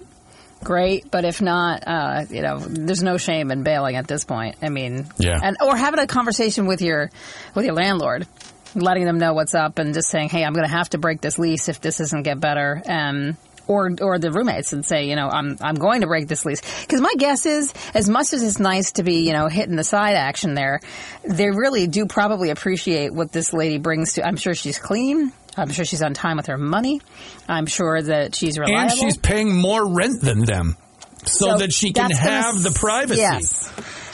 Great, 0.64 1.10
but 1.12 1.26
if 1.26 1.42
not, 1.42 1.84
uh, 1.86 2.26
you 2.30 2.42
know, 2.42 2.60
there's 2.60 3.04
no 3.04 3.18
shame 3.18 3.52
in 3.52 3.64
bailing 3.64 3.96
at 3.96 4.08
this 4.08 4.24
point. 4.26 4.56
I 4.62 4.70
mean, 4.70 5.08
Yeah. 5.18 5.40
and 5.42 5.58
or 5.62 5.76
having 5.76 6.00
a 6.00 6.08
conversation 6.08 6.66
with 6.66 6.82
your 6.82 7.10
with 7.56 7.66
your 7.66 7.76
landlord, 7.76 8.28
letting 8.76 9.06
them 9.06 9.18
know 9.20 9.34
what's 9.34 9.54
up, 9.54 9.80
and 9.80 9.94
just 9.94 10.10
saying, 10.10 10.30
"Hey, 10.30 10.44
I'm 10.44 10.54
going 10.54 10.66
to 10.68 10.72
have 10.74 10.90
to 10.90 10.98
break 10.98 11.22
this 11.22 11.38
lease 11.38 11.70
if 11.70 11.82
this 11.82 11.98
doesn't 11.98 12.24
get 12.24 12.40
better." 12.40 12.82
Um, 12.88 13.38
or 13.68 13.92
or 14.02 14.20
the 14.20 14.30
roommates 14.32 14.74
and 14.74 14.86
say, 14.86 15.08
you 15.08 15.16
know, 15.16 15.30
I'm 15.30 15.58
I'm 15.62 15.76
going 15.76 16.02
to 16.02 16.08
break 16.08 16.28
this 16.28 16.44
lease 16.46 16.62
because 16.82 17.00
my 17.00 17.14
guess 17.18 17.46
is, 17.46 17.74
as 17.94 18.10
much 18.10 18.34
as 18.34 18.44
it's 18.44 18.60
nice 18.60 18.92
to 18.94 19.04
be, 19.04 19.26
you 19.26 19.32
know, 19.32 19.48
hitting 19.48 19.78
the 19.78 19.86
side 19.86 20.16
action 20.16 20.54
there, 20.54 20.82
they 21.24 21.50
really 21.50 21.88
do 21.88 22.06
probably 22.06 22.50
appreciate 22.50 23.14
what 23.14 23.32
this 23.32 23.54
lady 23.54 23.78
brings 23.78 24.14
to. 24.14 24.26
I'm 24.26 24.36
sure 24.36 24.54
she's 24.54 24.80
clean. 24.80 25.32
I'm 25.58 25.70
sure 25.70 25.86
she's 25.86 26.02
on 26.02 26.14
time 26.14 26.38
with 26.38 26.48
her 26.48 26.58
money. 26.58 27.02
I'm 27.48 27.66
sure 27.66 28.02
that 28.02 28.36
she's 28.36 28.58
reliable. 28.58 28.82
And 28.82 28.92
she's 28.92 29.18
paying 29.18 29.56
more 29.56 29.88
rent 29.88 30.22
than 30.22 30.44
them 30.46 30.78
so, 31.26 31.58
that 31.58 31.72
she 31.72 31.94
can 31.94 32.12
have 32.12 32.62
the 32.64 32.72
privacy. 32.72 33.22
Yes. 33.22 33.72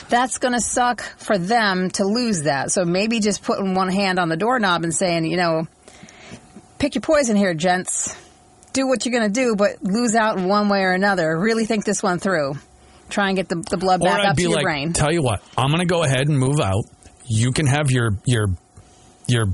That's 0.08 0.38
going 0.38 0.54
to 0.54 0.60
suck 0.60 1.02
for 1.18 1.38
them 1.38 1.90
to 1.90 2.04
lose 2.04 2.42
that. 2.42 2.70
So 2.72 2.84
maybe 2.84 3.20
just 3.20 3.42
putting 3.42 3.74
one 3.74 3.90
hand 3.90 4.18
on 4.18 4.28
the 4.28 4.36
doorknob 4.36 4.82
and 4.82 4.94
saying, 4.94 5.24
you 5.24 5.36
know, 5.36 5.68
pick 6.78 6.94
your 6.94 7.02
poison 7.02 7.36
here, 7.36 7.54
gents. 7.54 8.16
Do 8.72 8.86
what 8.86 9.04
you're 9.04 9.18
going 9.18 9.32
to 9.32 9.40
do, 9.40 9.56
but 9.56 9.82
lose 9.82 10.14
out 10.14 10.38
in 10.38 10.46
one 10.46 10.68
way 10.68 10.82
or 10.82 10.92
another. 10.92 11.38
Really 11.38 11.64
think 11.64 11.84
this 11.84 12.02
one 12.02 12.18
through. 12.18 12.54
Try 13.08 13.28
and 13.28 13.36
get 13.36 13.48
the, 13.48 13.56
the 13.68 13.76
blood 13.76 14.00
back 14.00 14.24
up 14.24 14.36
to 14.36 14.42
your 14.42 14.52
like, 14.52 14.62
brain. 14.62 14.92
tell 14.92 15.12
you 15.12 15.22
what, 15.22 15.42
I'm 15.58 15.70
going 15.70 15.80
to 15.80 15.92
go 15.92 16.04
ahead 16.04 16.28
and 16.28 16.38
move 16.38 16.60
out. 16.60 16.84
You 17.26 17.50
can 17.50 17.66
have 17.66 17.90
your 17.90 18.10
your 18.24 18.48
your 19.26 19.46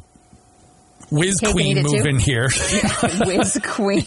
whiz 1.10 1.40
queen 1.40 1.82
move 1.82 2.02
too? 2.02 2.08
in 2.08 2.18
here, 2.18 2.48
Whiz 3.24 3.60
queen. 3.64 4.04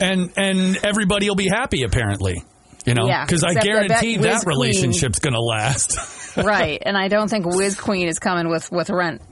and 0.00 0.32
and 0.36 0.76
everybody 0.84 1.28
will 1.28 1.36
be 1.36 1.48
happy. 1.48 1.82
Apparently, 1.82 2.42
you 2.86 2.94
know, 2.94 3.06
because 3.06 3.42
I 3.44 3.48
except 3.48 3.58
I 3.58 3.68
guarantee 3.68 4.18
Whiz 4.18 4.26
that 4.26 4.44
Queen- 4.44 4.56
relationship's 4.56 5.18
going 5.18 5.34
to 5.34 5.40
last. 5.40 6.36
right. 6.36 6.80
And 6.84 6.96
I 6.96 7.08
don't 7.08 7.28
think 7.28 7.46
Whiz 7.46 7.78
queen 7.78 8.08
is 8.08 8.18
coming 8.18 8.48
with, 8.48 8.70
with 8.70 8.90
rent 8.90 9.22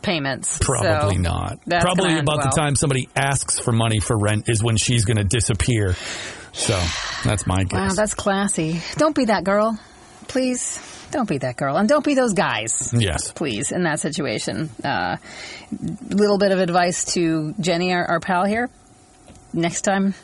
payments. 0.00 0.58
Probably 0.58 1.16
So 1.16 1.20
not. 1.20 1.58
Probably 1.66 2.18
about 2.18 2.42
the 2.42 2.52
time 2.56 2.74
somebody 2.74 3.08
asks 3.14 3.58
for 3.58 3.72
money 3.72 4.00
for 4.00 4.18
rent 4.18 4.48
is 4.48 4.62
when 4.62 4.76
she's 4.76 5.04
going 5.04 5.18
to 5.18 5.24
disappear. 5.24 5.94
So 6.52 6.80
that's 7.24 7.46
my 7.46 7.64
guess. 7.64 7.90
Wow, 7.90 7.94
that's 7.94 8.14
classy. 8.14 8.80
Don't 8.96 9.14
be 9.14 9.26
that 9.26 9.44
girl, 9.44 9.78
please. 10.28 10.78
Don't 11.12 11.28
be 11.28 11.38
that 11.38 11.56
girl, 11.56 11.76
and 11.76 11.86
don't 11.86 12.04
be 12.04 12.14
those 12.14 12.32
guys. 12.32 12.92
yes. 12.96 13.32
please, 13.32 13.70
in 13.70 13.82
that 13.82 14.00
situation. 14.00 14.70
A 14.82 14.88
uh, 14.88 15.16
little 16.08 16.38
bit 16.38 16.52
of 16.52 16.58
advice 16.58 17.12
to 17.14 17.54
Jenny, 17.60 17.92
our, 17.92 18.04
our, 18.04 18.18
pal 18.18 18.46
here. 18.46 18.70
Next 19.52 19.82
time, 19.82 20.14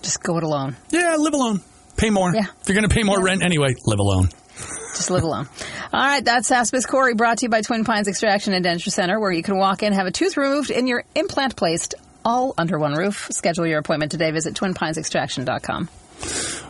just 0.00 0.22
go 0.22 0.38
it 0.38 0.44
alone. 0.44 0.76
Yeah, 0.90 1.16
live 1.18 1.34
alone. 1.34 1.60
Pay 1.96 2.10
more. 2.10 2.32
Yeah. 2.32 2.46
If 2.60 2.68
you're 2.68 2.76
going 2.76 2.88
to 2.88 2.94
pay 2.94 3.02
more 3.02 3.18
yeah. 3.18 3.24
rent 3.24 3.42
anyway, 3.42 3.74
live 3.84 3.98
alone. 3.98 4.28
Just 4.94 5.10
live 5.10 5.24
alone. 5.24 5.48
All 5.92 6.00
right, 6.00 6.24
that's 6.24 6.52
Ask 6.52 6.72
Miss 6.72 6.86
Corey, 6.86 7.14
brought 7.14 7.38
to 7.38 7.46
you 7.46 7.50
by 7.50 7.62
Twin 7.62 7.84
Pines 7.84 8.06
Extraction 8.06 8.54
and 8.54 8.64
Denture 8.64 8.92
Center, 8.92 9.18
where 9.18 9.32
you 9.32 9.42
can 9.42 9.58
walk 9.58 9.82
in, 9.82 9.92
have 9.92 10.06
a 10.06 10.12
tooth 10.12 10.36
removed, 10.36 10.70
and 10.70 10.88
your 10.88 11.02
implant 11.16 11.56
placed 11.56 11.96
all 12.24 12.54
under 12.56 12.78
one 12.78 12.94
roof. 12.94 13.26
Schedule 13.32 13.66
your 13.66 13.80
appointment 13.80 14.12
today. 14.12 14.30
Visit 14.30 14.54
twinpinesextraction.com. 14.54 15.88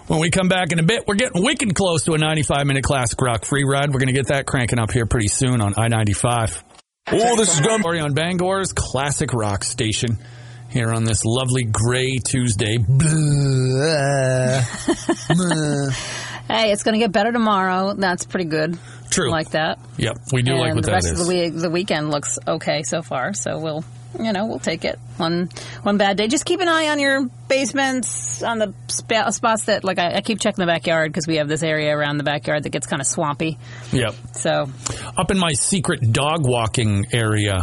When 0.08 0.20
we 0.20 0.30
come 0.30 0.48
back 0.48 0.72
in 0.72 0.78
a 0.78 0.82
bit, 0.82 1.04
we're 1.06 1.16
getting 1.16 1.42
wicked 1.42 1.74
close 1.74 2.04
to 2.04 2.14
a 2.14 2.18
95 2.18 2.66
minute 2.66 2.82
classic 2.82 3.20
rock 3.20 3.44
free 3.44 3.64
ride. 3.64 3.92
We're 3.92 4.00
going 4.00 4.08
to 4.08 4.14
get 4.14 4.28
that 4.28 4.46
cranking 4.46 4.78
up 4.78 4.90
here 4.90 5.04
pretty 5.04 5.28
soon 5.28 5.60
on 5.60 5.74
I 5.76 5.88
95. 5.88 6.64
Oh, 7.10 7.36
this 7.36 7.54
is 7.54 7.60
Gun 7.60 7.82
on 7.84 8.14
Bangor's 8.14 8.72
classic 8.72 9.32
rock 9.32 9.64
station 9.64 10.18
here 10.70 10.92
on 10.92 11.04
this 11.04 11.24
lovely 11.24 11.64
gray 11.64 12.18
Tuesday. 12.18 12.76
hey, 16.48 16.72
it's 16.72 16.82
going 16.82 16.92
to 16.94 16.98
get 16.98 17.12
better 17.12 17.32
tomorrow. 17.32 17.94
That's 17.94 18.26
pretty 18.26 18.48
good. 18.48 18.78
True. 19.10 19.30
Like 19.30 19.50
that. 19.50 19.78
Yep, 19.96 20.16
we 20.32 20.42
do 20.42 20.52
and 20.52 20.60
like 20.60 20.74
what 20.74 20.84
the 20.84 20.90
that 20.90 20.94
rest 20.96 21.06
is. 21.12 21.20
Of 21.20 21.26
the, 21.26 21.32
week, 21.32 21.54
the 21.54 21.70
weekend 21.70 22.10
looks 22.10 22.38
okay 22.46 22.82
so 22.82 23.00
far, 23.02 23.32
so 23.32 23.58
we'll 23.58 23.84
you 24.18 24.32
know, 24.32 24.46
we'll 24.46 24.58
take 24.58 24.84
it. 24.84 24.98
One 25.16 25.48
one 25.82 25.98
bad 25.98 26.16
day. 26.16 26.28
Just 26.28 26.44
keep 26.44 26.60
an 26.60 26.68
eye 26.68 26.88
on 26.88 26.98
your 26.98 27.26
basements, 27.48 28.42
on 28.42 28.58
the 28.58 28.74
sp- 28.88 29.30
spots 29.30 29.64
that, 29.64 29.84
like, 29.84 29.98
I, 29.98 30.16
I, 30.16 30.20
keep 30.20 30.40
checking 30.40 30.62
the 30.62 30.66
backyard 30.66 31.12
because 31.12 31.26
we 31.26 31.36
have 31.36 31.48
this 31.48 31.62
area 31.62 31.96
around 31.96 32.18
the 32.18 32.24
backyard 32.24 32.62
that 32.62 32.70
gets 32.70 32.86
kind 32.86 33.00
of 33.00 33.06
swampy. 33.06 33.58
Yep. 33.92 34.14
So, 34.34 34.70
up 35.16 35.30
in 35.30 35.38
my 35.38 35.52
secret 35.52 36.12
dog 36.12 36.46
walking 36.46 37.06
area, 37.12 37.62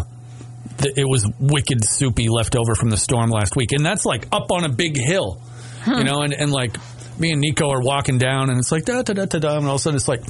it 0.79 1.07
was 1.07 1.27
wicked 1.39 1.83
soupy 1.83 2.29
left 2.29 2.55
over 2.55 2.75
from 2.75 2.89
the 2.89 2.97
storm 2.97 3.29
last 3.29 3.55
week, 3.55 3.71
and 3.71 3.85
that's 3.85 4.05
like 4.05 4.27
up 4.31 4.51
on 4.51 4.65
a 4.65 4.69
big 4.69 4.97
hill, 4.97 5.41
hmm. 5.81 5.97
you 5.99 6.03
know, 6.03 6.21
and 6.21 6.33
and 6.33 6.51
like 6.51 6.77
me 7.19 7.31
and 7.31 7.41
Nico 7.41 7.69
are 7.69 7.81
walking 7.81 8.17
down, 8.17 8.49
and 8.49 8.59
it's 8.59 8.71
like 8.71 8.85
da 8.85 9.01
da 9.01 9.13
da 9.13 9.25
da 9.25 9.39
da, 9.39 9.57
and 9.57 9.65
all 9.65 9.75
of 9.75 9.79
a 9.79 9.83
sudden 9.83 9.97
it's 9.97 10.07
like. 10.07 10.21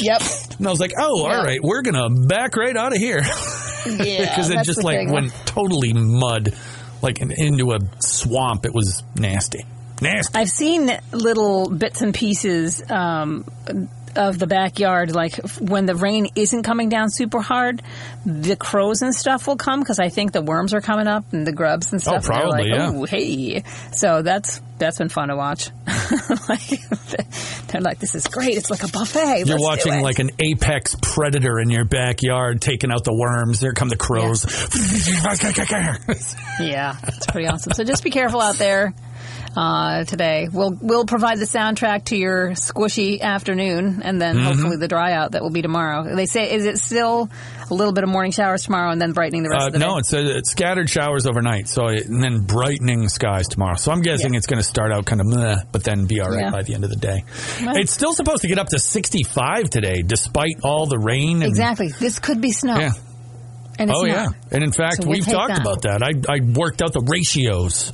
Yep. 0.00 0.22
And 0.58 0.66
I 0.66 0.70
was 0.70 0.80
like, 0.80 0.92
oh, 0.98 1.28
yep. 1.28 1.36
all 1.36 1.44
right, 1.44 1.60
we're 1.62 1.82
going 1.82 1.94
to 1.94 2.26
back 2.26 2.56
right 2.56 2.76
out 2.76 2.92
of 2.92 2.98
here. 2.98 3.20
Yeah. 3.86 4.24
Because 4.34 4.50
it 4.50 4.64
just 4.64 4.82
like 4.82 5.08
went 5.10 5.32
totally 5.46 5.92
mud, 5.92 6.54
like 7.02 7.20
into 7.20 7.72
a 7.72 7.78
swamp. 8.00 8.64
It 8.66 8.74
was 8.74 9.02
nasty. 9.16 9.64
Nasty. 10.00 10.36
I've 10.36 10.50
seen 10.50 10.90
little 11.12 11.70
bits 11.70 12.02
and 12.02 12.14
pieces 12.14 12.82
um, 12.90 13.44
of 14.16 14.38
the 14.38 14.46
backyard, 14.46 15.14
like 15.14 15.36
when 15.60 15.86
the 15.86 15.94
rain 15.94 16.28
isn't 16.34 16.62
coming 16.62 16.88
down 16.88 17.10
super 17.10 17.40
hard, 17.40 17.82
the 18.24 18.56
crows 18.56 19.02
and 19.02 19.14
stuff 19.14 19.46
will 19.46 19.56
come 19.56 19.80
because 19.80 19.98
I 19.98 20.08
think 20.08 20.32
the 20.32 20.42
worms 20.42 20.74
are 20.74 20.80
coming 20.80 21.06
up 21.06 21.32
and 21.32 21.46
the 21.46 21.52
grubs 21.52 21.92
and 21.92 22.00
oh, 22.00 22.02
stuff. 22.02 22.24
Oh, 22.24 22.26
probably, 22.26 22.70
like, 22.70 22.78
yeah. 22.78 22.90
Oh, 22.92 23.04
hey. 23.04 23.62
So 23.92 24.22
that's 24.22 24.60
that's 24.78 24.98
been 24.98 25.08
fun 25.08 25.28
to 25.28 25.36
watch. 25.36 25.70
like, 26.48 26.88
they're 27.68 27.80
like, 27.80 27.98
this 28.00 28.14
is 28.14 28.26
great. 28.26 28.56
It's 28.56 28.70
like 28.70 28.82
a 28.82 28.88
buffet. 28.88 29.44
You're 29.46 29.58
Let's 29.58 29.62
watching 29.62 30.02
like 30.02 30.18
an 30.18 30.30
apex 30.38 30.96
predator 31.00 31.60
in 31.60 31.70
your 31.70 31.84
backyard 31.84 32.60
taking 32.60 32.90
out 32.90 33.04
the 33.04 33.14
worms. 33.14 33.60
There 33.60 33.72
come 33.72 33.88
the 33.88 33.96
crows. 33.96 34.44
Yeah, 36.58 36.60
yeah 36.60 36.96
it's 37.04 37.26
pretty 37.26 37.48
awesome. 37.48 37.72
So 37.72 37.84
just 37.84 38.02
be 38.02 38.10
careful 38.10 38.40
out 38.40 38.56
there 38.56 38.94
uh, 39.56 40.04
today. 40.04 40.48
We'll 40.50 40.76
we'll 40.80 41.06
provide 41.06 41.38
the 41.38 41.44
soundtrack 41.44 42.06
to 42.06 42.16
your 42.16 42.50
squishy 42.50 43.20
afternoon, 43.20 44.02
and 44.02 44.20
then 44.20 44.36
mm-hmm. 44.36 44.46
hopefully 44.46 44.76
the 44.76 44.88
dry 44.88 45.12
out 45.12 45.32
that 45.32 45.42
will 45.42 45.50
be 45.50 45.62
tomorrow. 45.62 46.14
They 46.14 46.26
say, 46.26 46.52
is 46.52 46.64
it 46.64 46.78
still 46.78 47.28
a 47.70 47.74
little 47.74 47.92
bit 47.92 48.04
of 48.04 48.10
morning 48.10 48.32
showers 48.32 48.64
tomorrow, 48.64 48.90
and 48.90 49.00
then 49.00 49.12
brightening 49.12 49.42
the 49.42 49.50
rest 49.50 49.62
uh, 49.62 49.66
of 49.68 49.72
the 49.72 49.78
no, 49.78 49.84
day? 49.86 49.90
No, 49.92 49.98
it's, 49.98 50.12
it's 50.12 50.50
scattered 50.50 50.90
showers 50.90 51.26
overnight, 51.26 51.68
so 51.68 51.88
it, 51.88 52.06
and 52.06 52.22
then 52.22 52.40
brightening 52.40 53.08
skies 53.08 53.48
tomorrow. 53.48 53.76
So 53.76 53.92
I'm 53.92 54.02
guessing 54.02 54.34
yeah. 54.34 54.38
it's 54.38 54.46
going 54.46 54.60
to 54.60 54.68
start 54.68 54.92
out 54.92 55.06
kind 55.06 55.20
of 55.20 55.26
meh, 55.26 55.56
but 55.72 55.84
then 55.84 56.06
be 56.06 56.20
all 56.20 56.30
right 56.30 56.44
yeah. 56.44 56.50
by 56.50 56.62
the 56.62 56.74
end 56.74 56.84
of 56.84 56.90
the 56.90 56.96
day. 56.96 57.24
It's 57.60 57.92
still 57.92 58.12
supposed 58.12 58.42
to 58.42 58.48
get 58.48 58.58
up 58.58 58.68
to 58.68 58.78
65 58.78 59.70
today, 59.70 60.02
despite 60.02 60.60
all 60.62 60.86
the 60.86 60.98
rain. 60.98 61.42
And, 61.42 61.44
exactly. 61.44 61.88
This 61.88 62.18
could 62.18 62.40
be 62.40 62.52
snow. 62.52 62.78
Yeah. 62.78 62.92
oh 63.80 63.84
not. 63.84 64.06
yeah, 64.06 64.26
and 64.52 64.62
in 64.62 64.72
fact, 64.72 65.02
so 65.02 65.08
we'll 65.08 65.18
we've 65.18 65.26
talked 65.26 65.54
that. 65.54 65.60
about 65.60 65.82
that. 65.82 66.02
I, 66.02 66.32
I 66.32 66.40
worked 66.40 66.82
out 66.82 66.92
the 66.92 67.00
ratios 67.00 67.92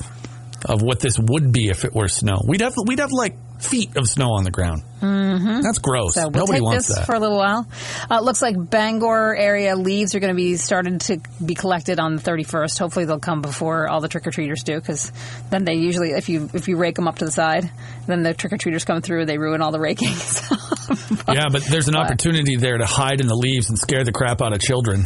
of 0.64 0.82
what 0.82 1.00
this 1.00 1.18
would 1.18 1.52
be 1.52 1.68
if 1.68 1.84
it 1.84 1.94
were 1.94 2.08
snow. 2.08 2.40
We'd 2.46 2.60
have 2.60 2.74
we'd 2.86 2.98
have 2.98 3.12
like 3.12 3.36
feet 3.62 3.96
of 3.96 4.06
snow 4.06 4.32
on 4.32 4.44
the 4.44 4.50
ground. 4.50 4.82
Mm-hmm. 5.00 5.60
That's 5.60 5.78
gross. 5.78 6.14
So 6.14 6.22
we'll 6.22 6.30
Nobody 6.30 6.58
take 6.58 6.62
wants 6.62 6.86
this 6.88 6.96
that 6.96 7.06
for 7.06 7.14
a 7.14 7.20
little 7.20 7.36
while. 7.36 7.66
Uh, 8.10 8.16
it 8.16 8.22
looks 8.22 8.42
like 8.42 8.56
Bangor 8.58 9.36
area 9.36 9.76
leaves 9.76 10.14
are 10.14 10.20
going 10.20 10.32
to 10.32 10.36
be 10.36 10.56
started 10.56 11.00
to 11.02 11.20
be 11.44 11.54
collected 11.54 12.00
on 12.00 12.16
the 12.16 12.22
31st. 12.22 12.78
Hopefully 12.78 13.04
they'll 13.04 13.18
come 13.18 13.42
before 13.42 13.88
all 13.88 14.00
the 14.00 14.08
trick 14.08 14.26
or 14.26 14.30
treaters 14.30 14.62
do, 14.62 14.76
because 14.76 15.12
then 15.50 15.64
they 15.64 15.74
usually, 15.74 16.10
if 16.10 16.28
you 16.28 16.50
if 16.54 16.68
you 16.68 16.76
rake 16.76 16.96
them 16.96 17.08
up 17.08 17.18
to 17.18 17.24
the 17.24 17.30
side, 17.30 17.70
then 18.06 18.22
the 18.22 18.34
trick 18.34 18.52
or 18.52 18.56
treaters 18.56 18.84
come 18.84 19.02
through, 19.02 19.26
they 19.26 19.38
ruin 19.38 19.62
all 19.62 19.72
the 19.72 19.80
raking. 19.80 20.08
but, 21.26 21.36
yeah, 21.36 21.48
but 21.50 21.62
there's 21.64 21.88
an 21.88 21.94
but, 21.94 22.04
opportunity 22.04 22.56
there 22.56 22.78
to 22.78 22.86
hide 22.86 23.20
in 23.20 23.26
the 23.26 23.36
leaves 23.36 23.68
and 23.68 23.78
scare 23.78 24.04
the 24.04 24.12
crap 24.12 24.40
out 24.42 24.52
of 24.52 24.60
children. 24.60 25.04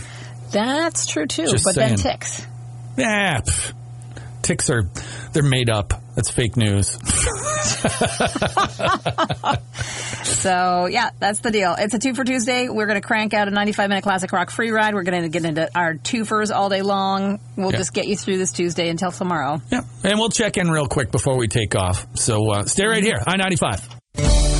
That's 0.51 1.07
true 1.07 1.27
too. 1.27 1.47
Just 1.47 1.65
but 1.65 1.75
saying. 1.75 1.97
then 1.97 1.99
ticks. 1.99 2.47
Yeah. 2.97 3.41
Ticks 4.45 4.69
are 4.69 4.83
they're 5.33 5.43
made 5.43 5.71
up. 5.71 5.95
That's 6.15 6.31
fake 6.31 6.57
news. 6.57 6.91
so 10.23 10.87
yeah, 10.87 11.11
that's 11.19 11.41
the 11.41 11.51
deal. 11.51 11.75
It's 11.79 11.95
a 11.95 11.99
two 11.99 12.15
for 12.15 12.25
Tuesday. 12.25 12.69
We're 12.69 12.87
going 12.87 13.01
to 13.01 13.07
crank 13.07 13.33
out 13.33 13.49
a 13.49 13.51
95 13.51 13.89
minute 13.89 14.05
classic 14.05 14.31
rock 14.33 14.51
free 14.51 14.71
ride. 14.71 14.95
We're 14.95 15.03
going 15.03 15.23
to 15.23 15.31
get 15.31 15.47
into 15.47 15.69
our 15.77 15.95
twofers 15.95 16.55
all 16.55 16.69
day 16.69 16.83
long. 16.83 17.41
We'll 17.57 17.73
yeah. 17.73 17.79
just 17.79 17.95
get 17.95 18.07
you 18.07 18.17
through 18.17 18.37
this 18.37 18.53
Tuesday 18.53 18.91
until 18.91 19.11
tomorrow. 19.11 19.63
Yeah, 19.73 19.81
and 20.05 20.19
we'll 20.19 20.29
check 20.29 20.59
in 20.59 20.71
real 20.71 20.87
quick 20.87 21.11
before 21.11 21.39
we 21.39 21.49
take 21.49 21.75
off. 21.75 22.07
So 22.15 22.51
uh, 22.51 22.65
stay 22.65 22.87
right 22.87 23.03
here. 23.03 23.23
I 23.27 23.37
95. 23.37 24.54